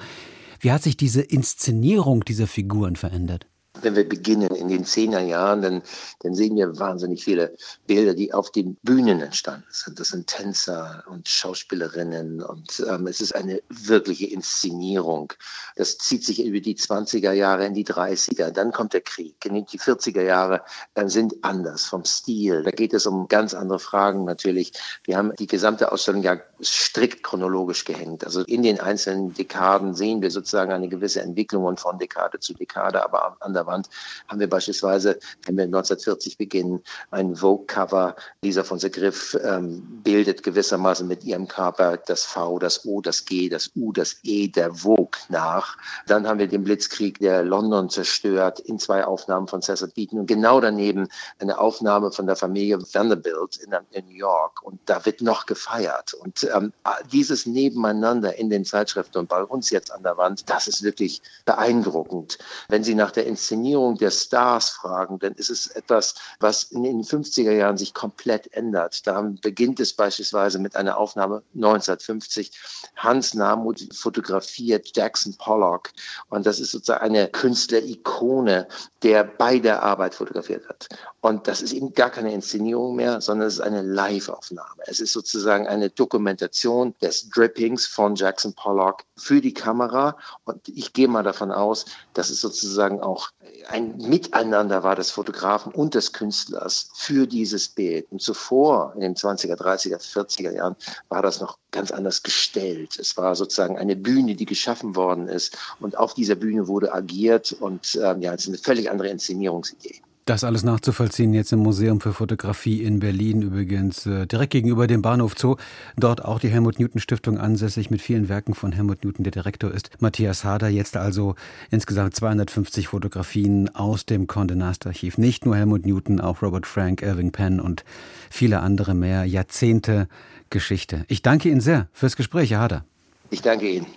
Wie 0.60 0.72
hat 0.72 0.84
sich 0.84 0.98
diese 0.98 1.22
Inszenierung 1.22 2.26
dieser 2.26 2.48
Figuren 2.48 2.96
verändert? 2.96 3.48
Wenn 3.82 3.96
wir 3.96 4.08
beginnen 4.08 4.56
in 4.56 4.68
den 4.68 4.86
zehner 4.86 5.22
Jahren, 5.22 5.62
dann, 5.62 5.82
dann 6.20 6.36
sehen 6.36 6.56
wir 6.56 6.78
wahnsinnig 6.80 7.24
viele 7.24 7.56
Bilder, 7.88 8.14
die 8.14 8.34
auf 8.34 8.52
den 8.52 8.76
Bühnen 8.84 9.22
entstanden 9.22 9.66
sind. 9.70 10.00
Das 10.00 10.10
sind 10.10 10.28
Tänzer 10.28 11.04
und 11.08 11.28
Schauspielerinnen 11.28 12.44
und 12.44 12.84
ähm, 12.88 13.08
es 13.08 13.20
ist 13.20 13.36
eine 13.36 13.62
wirkliche 13.70 14.28
Inszenierung. 14.28 15.34
Das 15.76 15.98
zieht 15.98 16.24
sich 16.24 16.44
über 16.44 16.60
die 16.60 16.76
20er 16.76 17.32
Jahre 17.32 17.66
in 17.66 17.74
die 17.74 17.86
30er. 17.86 18.52
Dann 18.52 18.72
kommt 18.72 18.94
der 18.94 19.02
Krieg. 19.02 19.36
Die 19.42 19.80
40er 19.80 20.22
Jahre 20.22 20.62
äh, 20.94 21.08
sind 21.08 21.44
anders 21.44 21.86
vom 21.86 22.06
Stil. 22.06 22.64
Da 22.64 22.72
geht 22.72 22.94
es 22.94 23.08
um 23.08 23.28
ganz 23.28 23.54
andere 23.56 23.80
Fragen 23.80 24.24
natürlich. 24.24 24.74
Wir 25.04 25.18
haben 25.18 25.36
die 25.36 25.48
gesamte 25.48 25.92
Ausstellung 25.92 26.22
ja 26.22 26.38
strikt 26.62 27.24
chronologisch 27.24 27.86
gehängt. 27.86 28.24
Also 28.24 28.42
in 28.42 28.62
den 28.62 28.80
einzelnen 28.80 29.34
Dekaden 29.34 29.96
sehen 29.96 30.22
wir 30.22 30.30
sozusagen 30.30 30.72
eine 30.72 30.90
gewisse 30.90 31.22
Entwicklung 31.22 31.78
von 31.78 31.98
Dekade 31.98 32.40
zu 32.40 32.54
Dekade, 32.54 33.04
aber 33.04 33.38
an 33.40 33.54
der 33.54 33.63
Wand 33.66 33.90
haben 34.28 34.40
wir 34.40 34.50
beispielsweise, 34.50 35.20
wenn 35.46 35.58
wir 35.58 35.64
1940 35.66 36.38
beginnen, 36.38 36.84
ein 37.12 37.36
Vogue-Cover. 37.36 38.16
Lisa 38.44 38.64
von 38.64 38.80
Segriff 38.80 39.38
ähm, 39.44 40.02
bildet 40.04 40.44
gewissermaßen 40.44 41.08
mit 41.08 41.24
ihrem 41.24 41.48
Körper 41.48 41.98
das 41.98 42.24
V, 42.24 42.60
das 42.60 42.86
O, 42.86 43.02
das 43.02 43.26
G, 43.26 43.50
das 43.50 43.72
U, 43.76 43.92
das 43.92 44.18
E 44.24 44.48
der 44.48 44.74
Vogue 44.74 45.20
nach. 45.30 45.78
Dann 46.08 46.28
haben 46.28 46.40
wir 46.40 46.48
den 46.48 46.64
Blitzkrieg, 46.64 47.20
der 47.20 47.44
London 47.44 47.90
zerstört, 47.90 48.60
in 48.60 48.80
zwei 48.80 49.06
Aufnahmen 49.06 49.48
von 49.48 49.62
Cecil 49.62 49.92
Beaton 49.94 50.20
und 50.20 50.26
genau 50.28 50.60
daneben 50.60 51.08
eine 51.40 51.60
Aufnahme 51.60 52.12
von 52.12 52.26
der 52.26 52.36
Familie 52.36 52.80
Vanderbilt 52.80 53.58
in, 53.58 53.74
in 53.92 54.06
New 54.06 54.18
York. 54.18 54.64
Und 54.64 54.80
da 54.86 55.06
wird 55.06 55.22
noch 55.22 55.46
gefeiert. 55.46 56.14
Und 56.14 56.48
ähm, 56.54 56.74
dieses 57.12 57.46
Nebeneinander 57.46 58.36
in 58.38 58.50
den 58.50 58.66
Zeitschriften 58.66 59.20
und 59.20 59.30
bei 59.30 59.44
uns 59.44 59.70
jetzt 59.70 59.92
an 59.92 60.04
der 60.04 60.18
Wand, 60.18 60.50
das 60.50 60.68
ist 60.68 60.84
wirklich 60.84 61.22
beeindruckend. 61.46 62.38
Wenn 62.70 62.84
Sie 62.84 62.96
nach 62.96 63.12
der 63.12 63.26
Inszenierung 63.26 63.53
Inszenierung 63.54 63.98
der 63.98 64.10
Stars 64.10 64.70
fragen, 64.70 65.20
dann 65.20 65.34
ist 65.34 65.52
es 65.52 65.68
etwas, 65.68 66.16
was 66.40 66.64
in 66.64 66.84
den 66.84 67.04
50er 67.04 67.52
Jahren 67.52 67.78
sich 67.78 67.94
komplett 67.94 68.52
ändert. 68.52 69.06
Da 69.06 69.22
beginnt 69.42 69.80
es 69.80 69.94
beispielsweise 69.94 70.58
mit 70.58 70.76
einer 70.76 70.98
Aufnahme 70.98 71.44
1950. 71.54 72.52
Hans 72.96 73.36
Namuth 73.36 73.94
fotografiert 73.94 74.96
Jackson 74.96 75.36
Pollock 75.38 75.92
und 76.30 76.48
das 76.48 76.60
ist 76.60 76.72
sozusagen 76.72 77.04
eine 77.04 77.28
Künstlerikone, 77.28 78.68
der 79.04 79.24
bei 79.24 79.60
der 79.60 79.84
Arbeit 79.84 80.16
fotografiert 80.16 80.68
hat. 80.68 80.90
Und 81.22 81.48
das 81.48 81.62
ist 81.62 81.72
eben 81.72 81.94
gar 81.94 82.10
keine 82.10 82.34
Inszenierung 82.34 82.96
mehr, 82.96 83.22
sondern 83.22 83.48
es 83.48 83.56
ist 83.56 83.62
eine 83.62 83.82
Live-Aufnahme. 83.82 84.84
Es 84.88 85.00
ist 85.00 85.14
sozusagen 85.14 85.68
eine 85.68 85.90
Dokumentation 85.90 86.96
des 87.02 87.30
Drippings 87.30 87.86
von 87.86 88.16
Jackson 88.16 88.54
Pollock 88.54 89.04
für 89.16 89.40
die 89.40 89.54
Kamera. 89.54 90.18
Und 90.44 90.68
ich 90.68 90.92
gehe 90.92 91.08
mal 91.08 91.24
davon 91.24 91.52
aus, 91.52 91.86
dass 92.14 92.30
es 92.30 92.42
sozusagen 92.42 93.00
auch 93.00 93.30
ein 93.68 93.98
Miteinander 93.98 94.84
war 94.84 94.96
des 94.96 95.12
Fotografen 95.12 95.74
und 95.74 95.96
des 95.96 96.14
Künstlers 96.14 96.90
für 96.94 97.28
dieses 97.28 97.70
Bild. 97.70 98.08
Und 98.12 98.22
zuvor, 98.22 98.94
in 98.96 99.02
den 99.02 99.16
20er, 99.16 99.56
30er, 99.56 100.00
40er 100.00 100.52
Jahren, 100.52 100.76
war 101.10 101.22
das 101.22 101.40
noch 101.40 101.58
ganz 101.72 101.92
anders 101.92 102.24
gestellt. 102.24 102.98
Es 103.00 103.18
war 103.18 103.36
sozusagen 103.36 103.78
eine 103.78 103.96
Bühne, 103.96 104.36
die 104.36 104.46
geschaffen 104.46 104.96
worden 104.96 105.28
ist. 105.28 105.58
Und 105.80 105.98
auf 105.98 106.14
dieser 106.14 106.36
Bühne 106.36 106.68
wurde 106.68 106.94
agiert. 106.94 107.54
Und 107.54 108.00
ähm, 108.02 108.22
ja, 108.22 108.34
es 108.34 108.44
ist 108.44 108.50
eine 108.50 108.58
völlig 108.58 108.90
andere 108.92 109.10
Inszenierungsidee. 109.10 110.02
Das 110.26 110.46
alles 110.46 110.64
nachzuvollziehen 110.64 111.34
jetzt 111.34 111.52
im 111.52 111.60
Museum 111.60 112.00
für 112.00 112.14
Fotografie 112.14 112.82
in 112.82 113.00
Berlin 113.00 113.42
übrigens, 113.42 114.06
äh, 114.06 114.26
direkt 114.26 114.54
gegenüber 114.54 114.88
dem 114.88 115.02
Bahnhof 115.02 115.34
Zoo. 115.38 115.58
Dort 115.98 116.24
auch 116.24 116.40
die 116.40 116.48
Helmut 116.48 116.80
Newton 116.80 117.02
Stiftung 117.02 117.38
ansässig 117.38 117.92
mit 117.92 118.02
vielen 118.02 118.30
Werken 118.30 118.54
von 118.54 118.72
Helmut 118.72 119.04
Newton, 119.04 119.26
der 119.26 119.32
Direktor 119.32 119.72
ist. 119.72 119.90
Matthias 120.00 120.46
Hader, 120.46 120.70
jetzt 120.70 120.96
also 120.96 121.36
insgesamt 121.72 122.16
250 122.16 122.88
Fotografien 122.88 123.68
aus 123.76 124.06
dem 124.06 124.28
Condé 124.28 124.56
Nast 124.56 124.88
Archiv. 124.88 125.18
Nicht 125.18 125.46
nur 125.46 125.58
Helmut 125.58 125.86
Newton, 125.86 126.22
auch 126.22 126.42
Robert 126.42 126.68
Frank, 126.68 127.02
Irving 127.02 127.34
Penn 127.34 127.60
und 127.60 127.84
viele 128.30 128.62
andere 128.62 128.94
mehr. 128.94 129.26
Jahrzehnte 129.26 130.08
Geschichte. 130.50 131.04
Ich 131.10 131.22
danke 131.22 131.50
Ihnen 131.50 131.60
sehr 131.60 131.90
fürs 131.92 132.16
Gespräch, 132.16 132.52
Herr 132.52 132.62
Hader. 132.62 132.86
Ich 133.30 133.42
danke 133.42 133.70
Ihnen. 133.70 133.88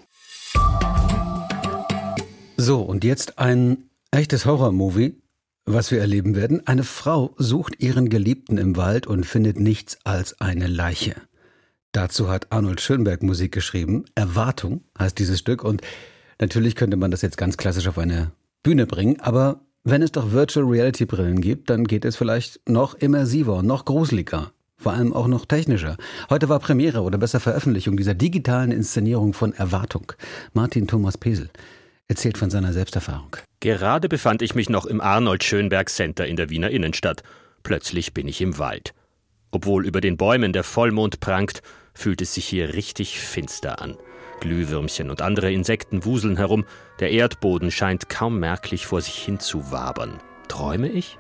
So, 2.57 2.81
und 2.81 3.05
jetzt 3.05 3.39
ein 3.39 3.85
echtes 4.11 4.45
Horror-Movie 4.45 5.15
was 5.67 5.91
wir 5.91 6.01
erleben 6.01 6.37
werden, 6.37 6.67
eine 6.67 6.85
Frau 6.85 7.35
sucht 7.37 7.83
ihren 7.83 8.09
Geliebten 8.09 8.57
im 8.57 8.77
Wald 8.77 9.07
und 9.07 9.27
findet 9.27 9.59
nichts 9.59 9.99
als 10.05 10.41
eine 10.41 10.69
Leiche. 10.69 11.17
Dazu 11.91 12.29
hat 12.29 12.47
Arnold 12.51 12.81
Schönberg 12.81 13.23
Musik 13.23 13.53
geschrieben. 13.53 14.05
Erwartung 14.15 14.83
heißt 14.99 15.19
dieses 15.19 15.41
Stück 15.41 15.65
und 15.65 15.83
natürlich 16.41 16.77
könnte 16.77 16.97
man 16.97 17.11
das 17.11 17.23
jetzt 17.23 17.37
ganz 17.37 17.57
klassisch 17.57 17.89
auf 17.89 17.99
eine 17.99 18.31
Bühne 18.63 18.87
bringen, 18.87 19.21
aber 19.21 19.61
wenn 19.83 20.03
es 20.03 20.13
doch 20.13 20.33
Virtual 20.33 20.67
Reality 20.67 21.05
Brillen 21.05 21.41
gibt, 21.41 21.71
dann 21.71 21.85
geht 21.85 22.05
es 22.05 22.17
vielleicht 22.17 22.61
noch 22.69 22.95
immersiver, 22.95 23.63
noch 23.63 23.85
gruseliger, 23.85 24.53
vor 24.77 24.93
allem 24.93 25.13
auch 25.13 25.27
noch 25.27 25.47
technischer. 25.47 25.97
Heute 26.29 26.49
war 26.49 26.59
Premiere 26.59 27.03
oder 27.03 27.19
besser 27.19 27.41
Veröffentlichung 27.41 27.97
dieser 27.97 28.15
digitalen 28.15 28.73
Inszenierung 28.73 29.33
von 29.33 29.53
Erwartung. 29.53 30.13
Martin 30.53 30.87
Thomas 30.87 31.19
Pesel 31.19 31.51
erzählt 32.09 32.39
von 32.39 32.51
seiner 32.51 32.73
Selbsterfahrung. 32.73 33.37
Gerade 33.61 34.09
befand 34.09 34.43
ich 34.43 34.55
mich 34.55 34.69
noch 34.69 34.87
im 34.87 35.01
Arnold 35.01 35.43
Schönberg 35.45 35.89
Center 35.89 36.27
in 36.27 36.37
der 36.37 36.51
Wiener 36.51 36.71
Innenstadt. 36.71 37.23
Plötzlich 37.63 38.15
bin 38.15 38.29
ich 38.29 38.41
im 38.41 38.59
Wald. 38.59 38.95
Obwohl 39.51 39.87
über 39.87 40.01
den 40.01 40.17
Bäumen 40.17 40.53
der 40.53 40.65
Vollmond 40.65 41.21
prangt, 41.21 41.63
fühlt 41.95 42.21
es 42.21 42.35
sich 42.35 42.47
hier 42.47 42.75
richtig 42.75 43.19
finster 43.19 43.81
an. 43.81 43.97
Glühwürmchen 44.41 45.11
und 45.11 45.23
andere 45.23 45.51
Insekten 45.51 46.05
wuseln 46.05 46.37
herum, 46.37 46.65
der 47.01 47.11
Erdboden 47.11 47.71
scheint 47.71 48.09
kaum 48.09 48.39
merklich 48.39 48.87
vor 48.87 49.01
sich 49.01 49.17
hin 49.17 49.41
zu 49.41 49.73
wabern. 49.73 50.21
Träume 50.49 50.89
ich? 50.89 51.19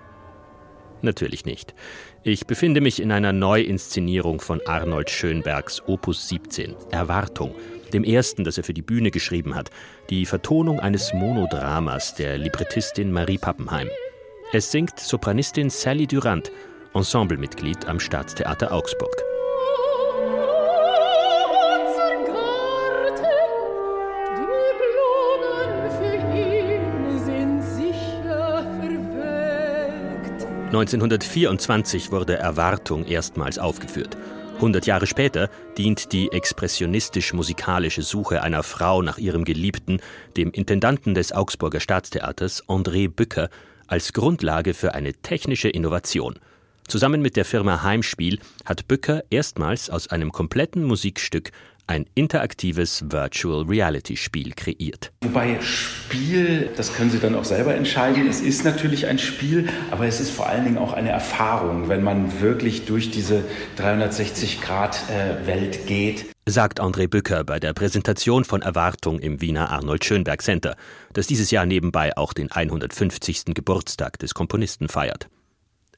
Natürlich 1.03 1.45
nicht. 1.45 1.75
Ich 2.23 2.47
befinde 2.47 2.81
mich 2.81 3.01
in 3.01 3.13
einer 3.13 3.33
Neuinszenierung 3.33 4.41
von 4.41 4.61
Arnold 4.67 5.11
Schönbergs 5.11 5.83
Opus 5.87 6.29
17, 6.29 6.75
Erwartung, 6.91 7.55
dem 7.93 8.05
ersten, 8.05 8.45
das 8.45 8.59
er 8.59 8.65
für 8.65 8.75
die 8.75 8.83
Bühne 8.83 9.11
geschrieben 9.11 9.55
hat, 9.55 9.71
die 10.11 10.27
Vertonung 10.27 10.81
eines 10.81 11.13
Monodramas 11.13 12.15
der 12.15 12.39
Librettistin 12.39 13.13
Marie 13.13 13.39
Pappenheim. 13.39 13.89
Es 14.53 14.71
singt 14.71 15.01
Sopranistin 15.01 15.71
Sally 15.71 16.07
Durant, 16.07 16.53
Ensemblemitglied 16.95 17.87
am 17.87 18.01
Staatstheater 18.01 18.73
Augsburg. 18.73 19.15
...1924 30.73 32.11
wurde 32.11 32.37
Erwartung 32.37 33.07
erstmals 33.07 33.59
aufgeführt. 33.59 34.17
100 34.57 34.87
Jahre 34.87 35.07
später 35.07 35.51
dient 35.77 36.13
die 36.13 36.33
expressionistisch-musikalische 36.33 38.01
Suche 38.01 38.43
einer 38.43 38.63
Frau 38.63 39.03
nach 39.03 39.19
ihrem 39.19 39.45
Geliebten 39.45 40.01
dem 40.39 40.51
Intendanten 40.51 41.15
des 41.15 41.33
Augsburger 41.33 41.79
Staatstheaters 41.79 42.67
André 42.67 43.11
Bücker 43.11 43.51
als 43.87 44.15
Grundlage 44.15 44.73
für 44.73 44.95
eine 44.95 45.13
technische 45.13 45.69
Innovation. 45.69 46.39
Zusammen 46.89 47.21
mit 47.21 47.37
der 47.37 47.45
Firma 47.45 47.83
Heimspiel 47.83 48.39
hat 48.65 48.89
Bücker 48.89 49.25
erstmals 49.29 49.91
aus 49.91 50.09
einem 50.09 50.33
kompletten 50.33 50.85
Musikstück 50.85 51.53
ein 51.87 52.07
interaktives 52.15 53.05
Virtual 53.09 53.65
Reality 53.65 54.17
Spiel 54.17 54.53
kreiert. 54.53 55.13
Wobei 55.23 55.61
Spiel, 55.61 56.71
das 56.77 56.95
können 56.95 57.11
Sie 57.11 57.19
dann 57.19 57.35
auch 57.35 57.45
selber 57.45 57.75
entscheiden. 57.75 58.27
Es 58.29 58.41
ist 58.41 58.65
natürlich 58.65 59.07
ein 59.07 59.19
Spiel, 59.19 59.69
aber 59.91 60.07
es 60.07 60.21
ist 60.21 60.31
vor 60.31 60.49
allen 60.49 60.65
Dingen 60.65 60.79
auch 60.79 60.93
eine 60.93 61.11
Erfahrung, 61.11 61.89
wenn 61.89 62.03
man 62.03 62.41
wirklich 62.41 62.87
durch 62.87 63.11
diese 63.11 63.45
360-Grad-Welt 63.79 65.77
äh, 65.77 65.87
geht. 65.87 66.27
Sagt 66.47 66.81
André 66.81 67.09
Bücker 67.09 67.43
bei 67.45 67.59
der 67.59 67.73
Präsentation 67.73 68.45
von 68.45 68.63
Erwartung 68.63 69.19
im 69.19 69.41
Wiener 69.41 69.71
Arnold 69.71 70.05
Schönberg 70.05 70.43
Center, 70.43 70.77
das 71.13 71.27
dieses 71.27 71.51
Jahr 71.51 71.67
nebenbei 71.67 72.17
auch 72.17 72.33
den 72.33 72.53
150. 72.53 73.47
Geburtstag 73.47 74.19
des 74.19 74.35
Komponisten 74.35 74.89
feiert. 74.89 75.29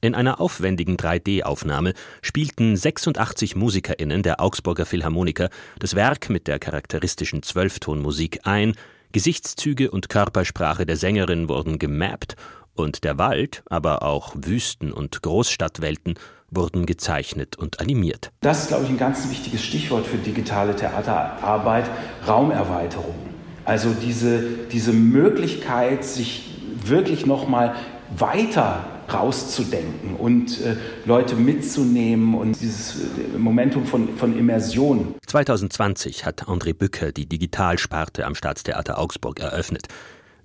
In 0.00 0.14
einer 0.14 0.40
aufwendigen 0.40 0.96
3D-Aufnahme 0.96 1.92
spielten 2.22 2.76
86 2.76 3.56
MusikerInnen 3.56 4.22
der 4.22 4.40
Augsburger 4.40 4.86
Philharmoniker 4.86 5.50
das 5.80 5.96
Werk 5.96 6.30
mit 6.30 6.46
der 6.46 6.60
charakteristischen 6.60 7.42
Zwölftonmusik 7.42 8.40
ein, 8.44 8.74
Gesichtszüge 9.10 9.90
und 9.90 10.08
Körpersprache 10.08 10.86
der 10.86 10.96
Sängerin 10.96 11.48
wurden 11.48 11.80
gemappt 11.80 12.36
und 12.74 13.02
der 13.02 13.18
Wald, 13.18 13.64
aber 13.66 14.04
auch 14.04 14.36
Wüsten 14.36 14.92
und 14.92 15.20
Großstadtwelten 15.20 16.14
wurden 16.48 16.86
gezeichnet 16.86 17.56
und 17.56 17.80
animiert. 17.80 18.30
Das 18.40 18.62
ist, 18.62 18.68
glaube 18.68 18.84
ich, 18.84 18.90
ein 18.90 18.98
ganz 18.98 19.28
wichtiges 19.28 19.64
Stichwort 19.64 20.06
für 20.06 20.18
digitale 20.18 20.76
Theaterarbeit, 20.76 21.90
Raumerweiterung. 22.26 23.16
Also 23.64 23.90
diese, 24.00 24.42
diese 24.70 24.92
Möglichkeit, 24.92 26.04
sich 26.04 26.54
wirklich 26.84 27.26
nochmal 27.26 27.74
weiter 28.16 28.84
rauszudenken 29.12 30.16
und 30.16 30.60
äh, 30.60 30.76
Leute 31.06 31.34
mitzunehmen 31.34 32.34
und 32.34 32.60
dieses 32.60 32.96
äh, 32.96 33.38
Momentum 33.38 33.86
von, 33.86 34.16
von 34.16 34.38
Immersion. 34.38 35.14
2020 35.26 36.24
hat 36.26 36.44
André 36.44 36.74
Bücker 36.74 37.12
die 37.12 37.26
Digitalsparte 37.26 38.26
am 38.26 38.34
Staatstheater 38.34 38.98
Augsburg 38.98 39.40
eröffnet. 39.40 39.88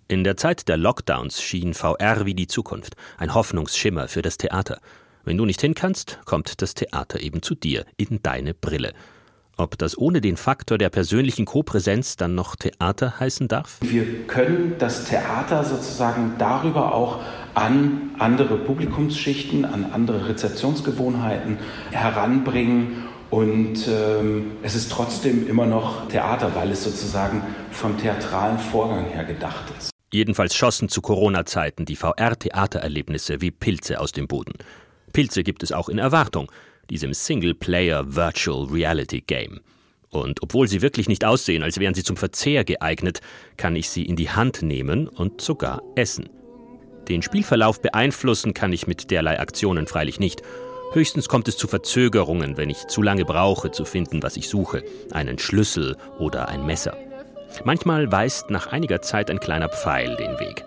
In 0.08 0.24
der 0.24 0.38
Zeit 0.38 0.68
der 0.68 0.78
Lockdowns 0.78 1.42
schien 1.42 1.74
VR 1.74 2.26
wie 2.26 2.36
die 2.36 2.48
Zukunft, 2.48 2.96
ein 3.18 3.34
Hoffnungsschimmer 3.34 4.08
für 4.08 4.22
das 4.22 4.38
Theater. 4.38 4.80
Wenn 5.26 5.38
du 5.38 5.46
nicht 5.46 5.62
hin 5.62 5.74
kannst, 5.74 6.20
kommt 6.26 6.62
das 6.62 6.74
Theater 6.74 7.22
eben 7.22 7.42
zu 7.42 7.56
dir, 7.56 7.86
in 7.98 8.22
deine 8.22 8.54
Brille. 8.54 8.94
Ob 9.56 9.78
das 9.78 9.96
ohne 9.96 10.20
den 10.20 10.36
Faktor 10.36 10.80
der 10.80 10.90
persönlichen 10.90 11.46
Kopräsenz 11.46 12.18
dann 12.18 12.34
noch 12.34 12.56
Theater 12.56 13.20
heißen 13.20 13.48
darf? 13.48 13.78
Wir 13.82 14.26
können 14.26 14.76
das 14.80 15.06
Theater 15.06 15.64
sozusagen 15.64 16.34
darüber 16.40 16.96
auch 16.96 17.20
an 17.54 18.16
andere 18.18 18.58
Publikumsschichten, 18.58 19.64
an 19.64 19.92
andere 19.92 20.28
Rezeptionsgewohnheiten 20.28 21.60
heranbringen. 21.92 23.04
Und 23.30 23.88
ähm, 23.88 24.54
es 24.64 24.74
ist 24.74 24.92
trotzdem 24.92 25.48
immer 25.48 25.68
noch 25.68 26.08
Theater, 26.08 26.56
weil 26.56 26.72
es 26.72 26.84
sozusagen 26.84 27.44
vom 27.72 27.98
theatralen 28.00 28.58
Vorgang 28.58 29.06
her 29.06 29.24
gedacht 29.24 29.66
ist. 29.78 29.92
Jedenfalls 30.12 30.56
schossen 30.56 30.90
zu 30.90 31.02
Corona-Zeiten 31.02 31.86
die 31.86 31.96
VR-Theatererlebnisse 31.96 33.42
wie 33.42 33.52
Pilze 33.52 34.00
aus 34.00 34.12
dem 34.12 34.28
Boden. 34.28 34.54
Pilze 35.12 35.44
gibt 35.44 35.62
es 35.62 35.72
auch 35.72 35.90
in 35.90 36.00
Erwartung, 36.00 36.52
diesem 36.90 37.14
Single-Player 37.14 38.16
Virtual 38.16 38.66
Reality 38.66 39.22
Game. 39.22 39.62
Und 40.14 40.44
obwohl 40.44 40.68
sie 40.68 40.82
wirklich 40.82 41.10
nicht 41.10 41.26
aussehen, 41.26 41.64
als 41.64 41.80
wären 41.80 41.96
sie 41.96 42.04
zum 42.04 42.18
Verzehr 42.18 42.64
geeignet, 42.64 43.22
kann 43.58 43.76
ich 43.76 43.90
sie 43.90 44.04
in 44.06 44.16
die 44.16 44.30
Hand 44.30 44.62
nehmen 44.62 45.08
und 45.08 45.42
sogar 45.42 45.82
essen. 45.96 46.30
Den 47.08 47.24
Spielverlauf 47.24 47.82
beeinflussen 47.82 48.54
kann 48.54 48.72
ich 48.72 48.86
mit 48.86 49.10
derlei 49.10 49.40
Aktionen 49.40 49.88
freilich 49.88 50.20
nicht. 50.20 50.44
Höchstens 50.94 51.28
kommt 51.28 51.48
es 51.48 51.58
zu 51.58 51.68
Verzögerungen, 51.68 52.58
wenn 52.58 52.70
ich 52.70 52.86
zu 52.88 53.02
lange 53.02 53.26
brauche 53.26 53.72
zu 53.72 53.86
finden, 53.86 54.22
was 54.22 54.38
ich 54.38 54.48
suche, 54.48 54.84
einen 55.12 55.40
Schlüssel 55.40 55.98
oder 56.20 56.48
ein 56.48 56.66
Messer. 56.66 56.96
Manchmal 57.66 58.12
weist 58.12 58.52
nach 58.52 58.68
einiger 58.68 59.02
Zeit 59.02 59.32
ein 59.32 59.40
kleiner 59.40 59.70
Pfeil 59.70 60.16
den 60.16 60.40
Weg. 60.40 60.64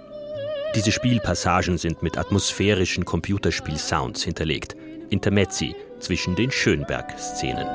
Diese 0.75 0.91
Spielpassagen 0.91 1.79
sind 1.79 2.03
mit 2.03 2.19
atmosphärischen 2.19 3.05
Computerspiel-Sounds 3.05 4.25
hinterlegt, 4.25 4.77
Intermezzi 5.09 5.77
zwischen 5.99 6.35
den 6.37 6.51
Schönberg-Szenen. 6.51 7.67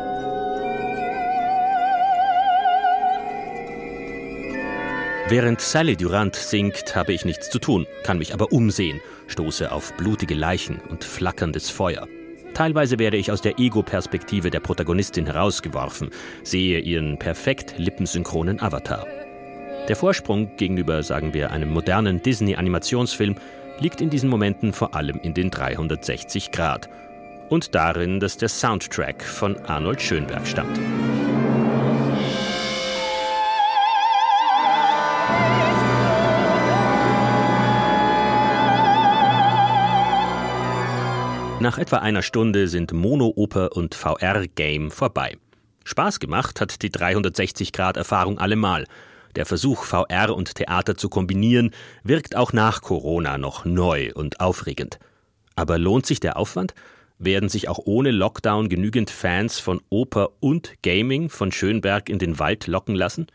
Während 5.31 5.61
Sally 5.61 5.95
Durant 5.95 6.35
singt, 6.35 6.93
habe 6.93 7.13
ich 7.13 7.23
nichts 7.23 7.49
zu 7.49 7.57
tun, 7.57 7.87
kann 8.03 8.17
mich 8.17 8.33
aber 8.33 8.51
umsehen, 8.51 8.99
stoße 9.27 9.71
auf 9.71 9.95
blutige 9.95 10.33
Leichen 10.33 10.81
und 10.89 11.05
flackerndes 11.05 11.69
Feuer. 11.69 12.07
Teilweise 12.53 12.99
werde 12.99 13.15
ich 13.15 13.31
aus 13.31 13.41
der 13.41 13.57
Ego-Perspektive 13.57 14.49
der 14.49 14.59
Protagonistin 14.59 15.25
herausgeworfen, 15.25 16.09
sehe 16.43 16.79
ihren 16.79 17.17
perfekt 17.17 17.75
lippensynchronen 17.77 18.59
Avatar. 18.59 19.07
Der 19.87 19.95
Vorsprung 19.95 20.55
gegenüber, 20.57 21.01
sagen 21.01 21.33
wir, 21.33 21.51
einem 21.51 21.71
modernen 21.71 22.21
Disney-Animationsfilm 22.21 23.35
liegt 23.79 24.01
in 24.01 24.09
diesen 24.09 24.29
Momenten 24.29 24.73
vor 24.73 24.95
allem 24.95 25.17
in 25.23 25.33
den 25.33 25.49
360 25.49 26.51
Grad 26.51 26.89
und 27.51 27.75
darin, 27.75 28.21
dass 28.21 28.37
der 28.37 28.47
Soundtrack 28.47 29.21
von 29.23 29.57
Arnold 29.65 30.01
Schönberg 30.01 30.47
stammt. 30.47 30.79
Nach 41.59 41.77
etwa 41.77 41.97
einer 41.97 42.21
Stunde 42.21 42.69
sind 42.69 42.93
Monooper 42.93 43.75
und 43.75 43.95
VR-Game 43.95 44.89
vorbei. 44.89 45.37
Spaß 45.83 46.21
gemacht 46.21 46.61
hat 46.61 46.81
die 46.81 46.89
360-Grad-Erfahrung 46.89 48.39
allemal. 48.39 48.85
Der 49.35 49.45
Versuch, 49.45 49.83
VR 49.83 50.33
und 50.33 50.55
Theater 50.55 50.95
zu 50.95 51.09
kombinieren, 51.09 51.71
wirkt 52.03 52.37
auch 52.37 52.53
nach 52.53 52.81
Corona 52.81 53.37
noch 53.37 53.65
neu 53.65 54.11
und 54.13 54.39
aufregend. 54.39 54.99
Aber 55.55 55.77
lohnt 55.77 56.05
sich 56.05 56.21
der 56.21 56.37
Aufwand? 56.37 56.73
Werden 57.23 57.49
sich 57.49 57.69
auch 57.69 57.77
ohne 57.85 58.09
Lockdown 58.09 58.67
genügend 58.67 59.11
Fans 59.11 59.59
von 59.59 59.79
Oper 59.89 60.31
und 60.39 60.73
Gaming 60.81 61.29
von 61.29 61.51
Schönberg 61.51 62.09
in 62.09 62.17
den 62.17 62.39
Wald 62.39 62.65
locken 62.65 62.95
lassen? 62.95 63.27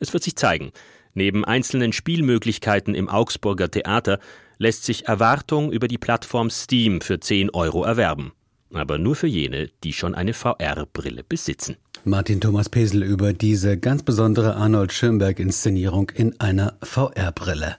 Es 0.00 0.12
wird 0.12 0.24
sich 0.24 0.34
zeigen. 0.34 0.72
Neben 1.14 1.44
einzelnen 1.44 1.92
Spielmöglichkeiten 1.92 2.96
im 2.96 3.08
Augsburger 3.08 3.70
Theater 3.70 4.18
lässt 4.58 4.84
sich 4.84 5.06
Erwartung 5.06 5.70
über 5.70 5.86
die 5.86 5.96
Plattform 5.96 6.50
Steam 6.50 7.00
für 7.00 7.20
10 7.20 7.50
Euro 7.50 7.84
erwerben. 7.84 8.32
Aber 8.74 8.98
nur 8.98 9.14
für 9.14 9.28
jene, 9.28 9.70
die 9.84 9.92
schon 9.92 10.16
eine 10.16 10.34
VR-Brille 10.34 11.22
besitzen. 11.22 11.76
Martin 12.02 12.40
Thomas 12.40 12.68
Pesel 12.68 13.04
über 13.04 13.32
diese 13.32 13.78
ganz 13.78 14.02
besondere 14.02 14.56
Arnold 14.56 14.92
Schönberg-Inszenierung 14.92 16.10
in 16.10 16.40
einer 16.40 16.78
VR-Brille. 16.82 17.76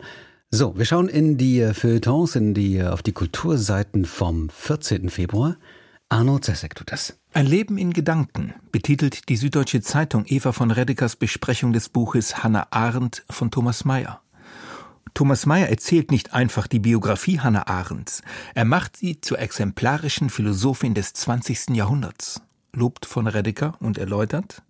So, 0.54 0.78
wir 0.78 0.84
schauen 0.84 1.08
in 1.08 1.38
die 1.38 1.72
Feuilletons, 1.74 2.36
in 2.36 2.54
die, 2.54 2.84
auf 2.84 3.02
die 3.02 3.14
Kulturseiten 3.14 4.04
vom 4.04 4.50
14. 4.50 5.10
Februar. 5.10 5.56
Arno 6.10 6.40
Zessek 6.40 6.76
tut 6.76 6.92
das. 6.92 7.18
Ein 7.32 7.46
Leben 7.46 7.78
in 7.78 7.94
Gedanken 7.94 8.54
betitelt 8.70 9.30
die 9.30 9.38
Süddeutsche 9.38 9.80
Zeitung 9.80 10.26
Eva 10.26 10.52
von 10.52 10.70
Redekers 10.70 11.16
Besprechung 11.16 11.72
des 11.72 11.88
Buches 11.88 12.44
Hannah 12.44 12.68
Arendt 12.70 13.24
von 13.30 13.50
Thomas 13.50 13.86
Mayer. 13.86 14.20
Thomas 15.14 15.46
Mayer 15.46 15.70
erzählt 15.70 16.12
nicht 16.12 16.34
einfach 16.34 16.68
die 16.68 16.80
Biografie 16.80 17.40
Hannah 17.40 17.68
Arendts, 17.68 18.22
er 18.54 18.66
macht 18.66 18.98
sie 18.98 19.22
zur 19.22 19.40
exemplarischen 19.40 20.30
Philosophin 20.30 20.94
des 20.94 21.14
20. 21.14 21.70
Jahrhunderts. 21.70 22.42
Lobt 22.74 23.06
von 23.06 23.28
Redeker 23.28 23.76
und 23.80 23.98
erläutert. 23.98 24.64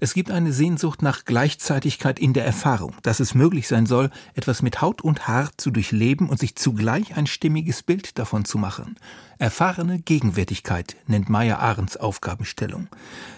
Es 0.00 0.14
gibt 0.14 0.30
eine 0.30 0.52
Sehnsucht 0.52 1.02
nach 1.02 1.24
Gleichzeitigkeit 1.24 2.18
in 2.18 2.32
der 2.32 2.44
Erfahrung, 2.44 2.94
dass 3.02 3.20
es 3.20 3.34
möglich 3.34 3.68
sein 3.68 3.86
soll, 3.86 4.10
etwas 4.34 4.62
mit 4.62 4.82
Haut 4.82 5.02
und 5.02 5.28
Haar 5.28 5.50
zu 5.56 5.70
durchleben 5.70 6.28
und 6.28 6.38
sich 6.38 6.56
zugleich 6.56 7.16
ein 7.16 7.26
stimmiges 7.26 7.82
Bild 7.82 8.18
davon 8.18 8.44
zu 8.44 8.58
machen. 8.58 8.96
Erfahrene 9.38 9.98
Gegenwärtigkeit 10.00 10.96
nennt 11.06 11.28
Meyer 11.28 11.60
Ahrens 11.60 11.96
Aufgabenstellung. 11.96 12.88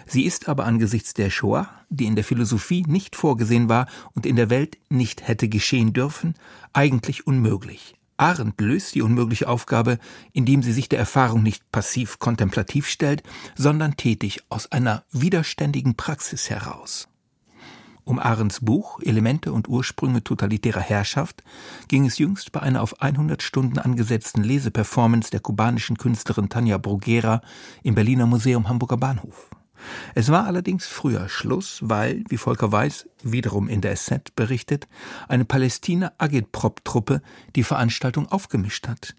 Sie 0.05 0.25
ist 0.25 0.49
aber 0.49 0.65
angesichts 0.65 1.13
der 1.13 1.29
Shoah, 1.29 1.69
die 1.89 2.05
in 2.05 2.15
der 2.15 2.23
Philosophie 2.23 2.83
nicht 2.87 3.15
vorgesehen 3.15 3.69
war 3.69 3.87
und 4.13 4.25
in 4.25 4.35
der 4.35 4.49
Welt 4.49 4.77
nicht 4.89 5.27
hätte 5.27 5.49
geschehen 5.49 5.93
dürfen, 5.93 6.35
eigentlich 6.73 7.27
unmöglich. 7.27 7.98
Arendt 8.19 8.59
löst 8.59 8.95
die 8.95 9.01
unmögliche 9.01 9.47
Aufgabe, 9.47 9.97
indem 10.33 10.61
sie 10.61 10.73
sich 10.73 10.89
der 10.89 10.99
Erfahrung 10.99 11.43
nicht 11.43 11.71
passiv 11.71 12.19
kontemplativ 12.19 12.87
stellt, 12.87 13.23
sondern 13.55 13.97
tätig 13.97 14.41
aus 14.49 14.71
einer 14.71 15.03
widerständigen 15.11 15.95
Praxis 15.95 16.49
heraus. 16.49 17.07
Um 18.03 18.17
Arendts 18.17 18.61
Buch 18.61 18.99
Elemente 19.03 19.53
und 19.53 19.69
Ursprünge 19.69 20.23
totalitärer 20.23 20.81
Herrschaft 20.81 21.43
ging 21.87 22.07
es 22.07 22.17
jüngst 22.17 22.51
bei 22.51 22.59
einer 22.59 22.81
auf 22.81 23.01
100 23.01 23.43
Stunden 23.43 23.77
angesetzten 23.77 24.43
Leseperformance 24.43 25.29
der 25.29 25.41
kubanischen 25.41 25.97
Künstlerin 25.97 26.49
Tanja 26.49 26.79
Bruguera 26.79 27.41
im 27.83 27.93
Berliner 27.93 28.25
Museum 28.25 28.67
Hamburger 28.67 28.97
Bahnhof. 28.97 29.48
Es 30.15 30.29
war 30.29 30.45
allerdings 30.45 30.87
früher 30.87 31.29
Schluss, 31.29 31.79
weil, 31.81 32.23
wie 32.29 32.37
Volker 32.37 32.71
Weiß 32.71 33.07
wiederum 33.23 33.67
in 33.67 33.81
der 33.81 33.95
SZ 33.95 34.35
berichtet, 34.35 34.87
eine 35.27 35.45
Palästina 35.45 36.13
Agitprop-Truppe 36.17 37.21
die 37.55 37.63
Veranstaltung 37.63 38.27
aufgemischt 38.27 38.87
hat. 38.87 39.15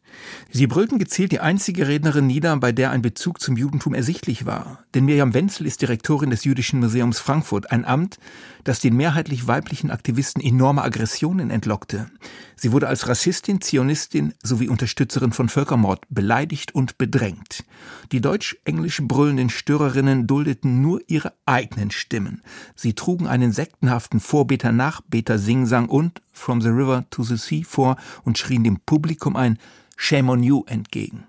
Sie 0.51 0.67
brüllten 0.67 0.99
gezielt 0.99 1.33
die 1.33 1.41
einzige 1.41 1.87
Rednerin 1.87 2.27
nieder, 2.27 2.57
bei 2.57 2.73
der 2.73 2.91
ein 2.91 3.03
Bezug 3.03 3.41
zum 3.41 3.57
Judentum 3.57 3.95
ersichtlich 3.95 4.47
war. 4.47 4.85
Denn 4.95 5.05
Mirjam 5.05 5.35
Wenzel 5.35 5.67
ist 5.67 5.83
Direktorin 5.83 6.31
des 6.31 6.45
Jüdischen 6.45 6.81
Museums 6.81 7.19
Frankfurt, 7.19 7.71
ein 7.71 7.85
Amt, 7.85 8.19
das 8.65 8.81
den 8.81 8.97
mehrheitlich 8.97 9.47
weiblichen 9.47 9.91
Aktivisten 9.91 10.43
enorme 10.43 10.83
Aggressionen 10.83 11.51
entlockte. 11.51 12.11
Sie 12.57 12.73
wurde 12.73 12.89
als 12.89 13.09
Rassistin, 13.09 13.61
Zionistin 13.61 14.35
sowie 14.43 14.69
Unterstützerin 14.69 15.33
von 15.33 15.49
Völkermord 15.49 16.05
beleidigt 16.11 16.75
und 16.75 16.99
bedrängt. 16.99 17.65
Die 18.13 18.21
deutsch-englisch 18.21 19.01
brüllenden 19.03 19.49
Störerinnen 19.49 20.27
duldeten 20.27 20.50
nur 20.65 21.01
ihre 21.07 21.33
eigenen 21.47 21.91
Stimmen. 21.91 22.43
Sie 22.75 22.95
trugen 22.95 23.27
einen 23.27 23.53
sektenhaften 23.53 24.21
Vorbeter-Nachbeter-Singsang 24.21 25.89
und 25.89 26.21
From 26.33 26.61
the 26.61 26.69
River 26.69 27.05
to 27.11 27.23
the 27.23 27.37
Sea 27.37 27.63
vor 27.65 27.97
und 28.25 28.39
schrien 28.39 28.65
dem 28.65 28.81
Publikum 28.81 29.37
ein 29.37 29.59
Shame 29.97 30.31
on 30.31 30.43
you 30.43 30.65
entgegen. 30.67 31.25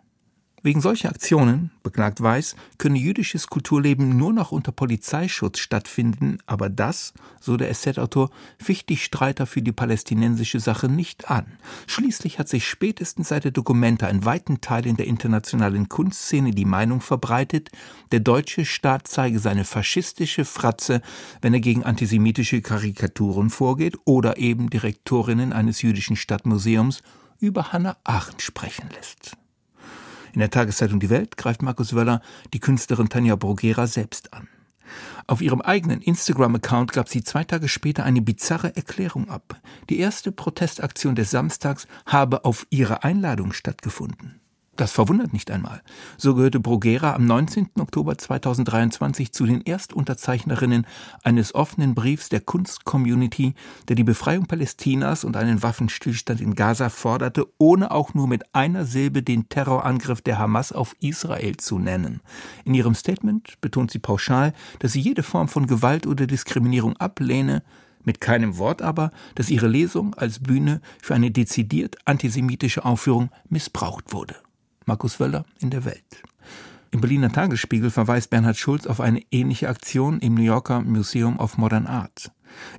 Wegen 0.64 0.80
solcher 0.80 1.09
Aktionen, 1.09 1.72
beklagt 1.82 2.22
Weiß, 2.22 2.55
könne 2.78 2.99
jüdisches 2.99 3.47
Kulturleben 3.47 4.16
nur 4.16 4.32
noch 4.32 4.51
unter 4.51 4.72
Polizeischutz 4.72 5.57
stattfinden, 5.57 6.38
aber 6.45 6.70
das, 6.70 7.14
so 7.39 7.57
der 7.57 7.74
SZ-Autor, 7.74 8.30
ficht 8.59 8.88
die 8.89 8.97
Streiter 8.97 9.47
für 9.47 9.64
die 9.64 9.72
palästinensische 9.72 10.59
Sache 10.59 10.88
nicht 10.88 11.32
an. 11.32 11.57
Schließlich 11.88 12.38
hat 12.38 12.47
sich 12.47 12.68
spätestens 12.68 13.30
seit 13.30 13.43
der 13.43 13.51
Dokumenta 13.51 14.07
in 14.07 14.24
weiten 14.24 14.62
Teilen 14.62 14.97
der 14.97 15.07
internationalen 15.07 15.89
Kunstszene 15.89 16.51
die 16.51 16.66
Meinung 16.66 17.01
verbreitet, 17.01 17.72
der 18.12 18.20
deutsche 18.20 18.64
Staat 18.64 19.07
zeige 19.07 19.39
seine 19.39 19.66
faschistische 19.66 20.45
Fratze, 20.45 21.01
wenn 21.41 21.55
er 21.55 21.59
gegen 21.59 21.84
antisemitische 21.84 22.62
Karikaturen 22.62 23.49
vorgeht 23.49 23.97
oder 24.05 24.38
eben 24.38 24.70
Direktorinnen 24.70 25.53
eines 25.53 25.82
jüdischen 25.82 26.16
Stadtmuseums 26.16 27.01
über 27.39 27.74
Hannah 27.74 27.97
Arendt 28.03 28.43
sprechen 28.43 28.88
lässt. 28.95 29.41
In 30.34 30.40
der 30.40 30.50
Tageszeitung 30.50 31.00
Die 31.00 31.10
Welt 31.10 31.38
greift 31.38 31.62
Markus 31.62 31.94
Wöller 31.94 32.22
die 32.54 32.60
Künstlerin 32.60 33.10
Tanja 33.10 33.36
Bruguera 33.36 33.88
selbst 33.88 34.34
an. 34.34 34.48
Auf 35.28 35.42
ihrem 35.42 35.62
eigenen 35.62 36.02
Instagram-Account 36.02 36.92
gab 36.92 37.08
sie 37.08 37.24
zwei 37.24 37.44
Tage 37.44 37.70
später 37.70 38.04
eine 38.04 38.22
bizarre 38.22 38.76
Erklärung 38.76 39.30
ab. 39.30 39.62
Die 39.90 40.00
erste 40.00 40.32
Protestaktion 40.32 41.16
des 41.16 41.32
Samstags 41.32 41.88
habe 42.06 42.44
auf 42.44 42.68
ihre 42.70 43.04
Einladung 43.04 43.54
stattgefunden. 43.54 44.41
Das 44.82 44.94
verwundert 44.94 45.32
nicht 45.32 45.52
einmal. 45.52 45.84
So 46.18 46.34
gehörte 46.34 46.60
Bruguera 46.60 47.14
am 47.14 47.24
19. 47.28 47.70
Oktober 47.80 48.18
2023 48.18 49.32
zu 49.32 49.46
den 49.46 49.64
Erstunterzeichnerinnen 49.64 50.88
eines 51.22 51.54
offenen 51.54 51.94
Briefs 51.94 52.30
der 52.30 52.40
Kunstcommunity, 52.40 53.54
der 53.90 53.96
die 53.96 54.04
Befreiung 54.04 54.48
Palästinas 54.48 55.24
und 55.24 55.38
einen 55.38 55.62
Waffenstillstand 55.62 56.42
in 56.42 56.56
Gaza 56.56 56.90
forderte, 56.90 57.46
ohne 57.60 57.92
auch 57.92 58.16
nur 58.16 58.28
mit 58.28 58.56
einer 58.56 58.86
Silbe 58.86 59.22
den 59.22 59.48
Terrorangriff 59.50 60.24
der 60.24 60.40
Hamas 60.40 60.72
auf 60.72 60.96
Israel 61.00 61.58
zu 61.58 61.78
nennen. 61.78 62.22
In 62.66 62.74
ihrem 62.74 62.96
Statement 62.96 63.62
betont 63.62 63.92
sie 63.92 64.00
pauschal, 64.00 64.52
dass 64.80 64.94
sie 64.94 65.02
jede 65.02 65.22
Form 65.22 65.48
von 65.48 65.68
Gewalt 65.68 66.08
oder 66.08 66.26
Diskriminierung 66.26 66.98
ablehne, 66.98 67.62
mit 68.04 68.20
keinem 68.20 68.58
Wort 68.58 68.82
aber, 68.82 69.12
dass 69.36 69.52
ihre 69.52 69.68
Lesung 69.68 70.16
als 70.16 70.40
Bühne 70.40 70.82
für 71.04 71.14
eine 71.14 71.30
dezidiert 71.30 71.98
antisemitische 72.06 72.84
Aufführung 72.84 73.30
missbraucht 73.48 74.12
wurde. 74.12 74.38
Markus 74.86 75.20
Wöller 75.20 75.46
in 75.60 75.70
der 75.70 75.86
Welt. 75.86 76.24
Im 76.92 77.00
Berliner 77.00 77.32
Tagesspiegel 77.32 77.90
verweist 77.90 78.30
Bernhard 78.30 78.58
Schulz 78.58 78.86
auf 78.86 79.00
eine 79.00 79.22
ähnliche 79.32 79.70
Aktion 79.70 80.20
im 80.20 80.36
New 80.36 80.42
Yorker 80.42 80.82
Museum 80.82 81.40
of 81.40 81.58
Modern 81.58 81.88
Art. 81.88 82.32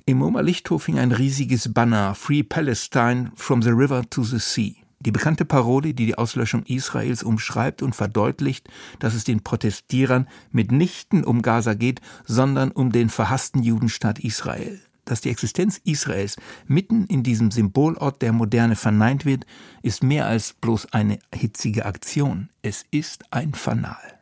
Im 0.04 0.18
MoMA 0.18 0.40
Lichthof 0.40 0.84
hing 0.84 0.98
ein 0.98 1.12
riesiges 1.12 1.72
Banner 1.72 2.14
Free 2.14 2.42
Palestine 2.42 3.32
from 3.36 3.62
the 3.62 3.70
River 3.70 4.02
to 4.10 4.22
the 4.22 4.38
Sea. 4.38 4.76
Die 5.00 5.10
bekannte 5.10 5.44
Parole, 5.44 5.94
die 5.94 6.06
die 6.06 6.18
Auslöschung 6.18 6.62
Israels 6.64 7.22
umschreibt 7.22 7.82
und 7.82 7.96
verdeutlicht, 7.96 8.68
dass 8.98 9.14
es 9.14 9.24
den 9.24 9.42
Protestierern 9.42 10.28
mitnichten 10.50 11.24
um 11.24 11.40
Gaza 11.40 11.74
geht, 11.74 12.00
sondern 12.26 12.70
um 12.70 12.92
den 12.92 13.08
verhassten 13.08 13.62
Judenstaat 13.62 14.20
Israel 14.20 14.80
dass 15.04 15.20
die 15.20 15.30
Existenz 15.30 15.80
Israels 15.84 16.36
mitten 16.66 17.06
in 17.06 17.22
diesem 17.22 17.50
Symbolort 17.50 18.22
der 18.22 18.32
Moderne 18.32 18.76
verneint 18.76 19.24
wird, 19.24 19.46
ist 19.82 20.02
mehr 20.02 20.26
als 20.26 20.52
bloß 20.52 20.92
eine 20.92 21.18
hitzige 21.34 21.86
Aktion. 21.86 22.48
Es 22.62 22.84
ist 22.90 23.24
ein 23.30 23.54
Fanal. 23.54 24.18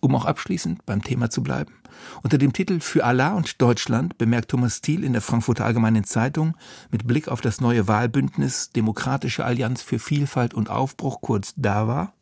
Um 0.00 0.14
auch 0.14 0.24
abschließend 0.24 0.84
beim 0.86 1.02
Thema 1.02 1.30
zu 1.30 1.42
bleiben. 1.42 1.74
Unter 2.22 2.38
dem 2.38 2.52
Titel 2.52 2.80
Für 2.80 3.04
Allah 3.04 3.34
und 3.34 3.60
Deutschland 3.60 4.18
bemerkt 4.18 4.50
Thomas 4.50 4.80
Thiel 4.80 5.04
in 5.04 5.12
der 5.12 5.22
Frankfurter 5.22 5.64
Allgemeinen 5.64 6.04
Zeitung 6.04 6.56
mit 6.90 7.06
Blick 7.06 7.28
auf 7.28 7.40
das 7.40 7.60
neue 7.60 7.88
Wahlbündnis 7.88 8.70
Demokratische 8.70 9.44
Allianz 9.44 9.82
für 9.82 9.98
Vielfalt 9.98 10.54
und 10.54 10.70
Aufbruch 10.70 11.20
kurz 11.20 11.54
DAWA, 11.56 12.12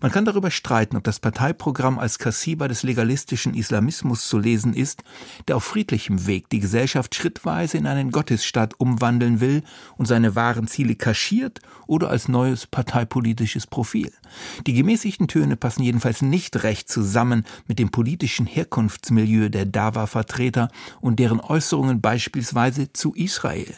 man 0.00 0.12
kann 0.12 0.24
darüber 0.24 0.50
streiten, 0.50 0.96
ob 0.96 1.04
das 1.04 1.20
Parteiprogramm 1.20 1.98
als 1.98 2.18
Kassiba 2.18 2.68
des 2.68 2.82
legalistischen 2.82 3.54
Islamismus 3.54 4.26
zu 4.28 4.38
lesen 4.38 4.74
ist, 4.74 5.02
der 5.46 5.56
auf 5.56 5.64
friedlichem 5.64 6.26
Weg 6.26 6.48
die 6.50 6.60
Gesellschaft 6.60 7.14
schrittweise 7.14 7.78
in 7.78 7.86
einen 7.86 8.10
Gottesstaat 8.10 8.78
umwandeln 8.78 9.40
will 9.40 9.62
und 9.96 10.06
seine 10.06 10.34
wahren 10.34 10.68
Ziele 10.68 10.94
kaschiert 10.94 11.60
oder 11.86 12.10
als 12.10 12.28
neues 12.28 12.66
parteipolitisches 12.66 13.66
Profil. 13.66 14.12
Die 14.66 14.74
gemäßigten 14.74 15.28
Töne 15.28 15.56
passen 15.56 15.82
jedenfalls 15.82 16.22
nicht 16.22 16.62
recht 16.62 16.88
zusammen 16.88 17.44
mit 17.66 17.78
dem 17.78 17.90
politischen 17.90 18.46
Herkunftsmilieu 18.46 19.48
der 19.48 19.66
Dawa-Vertreter 19.66 20.70
und 21.00 21.18
deren 21.18 21.40
Äußerungen 21.40 22.00
beispielsweise 22.00 22.92
zu 22.92 23.14
Israel. 23.14 23.74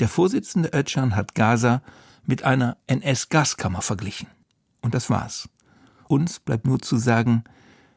Der 0.00 0.08
Vorsitzende 0.08 0.70
Öcalan 0.72 1.16
hat 1.16 1.34
Gaza 1.34 1.82
mit 2.26 2.44
einer 2.44 2.76
NS-Gaskammer 2.86 3.82
verglichen. 3.82 4.28
Und 4.86 4.94
das 4.94 5.10
war's. 5.10 5.48
Uns 6.06 6.38
bleibt 6.38 6.64
nur 6.64 6.78
zu 6.78 6.96
sagen, 6.96 7.42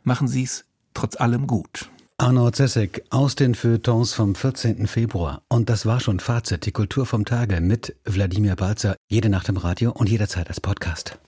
machen 0.03 0.27
Sie's 0.27 0.65
trotz 0.95 1.15
allem 1.21 1.45
gut. 1.45 1.91
Arno 2.17 2.49
Zessek 2.49 3.03
aus 3.11 3.35
den 3.35 3.53
Feuilletons 3.53 4.15
vom 4.15 4.33
14. 4.33 4.87
Februar. 4.87 5.43
Und 5.49 5.69
das 5.69 5.85
war 5.85 5.99
schon 5.99 6.19
Fazit, 6.19 6.65
die 6.65 6.71
Kultur 6.71 7.05
vom 7.05 7.25
Tage 7.25 7.61
mit 7.61 7.95
Wladimir 8.05 8.55
Balzer. 8.55 8.95
Jede 9.07 9.29
Nacht 9.29 9.49
im 9.49 9.57
Radio 9.57 9.91
und 9.91 10.09
jederzeit 10.09 10.47
als 10.47 10.59
Podcast. 10.59 11.19